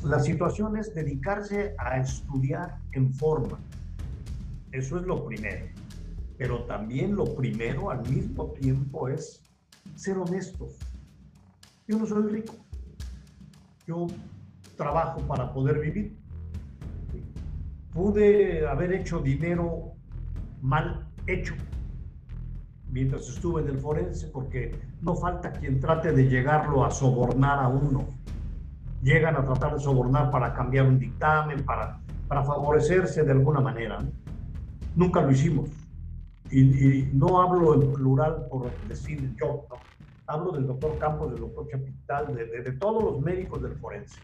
[0.04, 3.60] la situación es dedicarse a estudiar en forma.
[4.72, 5.66] Eso es lo primero.
[6.38, 9.41] Pero también lo primero al mismo tiempo es
[9.96, 10.78] ser honestos.
[11.88, 12.56] Yo no soy rico.
[13.88, 14.08] Yo
[14.78, 16.16] trabajo para poder vivir
[17.99, 19.91] pude haber hecho dinero
[20.61, 21.53] mal hecho
[22.89, 27.67] mientras estuve en el forense, porque no falta quien trate de llegarlo a sobornar a
[27.67, 28.07] uno.
[29.03, 31.99] Llegan a tratar de sobornar para cambiar un dictamen, para,
[32.30, 33.99] para favorecerse de alguna manera.
[34.95, 35.69] Nunca lo hicimos.
[36.51, 39.65] Y, no hablo en plural por decir yo,
[40.26, 44.21] hablo del doctor Campos, del doctor Chapital, de, de, todos los médicos del forense.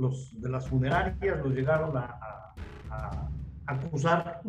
[0.00, 2.18] Los de las funerarias los llegaron a
[2.90, 3.28] a,
[3.66, 4.40] acusar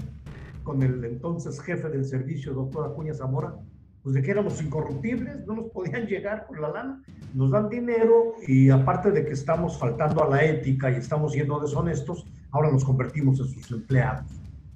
[0.63, 3.55] con el entonces jefe del servicio, doctor Acuña Zamora,
[4.03, 7.03] pues de que éramos incorruptibles, no nos podían llegar por la lana,
[7.33, 11.59] nos dan dinero y aparte de que estamos faltando a la ética y estamos siendo
[11.59, 14.25] deshonestos, ahora nos convertimos en sus empleados,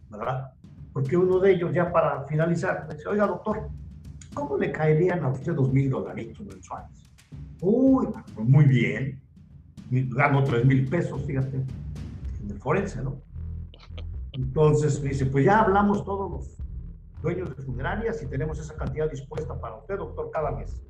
[0.09, 0.51] ¿verdad?
[0.93, 3.67] Porque uno de ellos ya para finalizar me dice, oiga doctor,
[4.33, 7.11] ¿cómo le caerían a usted dos mil dolaritos mensuales?
[7.61, 9.19] Uy, pues muy bien,
[9.89, 13.21] gano tres mil pesos, fíjate, en el forense, ¿no?
[14.33, 16.57] Entonces me dice, pues ya hablamos todos los
[17.21, 20.81] dueños de funerarias y tenemos esa cantidad dispuesta para usted, doctor, cada mes.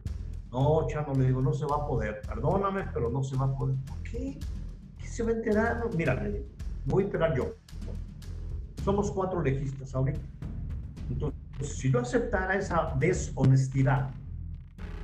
[0.51, 2.21] No, Chano, le digo, no se va a poder.
[2.27, 3.75] Perdóname, pero no se va a poder.
[3.85, 4.39] ¿Por qué?
[4.97, 5.83] ¿Qué se va a enterar?
[5.95, 6.23] Mira,
[6.85, 7.55] voy a enterar yo.
[8.83, 10.19] Somos cuatro legistas ahorita.
[11.09, 14.09] Entonces, si yo aceptara esa deshonestidad,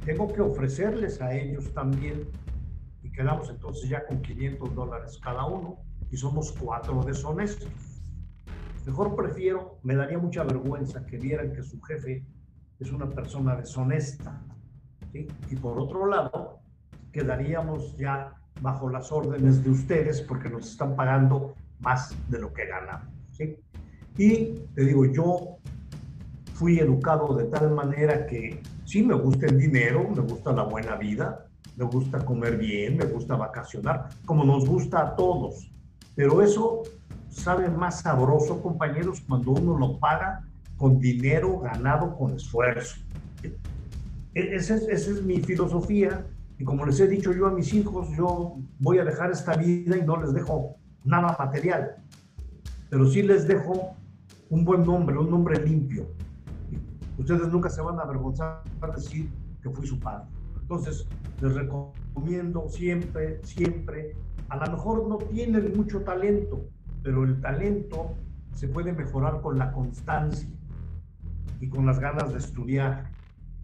[0.05, 2.27] tengo que ofrecerles a ellos también
[3.11, 5.77] quedamos entonces ya con 500 dólares cada uno
[6.09, 7.69] y somos cuatro deshonestos.
[8.85, 12.25] Mejor prefiero, me daría mucha vergüenza que vieran que su jefe
[12.79, 14.41] es una persona deshonesta.
[15.13, 16.59] Y por otro lado,
[17.11, 22.65] quedaríamos ya bajo las órdenes de ustedes porque nos están pagando más de lo que
[22.65, 23.07] ganamos.
[24.17, 25.57] Y te digo, yo
[26.53, 30.95] fui educado de tal manera que sí me gusta el dinero, me gusta la buena
[30.95, 35.71] vida, me gusta comer bien, me gusta vacacionar, como nos gusta a todos.
[36.15, 36.83] Pero eso
[37.29, 40.45] sabe más sabroso, compañeros, cuando uno lo paga
[40.77, 42.97] con dinero ganado con esfuerzo.
[44.33, 46.25] E-, esa es, esa es, mi filosofía
[46.57, 49.97] y como les he dicho yo a mis hijos, yo voy a dejar esta vida
[49.97, 51.95] y no les dejo nada material,
[52.89, 53.95] pero sí les dejo
[54.49, 56.05] un buen nombre, un nombre limpio.
[57.17, 59.29] Ustedes nunca se van a avergonzar de decir
[59.61, 60.25] que fui su padre.
[60.59, 61.07] Entonces,
[61.41, 64.15] les recomiendo siempre, siempre,
[64.49, 66.69] a lo mejor no tienen mucho talento,
[67.03, 68.13] pero el talento
[68.53, 70.49] se puede mejorar con la constancia
[71.59, 73.09] y con las ganas de estudiar.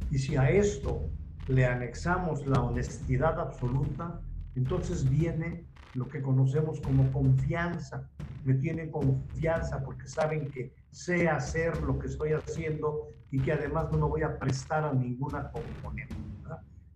[0.10, 1.02] Y si a esto
[1.48, 4.22] le anexamos la honestidad absoluta,
[4.56, 8.10] entonces viene lo que conocemos como confianza.
[8.44, 13.92] Me tienen confianza porque saben que sé hacer lo que estoy haciendo y que además
[13.92, 16.27] no me voy a prestar a ninguna componente.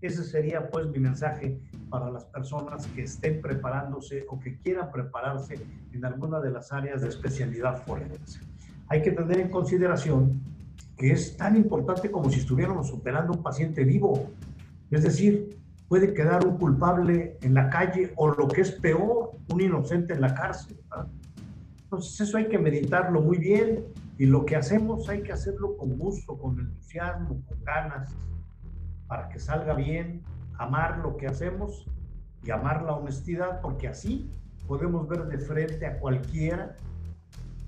[0.02, 1.60] Ese sería pues mi mensaje
[1.90, 5.60] para las personas que estén preparándose o que quieran prepararse
[5.94, 8.40] en alguna de las áreas de especialidad forense.
[8.88, 10.41] Hay que tener en consideración
[10.98, 14.32] que es tan importante como si estuviéramos operando un paciente vivo.
[14.90, 15.57] Es decir,
[15.88, 20.22] puede quedar un culpable en la calle o lo que es peor, un inocente en
[20.22, 20.80] la cárcel.
[21.84, 23.86] Entonces eso hay que meditarlo muy bien
[24.18, 28.10] y lo que hacemos hay que hacerlo con gusto, con entusiasmo, con ganas,
[29.12, 30.22] para que salga bien,
[30.58, 31.86] amar lo que hacemos
[32.46, 34.32] y amar la honestidad, porque así
[34.70, 36.78] podemos ver de frente a cualquiera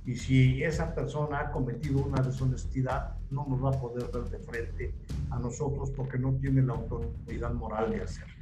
[0.05, 4.39] y si esa persona ha cometido una deshonestidad, no nos va a poder ver de
[4.39, 4.95] frente
[5.31, 8.33] a nosotros porque no tiene la autoridad moral de hacerlo.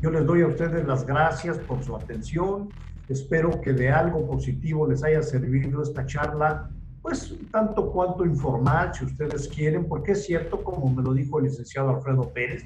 [0.00, 2.70] Yo les doy a ustedes las gracias por su atención.
[3.10, 6.70] Espero que de algo positivo les haya servido esta charla
[7.02, 11.46] pues tanto cuanto informal, si ustedes quieren, porque es cierto, como me lo dijo el
[11.46, 12.64] licenciado Alfredo Pérez,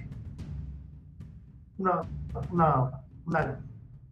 [1.79, 2.03] una,
[2.51, 2.91] una,
[3.27, 3.61] una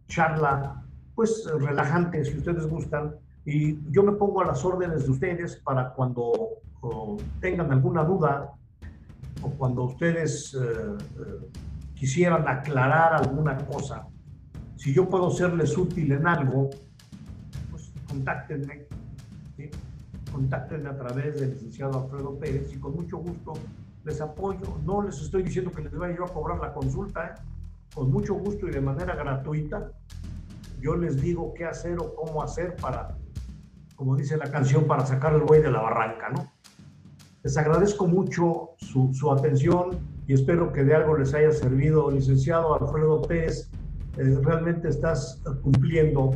[0.07, 0.83] charla
[1.13, 3.15] pues relajante, si ustedes gustan,
[3.45, 6.31] y yo me pongo a las órdenes de ustedes para cuando
[7.39, 8.51] tengan alguna duda
[9.41, 11.61] o cuando ustedes eh, eh,
[11.93, 14.07] quisieran aclarar alguna cosa.
[14.75, 16.69] Si yo puedo serles útil en algo,
[17.71, 18.87] pues contáctenme.
[19.55, 19.69] ¿sí?
[20.35, 23.53] Contáctenme a través del licenciado Alfredo Pérez y con mucho gusto
[24.03, 24.77] les apoyo.
[24.85, 27.41] No les estoy diciendo que les vaya yo a cobrar la consulta, ¿eh?
[27.93, 29.93] con mucho gusto y de manera gratuita.
[30.81, 33.17] Yo les digo qué hacer o cómo hacer para,
[33.95, 36.51] como dice la canción, para sacar el buey de la barranca, ¿no?
[37.43, 39.97] Les agradezco mucho su, su atención
[40.27, 42.11] y espero que de algo les haya servido.
[42.11, 43.69] Licenciado Alfredo Pérez,
[44.17, 46.31] eh, realmente estás cumpliendo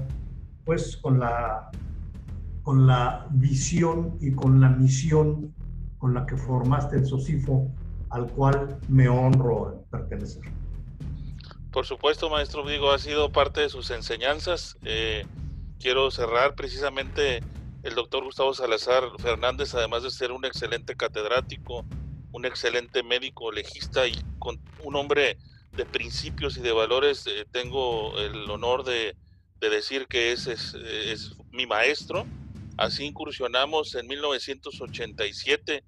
[0.64, 1.70] pues con la
[2.70, 5.56] con la visión y con la misión
[5.98, 7.68] con la que formaste el SOCIFO,
[8.12, 10.44] al cual me honro pertenecer.
[11.72, 14.78] Por supuesto, maestro, digo, ha sido parte de sus enseñanzas.
[14.84, 15.26] Eh,
[15.80, 17.40] quiero cerrar precisamente
[17.82, 21.84] el doctor Gustavo Salazar Fernández, además de ser un excelente catedrático,
[22.32, 25.40] un excelente médico legista y con un hombre
[25.76, 29.18] de principios y de valores, eh, tengo el honor de,
[29.60, 32.28] de decir que es mi maestro
[32.80, 35.84] Así incursionamos en 1987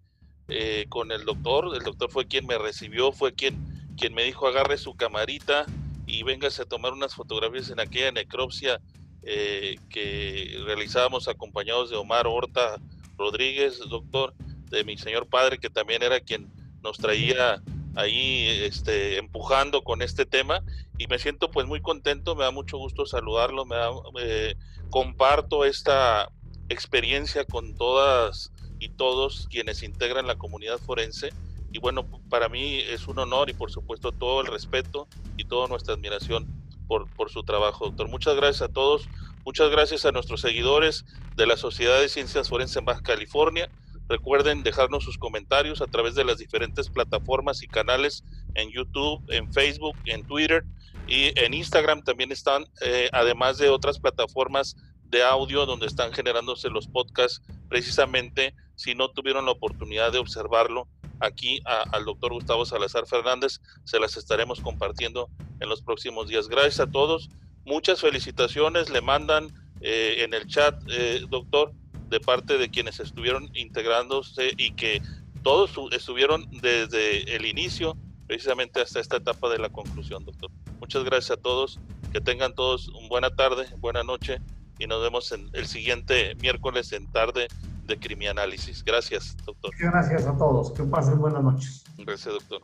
[0.50, 1.74] eh, con el doctor.
[1.74, 5.66] El doctor fue quien me recibió, fue quien, quien me dijo agarre su camarita
[6.06, 8.82] y véngase a tomar unas fotografías en aquella necropsia
[9.24, 12.76] eh, que realizábamos acompañados de Omar Horta
[13.18, 14.34] Rodríguez, doctor,
[14.70, 16.52] de mi señor padre, que también era quien
[16.84, 17.62] nos traía
[17.96, 20.62] ahí este, empujando con este tema
[20.98, 23.78] y me siento pues muy contento, me da mucho gusto saludarlo, me
[24.20, 24.56] eh,
[24.90, 26.30] comparto esta,
[26.72, 31.30] experiencia con todas y todos quienes integran la comunidad forense.
[31.72, 35.08] Y bueno, para mí es un honor y por supuesto todo el respeto
[35.38, 36.48] y toda nuestra admiración
[36.88, 38.10] por, por su trabajo, doctor.
[38.10, 39.08] Muchas gracias a todos.
[39.46, 43.70] Muchas gracias a nuestros seguidores de la Sociedad de Ciencias Forenses en Baja California.
[44.10, 48.24] Recuerden dejarnos sus comentarios a través de las diferentes plataformas y canales
[48.56, 50.66] en YouTube, en Facebook, en Twitter
[51.08, 54.76] y en Instagram también están, eh, además de otras plataformas
[55.12, 60.88] de audio donde están generándose los podcasts, precisamente si no tuvieron la oportunidad de observarlo,
[61.20, 65.30] aquí al doctor Gustavo Salazar Fernández se las estaremos compartiendo
[65.60, 66.48] en los próximos días.
[66.48, 67.30] Gracias a todos,
[67.66, 69.50] muchas felicitaciones, le mandan
[69.82, 71.74] eh, en el chat, eh, doctor,
[72.10, 75.02] de parte de quienes estuvieron integrándose y que
[75.44, 77.98] todos estuvieron desde el inicio,
[78.28, 80.50] precisamente hasta esta etapa de la conclusión, doctor.
[80.80, 81.80] Muchas gracias a todos,
[82.14, 84.40] que tengan todos una buena tarde, buena noche
[84.82, 87.48] y nos vemos en el siguiente miércoles en tarde
[87.86, 88.84] de Crimianálisis.
[88.84, 89.72] Gracias, doctor.
[89.76, 90.72] Muchas Gracias a todos.
[90.72, 91.84] Que pasen buenas noches.
[92.00, 92.62] Gracias, doctor.